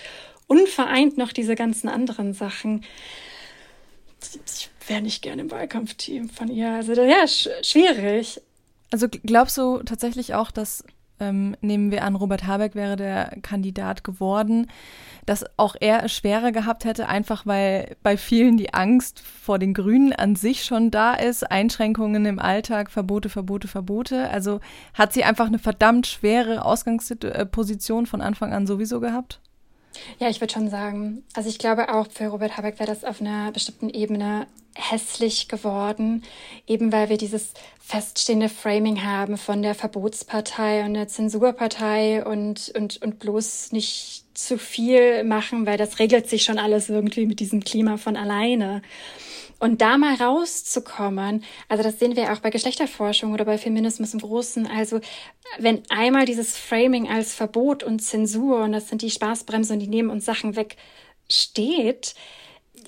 und 0.47 0.69
vereint 0.69 1.19
noch 1.19 1.33
diese 1.33 1.55
ganzen 1.55 1.89
anderen 1.89 2.35
Sachen. 2.35 2.85
Ich 4.47 4.71
wäre 4.87 5.03
nicht 5.03 5.23
gerne 5.23 5.43
im 5.43 5.51
Wahlkampfteam 5.51 6.29
von 6.29 6.49
ihr. 6.49 6.73
Also 6.73 6.93
ja, 6.95 7.27
sch 7.27 7.49
schwierig. 7.63 8.41
Also 8.91 9.07
glaubst 9.09 9.57
du 9.57 9.79
tatsächlich 9.85 10.35
auch, 10.35 10.51
dass 10.51 10.85
ähm, 11.21 11.57
nehmen 11.61 11.91
wir 11.91 12.05
an, 12.05 12.17
Robert 12.17 12.47
Habeck 12.47 12.75
wäre 12.75 12.97
der 12.97 13.37
Kandidat 13.43 14.05
geworden, 14.05 14.67
dass 15.27 15.45
auch 15.57 15.77
er 15.79 16.05
es 16.05 16.13
schwerer 16.13 16.53
gehabt 16.53 16.85
hätte, 16.85 17.09
einfach 17.09 17.47
weil 17.47 17.97
bei 18.03 18.17
vielen 18.17 18.57
die 18.57 18.75
Angst 18.75 19.21
vor 19.21 19.59
den 19.59 19.75
Grünen 19.75 20.13
an 20.13 20.35
sich 20.35 20.65
schon 20.65 20.91
da 20.91 21.15
ist, 21.15 21.51
Einschränkungen 21.51 22.25
im 22.27 22.39
Alltag, 22.39 22.91
Verbote, 22.91 23.29
Verbote, 23.29 23.69
Verbote. 23.69 24.31
Also 24.31 24.61
hat 24.95 25.13
sie 25.13 25.25
einfach 25.25 25.47
eine 25.47 25.59
verdammt 25.59 26.07
schwere 26.07 26.65
Ausgangsposition 26.65 28.07
von 28.07 28.21
Anfang 28.21 28.53
an 28.53 28.67
sowieso 28.67 29.01
gehabt? 29.01 29.41
Ja, 30.19 30.29
ich 30.29 30.41
würde 30.41 30.53
schon 30.53 30.71
sagen. 30.71 31.25
Also 31.35 31.49
ich 31.49 31.59
glaube 31.59 31.93
auch 31.93 32.07
für 32.11 32.27
Robert 32.27 32.57
Habeck 32.57 32.79
wäre 32.79 32.89
das 32.89 33.05
auf 33.05 33.21
einer 33.21 33.53
bestimmten 33.53 33.91
Ebene 33.91 34.47
hässlich 34.75 35.49
geworden, 35.49 36.23
eben 36.67 36.93
weil 36.93 37.09
wir 37.09 37.17
dieses 37.17 37.53
feststehende 37.81 38.49
Framing 38.49 39.03
haben 39.05 39.37
von 39.37 39.63
der 39.63 39.75
Verbotspartei 39.75 40.85
und 40.85 40.95
der 40.95 41.09
Zensurpartei 41.09 42.25
und, 42.25 42.73
und, 42.77 43.03
und 43.03 43.19
bloß 43.19 43.73
nicht 43.73 44.25
zu 44.35 44.59
viel 44.59 45.25
machen, 45.25 45.67
weil 45.67 45.77
das 45.77 45.99
regelt 45.99 46.29
sich 46.29 46.45
schon 46.45 46.59
alles 46.59 46.89
irgendwie 46.89 47.27
mit 47.27 47.41
diesem 47.41 47.65
Klima 47.65 47.97
von 47.97 48.17
alleine. 48.17 48.83
Und 49.61 49.83
da 49.83 49.99
mal 49.99 50.15
rauszukommen, 50.15 51.45
also 51.69 51.85
das 51.85 51.99
sehen 51.99 52.17
wir 52.17 52.33
auch 52.33 52.41
bei 52.41 52.49
Geschlechterforschung 52.49 53.35
oder 53.35 53.45
bei 53.45 53.59
Feminismus 53.59 54.15
im 54.15 54.21
Großen. 54.21 54.67
Also 54.67 55.01
wenn 55.59 55.83
einmal 55.91 56.25
dieses 56.25 56.57
Framing 56.57 57.09
als 57.09 57.35
Verbot 57.35 57.83
und 57.83 58.01
Zensur 58.01 58.63
und 58.63 58.73
das 58.73 58.89
sind 58.89 59.03
die 59.03 59.11
Spaßbremse 59.11 59.75
und 59.75 59.81
die 59.81 59.87
nehmen 59.87 60.09
uns 60.09 60.25
Sachen 60.25 60.57
weg 60.57 60.77
steht, 61.31 62.15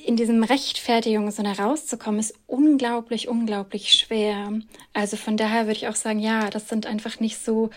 in 0.04 0.16
diesem 0.16 0.42
Rechtfertigung 0.42 1.30
so 1.30 1.42
herauszukommen, 1.42 2.18
ist 2.20 2.34
unglaublich, 2.46 3.28
unglaublich 3.28 3.92
schwer. 3.92 4.52
Also 4.92 5.16
von 5.16 5.36
daher 5.36 5.66
würde 5.66 5.76
ich 5.76 5.88
auch 5.88 5.94
sagen, 5.94 6.18
ja, 6.18 6.50
das 6.50 6.68
sind 6.68 6.86
einfach 6.86 7.20
nicht 7.20 7.38
so 7.38 7.70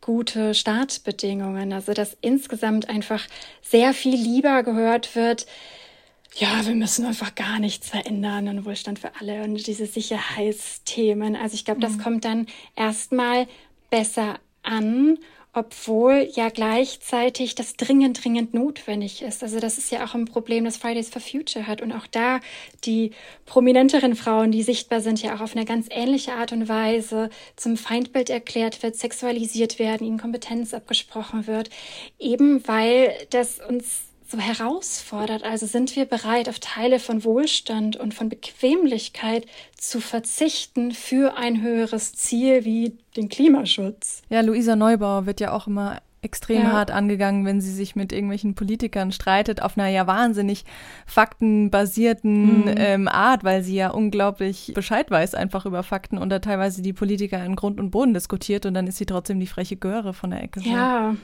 gute 0.00 0.54
Startbedingungen. 0.54 1.72
Also 1.72 1.92
dass 1.92 2.16
insgesamt 2.20 2.88
einfach 2.88 3.26
sehr 3.62 3.92
viel 3.92 4.16
lieber 4.16 4.62
gehört 4.62 5.14
wird, 5.14 5.46
ja, 6.34 6.66
wir 6.66 6.74
müssen 6.74 7.04
einfach 7.04 7.34
gar 7.34 7.58
nichts 7.58 7.88
verändern 7.88 8.48
und 8.48 8.64
Wohlstand 8.64 8.98
für 8.98 9.12
alle 9.20 9.42
und 9.42 9.66
diese 9.66 9.86
Sicherheitsthemen. 9.86 11.36
Also 11.36 11.54
ich 11.54 11.64
glaube, 11.64 11.80
das 11.80 11.94
mhm. 11.94 12.02
kommt 12.02 12.24
dann 12.24 12.46
erstmal 12.76 13.46
besser 13.90 14.38
an 14.62 15.18
obwohl 15.58 16.28
ja 16.34 16.50
gleichzeitig 16.50 17.54
das 17.54 17.74
dringend, 17.74 18.22
dringend 18.22 18.54
notwendig 18.54 19.22
ist. 19.22 19.42
Also 19.42 19.58
das 19.58 19.78
ist 19.78 19.90
ja 19.90 20.04
auch 20.04 20.14
ein 20.14 20.26
Problem, 20.26 20.64
das 20.64 20.76
Fridays 20.76 21.08
for 21.08 21.20
Future 21.20 21.66
hat. 21.66 21.80
Und 21.80 21.92
auch 21.92 22.06
da 22.06 22.40
die 22.84 23.12
prominenteren 23.46 24.14
Frauen, 24.14 24.52
die 24.52 24.62
sichtbar 24.62 25.00
sind, 25.00 25.22
ja 25.22 25.34
auch 25.34 25.40
auf 25.40 25.56
eine 25.56 25.64
ganz 25.64 25.88
ähnliche 25.90 26.34
Art 26.34 26.52
und 26.52 26.68
Weise 26.68 27.30
zum 27.56 27.76
Feindbild 27.76 28.30
erklärt 28.30 28.82
wird, 28.82 28.96
sexualisiert 28.96 29.78
werden, 29.78 30.06
ihnen 30.06 30.18
Kompetenz 30.20 30.74
abgesprochen 30.74 31.46
wird, 31.46 31.70
eben 32.18 32.66
weil 32.68 33.12
das 33.30 33.58
uns 33.58 34.07
so 34.30 34.38
herausfordert. 34.38 35.42
Also 35.42 35.66
sind 35.66 35.96
wir 35.96 36.04
bereit, 36.04 36.48
auf 36.48 36.58
Teile 36.58 36.98
von 36.98 37.24
Wohlstand 37.24 37.96
und 37.96 38.14
von 38.14 38.28
Bequemlichkeit 38.28 39.46
zu 39.76 40.00
verzichten 40.00 40.92
für 40.92 41.36
ein 41.36 41.62
höheres 41.62 42.12
Ziel 42.12 42.64
wie 42.64 42.98
den 43.16 43.28
Klimaschutz. 43.28 44.22
Ja, 44.28 44.42
Luisa 44.42 44.76
Neubauer 44.76 45.26
wird 45.26 45.40
ja 45.40 45.52
auch 45.52 45.66
immer 45.66 46.02
extrem 46.20 46.62
ja. 46.62 46.72
hart 46.72 46.90
angegangen, 46.90 47.44
wenn 47.44 47.60
sie 47.60 47.72
sich 47.72 47.94
mit 47.94 48.12
irgendwelchen 48.12 48.54
Politikern 48.54 49.12
streitet, 49.12 49.62
auf 49.62 49.78
einer 49.78 49.88
ja 49.88 50.06
wahnsinnig 50.06 50.64
faktenbasierten 51.06 52.64
mhm. 52.64 52.74
ähm, 52.76 53.08
Art, 53.08 53.44
weil 53.44 53.62
sie 53.62 53.76
ja 53.76 53.90
unglaublich 53.90 54.72
Bescheid 54.74 55.10
weiß 55.10 55.34
einfach 55.34 55.64
über 55.64 55.82
Fakten 55.82 56.18
und 56.18 56.30
da 56.30 56.40
teilweise 56.40 56.82
die 56.82 56.92
Politiker 56.92 57.42
in 57.44 57.56
Grund 57.56 57.78
und 57.78 57.90
Boden 57.90 58.14
diskutiert 58.14 58.66
und 58.66 58.74
dann 58.74 58.88
ist 58.88 58.98
sie 58.98 59.06
trotzdem 59.06 59.38
die 59.38 59.46
freche 59.46 59.76
Göre 59.76 60.12
von 60.12 60.30
der 60.30 60.42
Ecke. 60.42 60.60
Ja. 60.60 61.14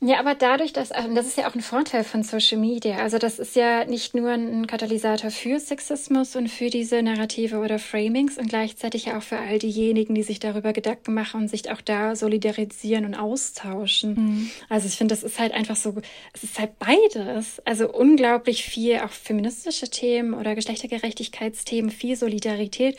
Ja, 0.00 0.20
aber 0.20 0.36
dadurch, 0.36 0.72
dass, 0.72 0.90
ähm, 0.94 1.16
das 1.16 1.26
ist 1.26 1.38
ja 1.38 1.48
auch 1.48 1.56
ein 1.56 1.60
Vorteil 1.60 2.04
von 2.04 2.22
Social 2.22 2.58
Media. 2.58 2.98
Also 2.98 3.18
das 3.18 3.40
ist 3.40 3.56
ja 3.56 3.84
nicht 3.84 4.14
nur 4.14 4.30
ein 4.30 4.68
Katalysator 4.68 5.32
für 5.32 5.58
Sexismus 5.58 6.36
und 6.36 6.48
für 6.48 6.70
diese 6.70 7.02
Narrative 7.02 7.58
oder 7.58 7.80
Framings 7.80 8.38
und 8.38 8.48
gleichzeitig 8.48 9.06
ja 9.06 9.18
auch 9.18 9.22
für 9.22 9.38
all 9.38 9.58
diejenigen, 9.58 10.14
die 10.14 10.22
sich 10.22 10.38
darüber 10.38 10.72
Gedanken 10.72 11.14
machen 11.14 11.42
und 11.42 11.48
sich 11.48 11.68
auch 11.72 11.80
da 11.80 12.14
solidarisieren 12.14 13.06
und 13.06 13.16
austauschen. 13.16 14.14
Mhm. 14.14 14.50
Also 14.68 14.86
ich 14.86 14.96
finde, 14.96 15.14
das 15.14 15.24
ist 15.24 15.40
halt 15.40 15.52
einfach 15.52 15.76
so, 15.76 15.96
es 16.32 16.44
ist 16.44 16.60
halt 16.60 16.78
beides. 16.78 17.60
Also 17.64 17.92
unglaublich 17.92 18.62
viel, 18.62 19.00
auch 19.00 19.10
feministische 19.10 19.90
Themen 19.90 20.32
oder 20.32 20.54
Geschlechtergerechtigkeitsthemen, 20.54 21.90
viel 21.90 22.14
Solidarität 22.14 22.96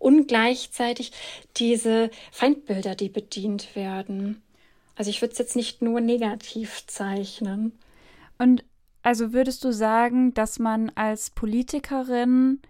und 0.00 0.26
gleichzeitig 0.26 1.12
diese 1.56 2.10
Feindbilder, 2.32 2.96
die 2.96 3.08
bedient 3.08 3.76
werden. 3.76 4.42
Also 5.00 5.08
ich 5.08 5.22
würde 5.22 5.32
es 5.32 5.38
jetzt 5.38 5.56
nicht 5.56 5.80
nur 5.80 6.02
negativ 6.02 6.86
zeichnen. 6.86 7.72
Und 8.36 8.66
also 9.02 9.32
würdest 9.32 9.64
du 9.64 9.72
sagen, 9.72 10.34
dass 10.34 10.58
man 10.58 10.92
als 10.94 11.30
Politikerin 11.30 12.60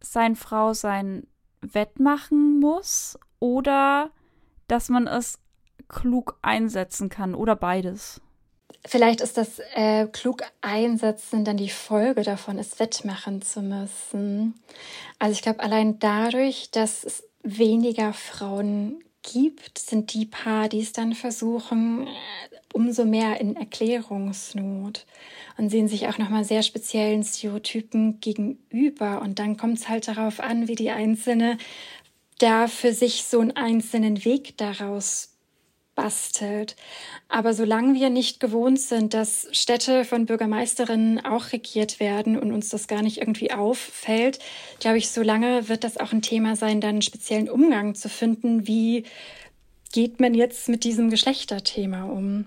sein 0.00 0.36
Frau 0.36 0.74
sein 0.74 1.26
wettmachen 1.60 2.60
muss 2.60 3.18
oder 3.40 4.12
dass 4.68 4.90
man 4.90 5.08
es 5.08 5.40
klug 5.88 6.38
einsetzen 6.40 7.08
kann 7.08 7.34
oder 7.34 7.56
beides? 7.56 8.20
Vielleicht 8.86 9.20
ist 9.20 9.36
das 9.36 9.58
äh, 9.74 10.06
klug 10.06 10.44
einsetzen 10.60 11.44
dann 11.44 11.56
die 11.56 11.68
Folge 11.68 12.22
davon, 12.22 12.60
es 12.60 12.78
wettmachen 12.78 13.42
zu 13.42 13.60
müssen. 13.60 14.54
Also 15.18 15.32
ich 15.32 15.42
glaube, 15.42 15.58
allein 15.58 15.98
dadurch, 15.98 16.70
dass 16.70 17.02
es 17.02 17.24
weniger 17.42 18.12
Frauen 18.12 19.02
gibt, 19.22 19.78
sind 19.78 20.12
die 20.14 20.26
Paar, 20.26 20.68
die 20.68 20.80
es 20.80 20.92
dann 20.92 21.14
versuchen, 21.14 22.06
äh, 22.06 22.10
umso 22.72 23.04
mehr 23.04 23.40
in 23.40 23.56
Erklärungsnot 23.56 25.06
und 25.58 25.70
sehen 25.70 25.88
sich 25.88 26.08
auch 26.08 26.18
nochmal 26.18 26.44
sehr 26.44 26.62
speziellen 26.62 27.22
Stereotypen 27.22 28.20
gegenüber. 28.20 29.20
Und 29.20 29.38
dann 29.38 29.56
kommt 29.56 29.78
es 29.78 29.88
halt 29.88 30.08
darauf 30.08 30.40
an, 30.40 30.68
wie 30.68 30.74
die 30.74 30.90
Einzelne 30.90 31.58
da 32.38 32.66
für 32.66 32.92
sich 32.92 33.24
so 33.24 33.40
einen 33.40 33.52
einzelnen 33.52 34.24
Weg 34.24 34.56
daraus 34.56 35.31
bastelt. 35.94 36.76
Aber 37.28 37.54
solange 37.54 37.94
wir 37.94 38.10
nicht 38.10 38.40
gewohnt 38.40 38.80
sind, 38.80 39.14
dass 39.14 39.48
Städte 39.52 40.04
von 40.04 40.26
Bürgermeisterinnen 40.26 41.24
auch 41.24 41.52
regiert 41.52 42.00
werden 42.00 42.38
und 42.38 42.52
uns 42.52 42.68
das 42.68 42.88
gar 42.88 43.02
nicht 43.02 43.18
irgendwie 43.18 43.52
auffällt, 43.52 44.38
glaube 44.80 44.98
ich, 44.98 45.10
solange 45.10 45.68
wird 45.68 45.84
das 45.84 45.98
auch 45.98 46.12
ein 46.12 46.22
Thema 46.22 46.56
sein, 46.56 46.80
dann 46.80 46.90
einen 46.90 47.02
speziellen 47.02 47.48
Umgang 47.48 47.94
zu 47.94 48.08
finden. 48.08 48.66
Wie 48.66 49.04
geht 49.92 50.20
man 50.20 50.34
jetzt 50.34 50.68
mit 50.68 50.84
diesem 50.84 51.10
Geschlechterthema 51.10 52.04
um? 52.04 52.46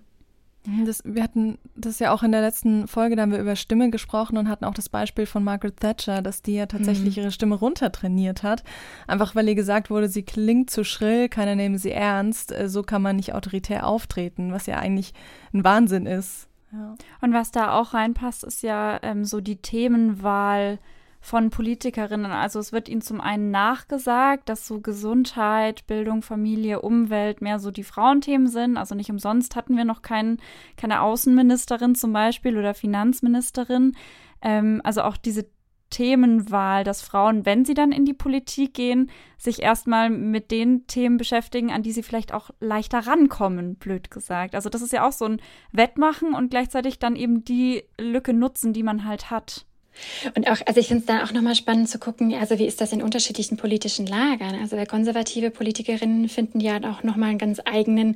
Das, 0.86 1.01
wir 1.05 1.22
hatten 1.22 1.57
das 1.76 1.99
ja 1.99 2.11
auch 2.11 2.24
in 2.24 2.32
der 2.32 2.41
letzten 2.41 2.88
Folge, 2.88 3.16
da 3.16 3.22
haben 3.22 3.32
wir 3.32 3.39
über 3.39 3.55
Stimme 3.55 3.89
gesprochen 3.91 4.38
und 4.38 4.49
hatten 4.49 4.66
auch 4.66 4.74
das 4.74 4.89
Beispiel 4.89 5.26
von 5.26 5.43
Margaret 5.43 5.80
Thatcher, 5.80 6.22
dass 6.22 6.41
die 6.41 6.55
ja 6.55 6.66
tatsächlich 6.66 7.18
mhm. 7.18 7.24
ihre 7.24 7.32
Stimme 7.32 7.55
runtertrainiert 7.55 8.43
hat. 8.43 8.63
Einfach 9.07 9.36
weil 9.36 9.47
ihr 9.47 9.55
gesagt 9.55 9.89
wurde, 9.89 10.09
sie 10.09 10.24
klingt 10.24 10.70
zu 10.70 10.84
schrill, 10.84 11.30
keiner 11.30 11.55
nehme 11.55 11.78
sie 11.78 11.91
ernst, 11.91 12.51
äh, 12.51 12.68
so 12.68 12.82
kann 12.84 13.01
man 13.01 13.16
nicht 13.16 13.34
autoritär 13.34 13.86
auftreten, 13.86 14.51
was 14.51 14.66
ja 14.66 14.80
eigentlich 14.80 15.13
ein 15.53 15.63
Wahnsinn 15.63 16.05
ist. 16.07 16.47
Ja. 16.72 16.95
Und 17.22 17.34
was 17.34 17.51
da 17.51 17.80
auch 17.80 17.93
reinpasst, 17.93 18.43
ist 18.43 18.63
ja 18.63 18.99
ähm, 19.03 19.24
so 19.24 19.41
die 19.41 19.57
Themenwahl 19.57 20.80
von 21.26 21.49
Politikerinnen. 21.49 22.32
Also 22.32 22.59
es 22.59 22.71
wird 22.71 22.88
ihnen 22.88 23.01
zum 23.01 23.19
einen 23.19 23.49
nachgesagt, 23.49 24.47
dass 24.47 24.67
so 24.67 24.80
Gesundheit, 24.80 25.88
Bildung, 25.88 26.21
Familie, 26.21 26.84
Umwelt 26.84 27.41
mehr 27.41 27.57
so 27.57 27.71
die 27.71 27.84
Frauenthemen 27.84 28.47
sind. 28.47 28.78
Also 28.78 28.93
nicht 28.93 29.09
umsonst 29.09 29.55
hatten 29.55 29.76
wir 29.76 29.86
noch 29.86 30.03
kein, 30.03 30.38
keine 30.78 31.01
Außenministerin 31.01 31.95
zum 31.95 32.13
Beispiel 32.13 32.59
oder 32.59 32.76
Finanzministerin. 32.76 33.95
Ähm, 34.43 34.82
also 34.84 35.01
auch 35.01 35.17
diese 35.17 35.47
Themenwahl, 35.89 36.84
dass 36.84 37.01
Frauen, 37.01 37.43
wenn 37.43 37.65
sie 37.65 37.73
dann 37.73 37.91
in 37.91 38.05
die 38.05 38.13
Politik 38.13 38.76
gehen, 38.76 39.09
sich 39.39 39.63
erstmal 39.63 40.11
mit 40.11 40.51
den 40.51 40.86
Themen 40.86 41.17
beschäftigen, 41.17 41.71
an 41.71 41.82
die 41.82 41.91
sie 41.91 42.03
vielleicht 42.03 42.36
auch 42.36 42.51
leichter 42.59 43.07
rankommen, 43.07 43.78
blöd 43.78 44.11
gesagt. 44.11 44.53
Also 44.53 44.69
das 44.69 44.84
ist 44.84 44.93
ja 44.93 45.07
auch 45.07 45.11
so 45.11 45.26
ein 45.26 45.41
Wettmachen 45.71 46.36
und 46.36 46.51
gleichzeitig 46.51 46.99
dann 46.99 47.15
eben 47.15 47.43
die 47.43 47.84
Lücke 47.99 48.34
nutzen, 48.34 48.73
die 48.73 48.84
man 48.84 49.05
halt 49.05 49.32
hat. 49.32 49.65
Und 50.35 50.49
auch, 50.49 50.57
also 50.65 50.79
ich 50.79 50.87
finde 50.87 51.01
es 51.01 51.05
da 51.05 51.23
auch 51.23 51.31
nochmal 51.31 51.55
spannend 51.55 51.89
zu 51.89 51.99
gucken, 51.99 52.33
also 52.33 52.59
wie 52.59 52.65
ist 52.65 52.81
das 52.81 52.91
in 52.91 53.01
unterschiedlichen 53.01 53.57
politischen 53.57 54.07
Lagern? 54.07 54.55
Also 54.59 54.77
konservative 54.85 55.51
Politikerinnen 55.51 56.29
finden 56.29 56.59
ja 56.59 56.77
auch 56.89 57.03
nochmal 57.03 57.29
einen 57.29 57.37
ganz 57.37 57.59
eigenen 57.63 58.15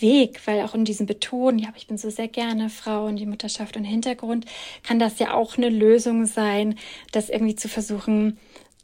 Weg, 0.00 0.40
weil 0.46 0.62
auch 0.62 0.74
in 0.74 0.84
diesem 0.84 1.06
Betonen, 1.06 1.58
ja, 1.58 1.68
ich 1.76 1.86
bin 1.86 1.98
so 1.98 2.10
sehr 2.10 2.28
gerne 2.28 2.70
Frau 2.70 3.06
und 3.06 3.16
die 3.16 3.26
Mutterschaft 3.26 3.76
und 3.76 3.84
Hintergrund, 3.84 4.46
kann 4.82 4.98
das 4.98 5.18
ja 5.18 5.34
auch 5.34 5.56
eine 5.56 5.68
Lösung 5.68 6.26
sein, 6.26 6.76
das 7.12 7.28
irgendwie 7.28 7.56
zu 7.56 7.68
versuchen 7.68 8.38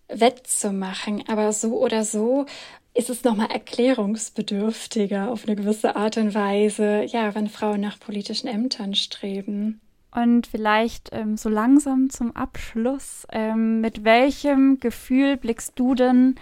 wettzumachen. 0.08 1.24
Aber 1.28 1.52
so 1.52 1.78
oder 1.78 2.04
so 2.04 2.46
ist 2.94 3.10
es 3.10 3.24
nochmal 3.24 3.50
erklärungsbedürftiger 3.50 5.30
auf 5.30 5.46
eine 5.46 5.56
gewisse 5.56 5.96
Art 5.96 6.18
und 6.18 6.34
Weise, 6.34 7.04
ja, 7.04 7.34
wenn 7.34 7.48
Frauen 7.48 7.80
nach 7.80 7.98
politischen 7.98 8.48
Ämtern 8.48 8.94
streben. 8.94 9.80
Und 10.14 10.46
vielleicht 10.46 11.08
ähm, 11.12 11.36
so 11.36 11.48
langsam 11.48 12.10
zum 12.10 12.36
Abschluss, 12.36 13.26
ähm, 13.32 13.80
mit 13.80 14.04
welchem 14.04 14.78
Gefühl 14.78 15.36
blickst 15.36 15.72
du 15.76 15.94
denn 15.94 16.34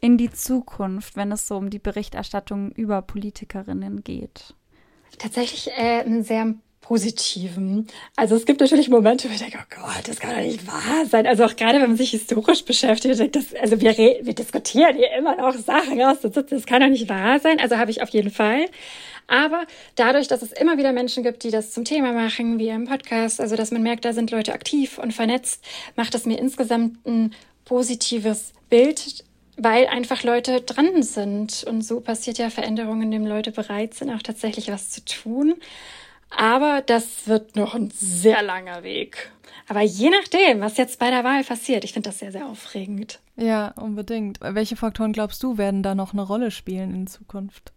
in 0.00 0.16
die 0.16 0.30
Zukunft, 0.30 1.16
wenn 1.16 1.32
es 1.32 1.46
so 1.46 1.56
um 1.56 1.70
die 1.70 1.78
Berichterstattung 1.78 2.72
über 2.72 3.02
Politikerinnen 3.02 4.02
geht? 4.02 4.54
Tatsächlich 5.18 5.70
äh, 5.76 6.00
einen 6.00 6.22
sehr 6.22 6.54
positiven. 6.80 7.86
Also 8.16 8.34
es 8.34 8.46
gibt 8.46 8.60
natürlich 8.60 8.88
Momente, 8.88 9.28
wo 9.28 9.32
ich 9.32 9.40
denke, 9.40 9.58
oh 9.60 9.76
Gott, 9.82 10.08
das 10.08 10.20
kann 10.20 10.34
doch 10.34 10.42
nicht 10.42 10.66
wahr 10.66 11.04
sein. 11.04 11.26
Also 11.26 11.44
auch 11.44 11.54
gerade, 11.54 11.80
wenn 11.82 11.88
man 11.88 11.96
sich 11.98 12.12
historisch 12.12 12.64
beschäftigt, 12.64 13.36
das, 13.36 13.54
also 13.60 13.80
wir, 13.80 13.94
wir 13.96 14.34
diskutieren 14.34 14.96
hier 14.96 15.12
immer 15.18 15.36
noch 15.36 15.54
Sachen 15.54 16.00
aus, 16.00 16.20
das 16.22 16.64
kann 16.64 16.80
doch 16.80 16.88
nicht 16.88 17.10
wahr 17.10 17.40
sein. 17.40 17.60
Also 17.60 17.76
habe 17.76 17.90
ich 17.90 18.00
auf 18.00 18.08
jeden 18.08 18.30
Fall. 18.30 18.66
Aber 19.28 19.66
dadurch, 19.94 20.26
dass 20.26 20.42
es 20.42 20.52
immer 20.52 20.78
wieder 20.78 20.92
Menschen 20.92 21.22
gibt, 21.22 21.44
die 21.44 21.50
das 21.50 21.70
zum 21.70 21.84
Thema 21.84 22.12
machen, 22.12 22.58
wie 22.58 22.68
im 22.68 22.86
Podcast, 22.86 23.40
also 23.40 23.54
dass 23.56 23.70
man 23.70 23.82
merkt, 23.82 24.04
da 24.04 24.12
sind 24.12 24.30
Leute 24.30 24.54
aktiv 24.54 24.98
und 24.98 25.12
vernetzt, 25.12 25.64
macht 25.96 26.14
es 26.14 26.24
mir 26.24 26.38
insgesamt 26.38 27.06
ein 27.06 27.34
positives 27.66 28.54
Bild, 28.70 29.24
weil 29.58 29.86
einfach 29.86 30.22
Leute 30.22 30.62
dran 30.62 31.02
sind. 31.02 31.62
Und 31.64 31.82
so 31.82 32.00
passiert 32.00 32.38
ja 32.38 32.48
Veränderung, 32.48 33.02
indem 33.02 33.26
Leute 33.26 33.52
bereit 33.52 33.94
sind, 33.94 34.10
auch 34.10 34.22
tatsächlich 34.22 34.68
was 34.68 34.90
zu 34.90 35.04
tun. 35.04 35.54
Aber 36.30 36.82
das 36.84 37.26
wird 37.26 37.54
noch 37.54 37.74
ein 37.74 37.90
sehr 37.90 38.42
langer 38.42 38.82
Weg. 38.82 39.30
Aber 39.68 39.82
je 39.82 40.08
nachdem, 40.08 40.60
was 40.60 40.78
jetzt 40.78 40.98
bei 40.98 41.10
der 41.10 41.24
Wahl 41.24 41.44
passiert, 41.44 41.84
ich 41.84 41.92
finde 41.92 42.08
das 42.08 42.18
sehr, 42.18 42.32
sehr 42.32 42.46
aufregend. 42.46 43.20
Ja, 43.36 43.68
unbedingt. 43.76 44.40
Welche 44.40 44.76
Faktoren 44.76 45.12
glaubst 45.12 45.42
du, 45.42 45.58
werden 45.58 45.82
da 45.82 45.94
noch 45.94 46.14
eine 46.14 46.22
Rolle 46.22 46.50
spielen 46.50 46.94
in 46.94 47.06
Zukunft? 47.06 47.72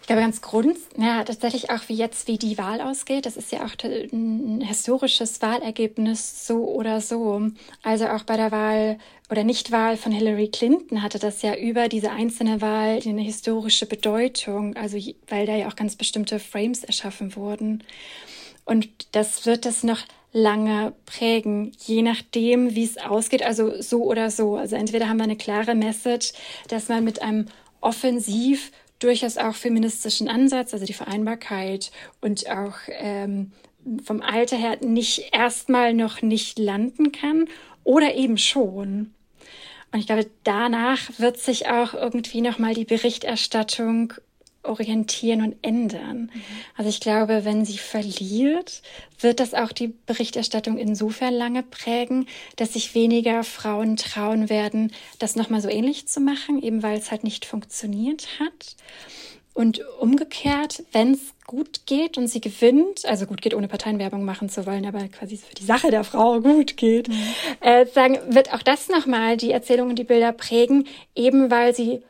Ich 0.00 0.08
glaube 0.08 0.22
ganz 0.22 0.42
grund, 0.42 0.76
ja, 0.96 1.22
tatsächlich 1.22 1.70
auch 1.70 1.88
wie 1.88 1.94
jetzt, 1.94 2.26
wie 2.26 2.36
die 2.36 2.58
Wahl 2.58 2.80
ausgeht. 2.80 3.24
Das 3.24 3.36
ist 3.36 3.52
ja 3.52 3.64
auch 3.64 3.72
ein 3.84 4.60
historisches 4.60 5.40
Wahlergebnis 5.40 6.44
so 6.44 6.64
oder 6.64 7.00
so. 7.00 7.50
Also 7.84 8.08
auch 8.08 8.24
bei 8.24 8.36
der 8.36 8.50
Wahl 8.50 8.98
oder 9.30 9.44
Nichtwahl 9.44 9.96
von 9.96 10.10
Hillary 10.10 10.48
Clinton 10.48 11.02
hatte 11.02 11.20
das 11.20 11.42
ja 11.42 11.54
über 11.54 11.88
diese 11.88 12.10
einzelne 12.10 12.60
Wahl 12.60 12.98
eine 13.06 13.22
historische 13.22 13.86
Bedeutung. 13.86 14.74
Also 14.76 14.98
weil 15.28 15.46
da 15.46 15.54
ja 15.54 15.68
auch 15.68 15.76
ganz 15.76 15.94
bestimmte 15.94 16.40
Frames 16.40 16.82
erschaffen 16.82 17.36
wurden. 17.36 17.84
Und 18.64 18.88
das 19.12 19.46
wird 19.46 19.64
das 19.64 19.84
noch 19.84 20.00
lange 20.32 20.94
prägen, 21.06 21.72
je 21.78 22.02
nachdem, 22.02 22.74
wie 22.74 22.84
es 22.84 22.96
ausgeht, 22.96 23.42
also 23.42 23.80
so 23.80 24.02
oder 24.04 24.30
so. 24.30 24.56
Also 24.56 24.76
entweder 24.76 25.08
haben 25.08 25.18
wir 25.18 25.24
eine 25.24 25.36
klare 25.36 25.74
Message, 25.74 26.32
dass 26.68 26.88
man 26.88 27.04
mit 27.04 27.22
einem 27.22 27.46
offensiv 27.80 28.72
durchaus 29.02 29.38
auch 29.38 29.54
feministischen 29.54 30.28
Ansatz, 30.28 30.72
also 30.72 30.86
die 30.86 30.92
Vereinbarkeit 30.92 31.90
und 32.20 32.48
auch 32.48 32.76
ähm, 32.88 33.52
vom 34.04 34.22
Alter 34.22 34.56
her 34.56 34.78
nicht 34.80 35.30
erstmal 35.32 35.94
noch 35.94 36.22
nicht 36.22 36.58
landen 36.58 37.12
kann 37.12 37.48
oder 37.84 38.14
eben 38.14 38.38
schon. 38.38 39.12
Und 39.92 39.98
ich 39.98 40.06
glaube, 40.06 40.26
danach 40.44 41.00
wird 41.18 41.38
sich 41.38 41.68
auch 41.68 41.92
irgendwie 41.92 42.40
nochmal 42.40 42.74
die 42.74 42.86
Berichterstattung 42.86 44.14
orientieren 44.62 45.42
und 45.42 45.56
ändern. 45.62 46.30
Mhm. 46.32 46.42
Also 46.76 46.88
ich 46.88 47.00
glaube, 47.00 47.44
wenn 47.44 47.64
sie 47.64 47.78
verliert, 47.78 48.82
wird 49.18 49.40
das 49.40 49.54
auch 49.54 49.72
die 49.72 49.88
Berichterstattung 50.06 50.78
insofern 50.78 51.34
lange 51.34 51.62
prägen, 51.62 52.26
dass 52.56 52.74
sich 52.74 52.94
weniger 52.94 53.44
Frauen 53.44 53.96
trauen 53.96 54.48
werden, 54.48 54.92
das 55.18 55.36
nochmal 55.36 55.60
so 55.60 55.68
ähnlich 55.68 56.06
zu 56.06 56.20
machen, 56.20 56.62
eben 56.62 56.82
weil 56.82 56.98
es 56.98 57.10
halt 57.10 57.24
nicht 57.24 57.44
funktioniert 57.44 58.28
hat. 58.38 58.76
Und 59.54 59.82
umgekehrt, 60.00 60.82
wenn 60.92 61.12
es 61.12 61.34
gut 61.46 61.84
geht 61.84 62.16
und 62.16 62.26
sie 62.26 62.40
gewinnt, 62.40 63.04
also 63.04 63.26
gut 63.26 63.42
geht, 63.42 63.52
ohne 63.52 63.68
Parteienwerbung 63.68 64.24
machen 64.24 64.48
zu 64.48 64.64
wollen, 64.64 64.86
aber 64.86 65.06
quasi 65.08 65.36
für 65.36 65.54
die 65.54 65.64
Sache 65.64 65.90
der 65.90 66.04
Frau 66.04 66.40
gut 66.40 66.78
geht, 66.78 67.08
mhm. 67.08 67.18
äh, 67.60 67.84
sagen, 67.84 68.18
wird 68.28 68.54
auch 68.54 68.62
das 68.62 68.88
nochmal 68.88 69.36
die 69.36 69.50
Erzählung 69.50 69.90
und 69.90 69.98
die 69.98 70.04
Bilder 70.04 70.32
prägen, 70.32 70.86
eben 71.14 71.50
weil 71.50 71.74
sie 71.74 72.00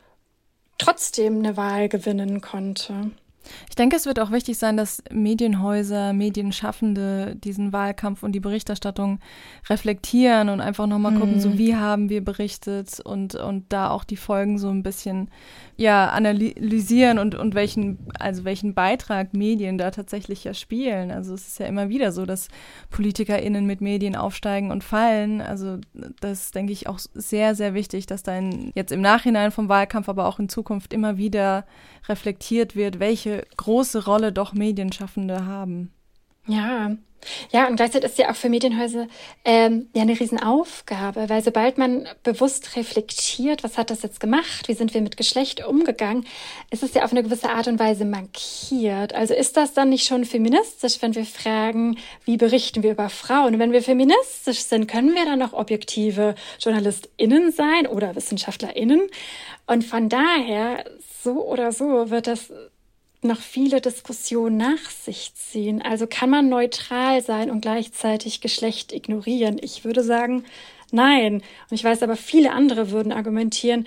trotzdem 0.77 1.39
eine 1.39 1.57
Wahl 1.57 1.89
gewinnen 1.89 2.41
konnte. 2.41 3.11
Ich 3.69 3.75
denke, 3.75 3.95
es 3.95 4.05
wird 4.05 4.19
auch 4.19 4.31
wichtig 4.31 4.57
sein, 4.57 4.77
dass 4.77 5.03
Medienhäuser, 5.11 6.13
Medienschaffende 6.13 7.35
diesen 7.35 7.73
Wahlkampf 7.73 8.23
und 8.23 8.33
die 8.33 8.39
Berichterstattung 8.39 9.19
reflektieren 9.69 10.49
und 10.49 10.61
einfach 10.61 10.87
nochmal 10.87 11.13
gucken, 11.13 11.39
so 11.39 11.57
wie 11.57 11.75
haben 11.75 12.09
wir 12.09 12.23
berichtet 12.23 12.99
und, 12.99 13.35
und 13.35 13.71
da 13.71 13.89
auch 13.89 14.03
die 14.03 14.17
Folgen 14.17 14.57
so 14.57 14.69
ein 14.69 14.83
bisschen 14.83 15.29
ja, 15.75 16.09
analysieren 16.09 17.17
und, 17.17 17.35
und 17.35 17.55
welchen, 17.55 17.97
also 18.19 18.45
welchen 18.45 18.73
Beitrag 18.73 19.33
Medien 19.33 19.77
da 19.77 19.91
tatsächlich 19.91 20.43
ja 20.43 20.53
spielen. 20.53 21.11
Also 21.11 21.33
es 21.33 21.47
ist 21.47 21.59
ja 21.59 21.65
immer 21.65 21.89
wieder 21.89 22.11
so, 22.11 22.25
dass 22.25 22.47
PolitikerInnen 22.91 23.65
mit 23.65 23.81
Medien 23.81 24.15
aufsteigen 24.15 24.71
und 24.71 24.83
fallen. 24.83 25.41
Also 25.41 25.77
das 26.21 26.51
denke 26.51 26.71
ich 26.73 26.87
auch 26.87 26.99
sehr, 27.13 27.55
sehr 27.55 27.73
wichtig, 27.73 28.05
dass 28.05 28.23
dann 28.23 28.71
jetzt 28.75 28.91
im 28.91 29.01
Nachhinein 29.01 29.51
vom 29.51 29.67
Wahlkampf, 29.69 30.09
aber 30.09 30.27
auch 30.27 30.39
in 30.39 30.49
Zukunft 30.49 30.93
immer 30.93 31.17
wieder 31.17 31.65
reflektiert 32.07 32.75
wird, 32.75 32.99
welche 32.99 33.45
große 33.57 34.05
Rolle 34.05 34.31
doch 34.31 34.53
Medienschaffende 34.53 35.45
haben. 35.45 35.91
Ja, 36.47 36.91
ja, 37.51 37.67
und 37.67 37.75
gleichzeitig 37.75 38.11
ist 38.11 38.17
ja 38.17 38.31
auch 38.31 38.35
für 38.35 38.49
Medienhäuser 38.49 39.07
ähm, 39.45 39.87
ja 39.93 40.01
eine 40.01 40.19
Riesenaufgabe, 40.19 41.29
weil 41.29 41.43
sobald 41.43 41.77
man 41.77 42.07
bewusst 42.23 42.75
reflektiert, 42.75 43.63
was 43.63 43.77
hat 43.77 43.89
das 43.89 44.01
jetzt 44.01 44.19
gemacht, 44.19 44.67
wie 44.67 44.73
sind 44.73 44.93
wir 44.93 45.01
mit 45.01 45.17
Geschlecht 45.17 45.65
umgegangen, 45.65 46.25
ist 46.71 46.83
es 46.83 46.93
ja 46.93 47.03
auf 47.03 47.11
eine 47.11 47.23
gewisse 47.23 47.49
Art 47.49 47.67
und 47.67 47.79
Weise 47.79 48.05
markiert. 48.05 49.13
Also 49.13 49.33
ist 49.33 49.57
das 49.57 49.73
dann 49.73 49.89
nicht 49.89 50.05
schon 50.05 50.25
feministisch, 50.25 51.01
wenn 51.01 51.15
wir 51.15 51.25
fragen, 51.25 51.97
wie 52.25 52.37
berichten 52.37 52.83
wir 52.83 52.91
über 52.91 53.09
Frauen? 53.09 53.53
Und 53.53 53.59
wenn 53.59 53.71
wir 53.71 53.83
feministisch 53.83 54.59
sind, 54.59 54.87
können 54.87 55.15
wir 55.15 55.25
dann 55.25 55.39
noch 55.39 55.53
objektive 55.53 56.35
JournalistInnen 56.59 57.51
sein 57.51 57.87
oder 57.87 58.15
WissenschaftlerInnen? 58.15 59.01
Und 59.65 59.83
von 59.85 60.09
daher, 60.09 60.83
so 61.23 61.45
oder 61.47 61.71
so, 61.71 62.09
wird 62.09 62.27
das 62.27 62.51
noch 63.21 63.39
viele 63.39 63.81
Diskussionen 63.81 64.57
nach 64.57 64.89
sich 64.89 65.33
ziehen. 65.35 65.81
Also 65.81 66.07
kann 66.07 66.29
man 66.29 66.49
neutral 66.49 67.21
sein 67.21 67.49
und 67.49 67.61
gleichzeitig 67.61 68.41
Geschlecht 68.41 68.91
ignorieren? 68.91 69.57
Ich 69.61 69.85
würde 69.85 70.03
sagen, 70.03 70.43
nein. 70.91 71.35
Und 71.35 71.75
ich 71.75 71.83
weiß 71.83 72.03
aber, 72.03 72.17
viele 72.17 72.51
andere 72.51 72.91
würden 72.91 73.13
argumentieren, 73.13 73.85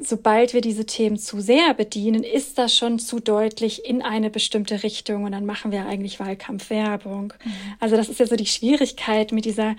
sobald 0.00 0.54
wir 0.54 0.62
diese 0.62 0.86
Themen 0.86 1.18
zu 1.18 1.40
sehr 1.40 1.74
bedienen, 1.74 2.24
ist 2.24 2.58
das 2.58 2.74
schon 2.76 2.98
zu 2.98 3.20
deutlich 3.20 3.84
in 3.84 4.02
eine 4.02 4.30
bestimmte 4.30 4.82
Richtung 4.82 5.24
und 5.24 5.32
dann 5.32 5.46
machen 5.46 5.70
wir 5.70 5.86
eigentlich 5.86 6.18
Wahlkampfwerbung. 6.18 7.34
Mhm. 7.44 7.52
Also 7.78 7.96
das 7.96 8.08
ist 8.08 8.18
ja 8.18 8.26
so 8.26 8.36
die 8.36 8.46
Schwierigkeit 8.46 9.32
mit 9.32 9.44
dieser 9.44 9.76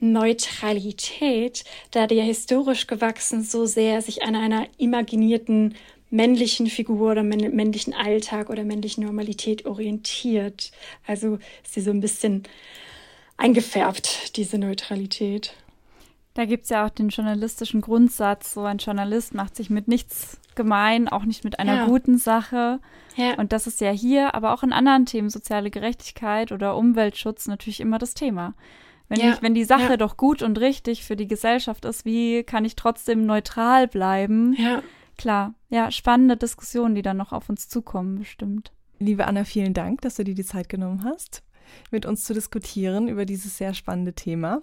Neutralität, 0.00 1.64
da 1.90 2.06
der 2.06 2.22
historisch 2.22 2.86
gewachsen 2.86 3.42
so 3.42 3.66
sehr 3.66 4.00
sich 4.00 4.22
an 4.22 4.36
einer 4.36 4.68
imaginierten 4.78 5.74
männlichen 6.10 6.66
Figur 6.68 7.12
oder 7.12 7.22
männlichen 7.22 7.94
Alltag 7.94 8.50
oder 8.50 8.64
männlichen 8.64 9.04
Normalität 9.04 9.66
orientiert. 9.66 10.72
Also 11.06 11.38
ist 11.64 11.74
sie 11.74 11.80
so 11.80 11.90
ein 11.90 12.00
bisschen 12.00 12.44
eingefärbt, 13.36 14.36
diese 14.36 14.58
Neutralität. 14.58 15.54
Da 16.34 16.44
gibt 16.44 16.64
es 16.64 16.70
ja 16.70 16.86
auch 16.86 16.90
den 16.90 17.08
journalistischen 17.08 17.80
Grundsatz, 17.80 18.54
so 18.54 18.62
ein 18.62 18.78
Journalist 18.78 19.34
macht 19.34 19.56
sich 19.56 19.70
mit 19.70 19.88
nichts 19.88 20.38
gemein, 20.54 21.08
auch 21.08 21.24
nicht 21.24 21.42
mit 21.44 21.58
einer 21.58 21.76
ja. 21.76 21.86
guten 21.86 22.16
Sache. 22.18 22.80
Ja. 23.16 23.34
Und 23.34 23.52
das 23.52 23.66
ist 23.66 23.80
ja 23.80 23.90
hier, 23.90 24.34
aber 24.34 24.52
auch 24.52 24.62
in 24.62 24.72
anderen 24.72 25.06
Themen, 25.06 25.30
soziale 25.30 25.70
Gerechtigkeit 25.70 26.52
oder 26.52 26.76
Umweltschutz, 26.76 27.46
natürlich 27.48 27.80
immer 27.80 27.98
das 27.98 28.14
Thema. 28.14 28.54
Wenn, 29.08 29.20
ja. 29.20 29.32
ich, 29.32 29.42
wenn 29.42 29.54
die 29.54 29.64
Sache 29.64 29.96
doch 29.98 30.16
gut 30.16 30.42
und 30.42 30.60
richtig 30.60 31.02
für 31.02 31.16
die 31.16 31.26
Gesellschaft 31.26 31.84
ist, 31.84 32.04
wie 32.04 32.44
kann 32.44 32.64
ich 32.64 32.76
trotzdem 32.76 33.24
neutral 33.26 33.88
bleiben? 33.88 34.54
Ja. 34.58 34.82
Klar, 35.18 35.54
ja, 35.68 35.90
spannende 35.90 36.36
Diskussionen, 36.36 36.94
die 36.94 37.02
dann 37.02 37.16
noch 37.16 37.32
auf 37.32 37.48
uns 37.50 37.68
zukommen, 37.68 38.20
bestimmt. 38.20 38.72
Liebe 39.00 39.26
Anna, 39.26 39.44
vielen 39.44 39.74
Dank, 39.74 40.00
dass 40.00 40.14
du 40.14 40.24
dir 40.24 40.34
die 40.34 40.44
Zeit 40.44 40.68
genommen 40.68 41.02
hast, 41.04 41.42
mit 41.90 42.06
uns 42.06 42.22
zu 42.22 42.34
diskutieren 42.34 43.08
über 43.08 43.26
dieses 43.26 43.58
sehr 43.58 43.74
spannende 43.74 44.14
Thema. 44.14 44.62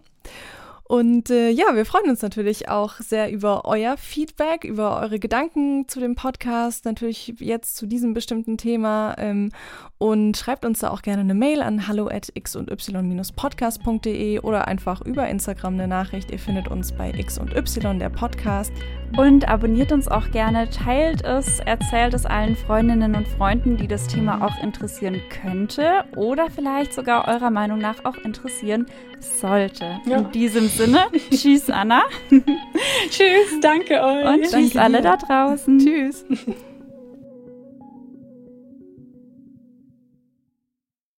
Und 0.87 1.31
äh, 1.31 1.49
ja, 1.49 1.65
wir 1.73 1.83
freuen 1.83 2.11
uns 2.11 2.21
natürlich 2.21 2.69
auch 2.69 2.99
sehr 2.99 3.31
über 3.31 3.65
euer 3.65 3.97
Feedback, 3.97 4.63
über 4.63 5.01
eure 5.01 5.17
Gedanken 5.17 5.87
zu 5.87 5.99
dem 5.99 6.13
Podcast, 6.13 6.85
natürlich 6.85 7.33
jetzt 7.39 7.75
zu 7.75 7.87
diesem 7.87 8.13
bestimmten 8.13 8.59
Thema. 8.59 9.15
Ähm, 9.17 9.51
und 9.97 10.37
schreibt 10.37 10.63
uns 10.63 10.79
da 10.79 10.91
auch 10.91 11.01
gerne 11.01 11.21
eine 11.21 11.33
Mail 11.33 11.63
an 11.63 11.87
hallo 11.87 12.07
at 12.07 12.29
x 12.35 12.55
und 12.55 12.69
y-podcast.de 12.69 14.39
oder 14.41 14.67
einfach 14.67 15.01
über 15.01 15.27
Instagram 15.27 15.73
eine 15.73 15.87
Nachricht. 15.87 16.29
Ihr 16.31 16.37
findet 16.37 16.67
uns 16.67 16.91
bei 16.91 17.11
x 17.11 17.39
und 17.39 17.55
y, 17.55 17.97
der 17.97 18.09
Podcast. 18.09 18.71
Und 19.17 19.47
abonniert 19.47 19.91
uns 19.91 20.07
auch 20.07 20.29
gerne, 20.31 20.69
teilt 20.69 21.23
es, 21.23 21.59
erzählt 21.59 22.13
es 22.13 22.25
allen 22.25 22.55
Freundinnen 22.55 23.15
und 23.15 23.27
Freunden, 23.27 23.77
die 23.77 23.87
das 23.87 24.07
Thema 24.07 24.45
auch 24.45 24.61
interessieren 24.61 25.21
könnte 25.41 26.03
oder 26.15 26.51
vielleicht 26.51 26.93
sogar 26.93 27.27
eurer 27.27 27.49
Meinung 27.49 27.79
nach 27.79 28.03
auch 28.03 28.17
interessieren 28.17 28.85
sollte. 29.19 29.99
Ja. 30.05 30.17
In 30.17 30.31
diesem 30.31 30.67
Sinne, 30.77 31.05
tschüss 31.31 31.69
Anna. 31.69 32.03
tschüss, 33.09 33.59
danke 33.61 34.01
euch. 34.01 34.25
Und 34.25 34.43
tschüss 34.43 34.75
alle 34.75 35.01
da 35.01 35.15
draußen. 35.15 35.79
Tschüss. 35.79 36.25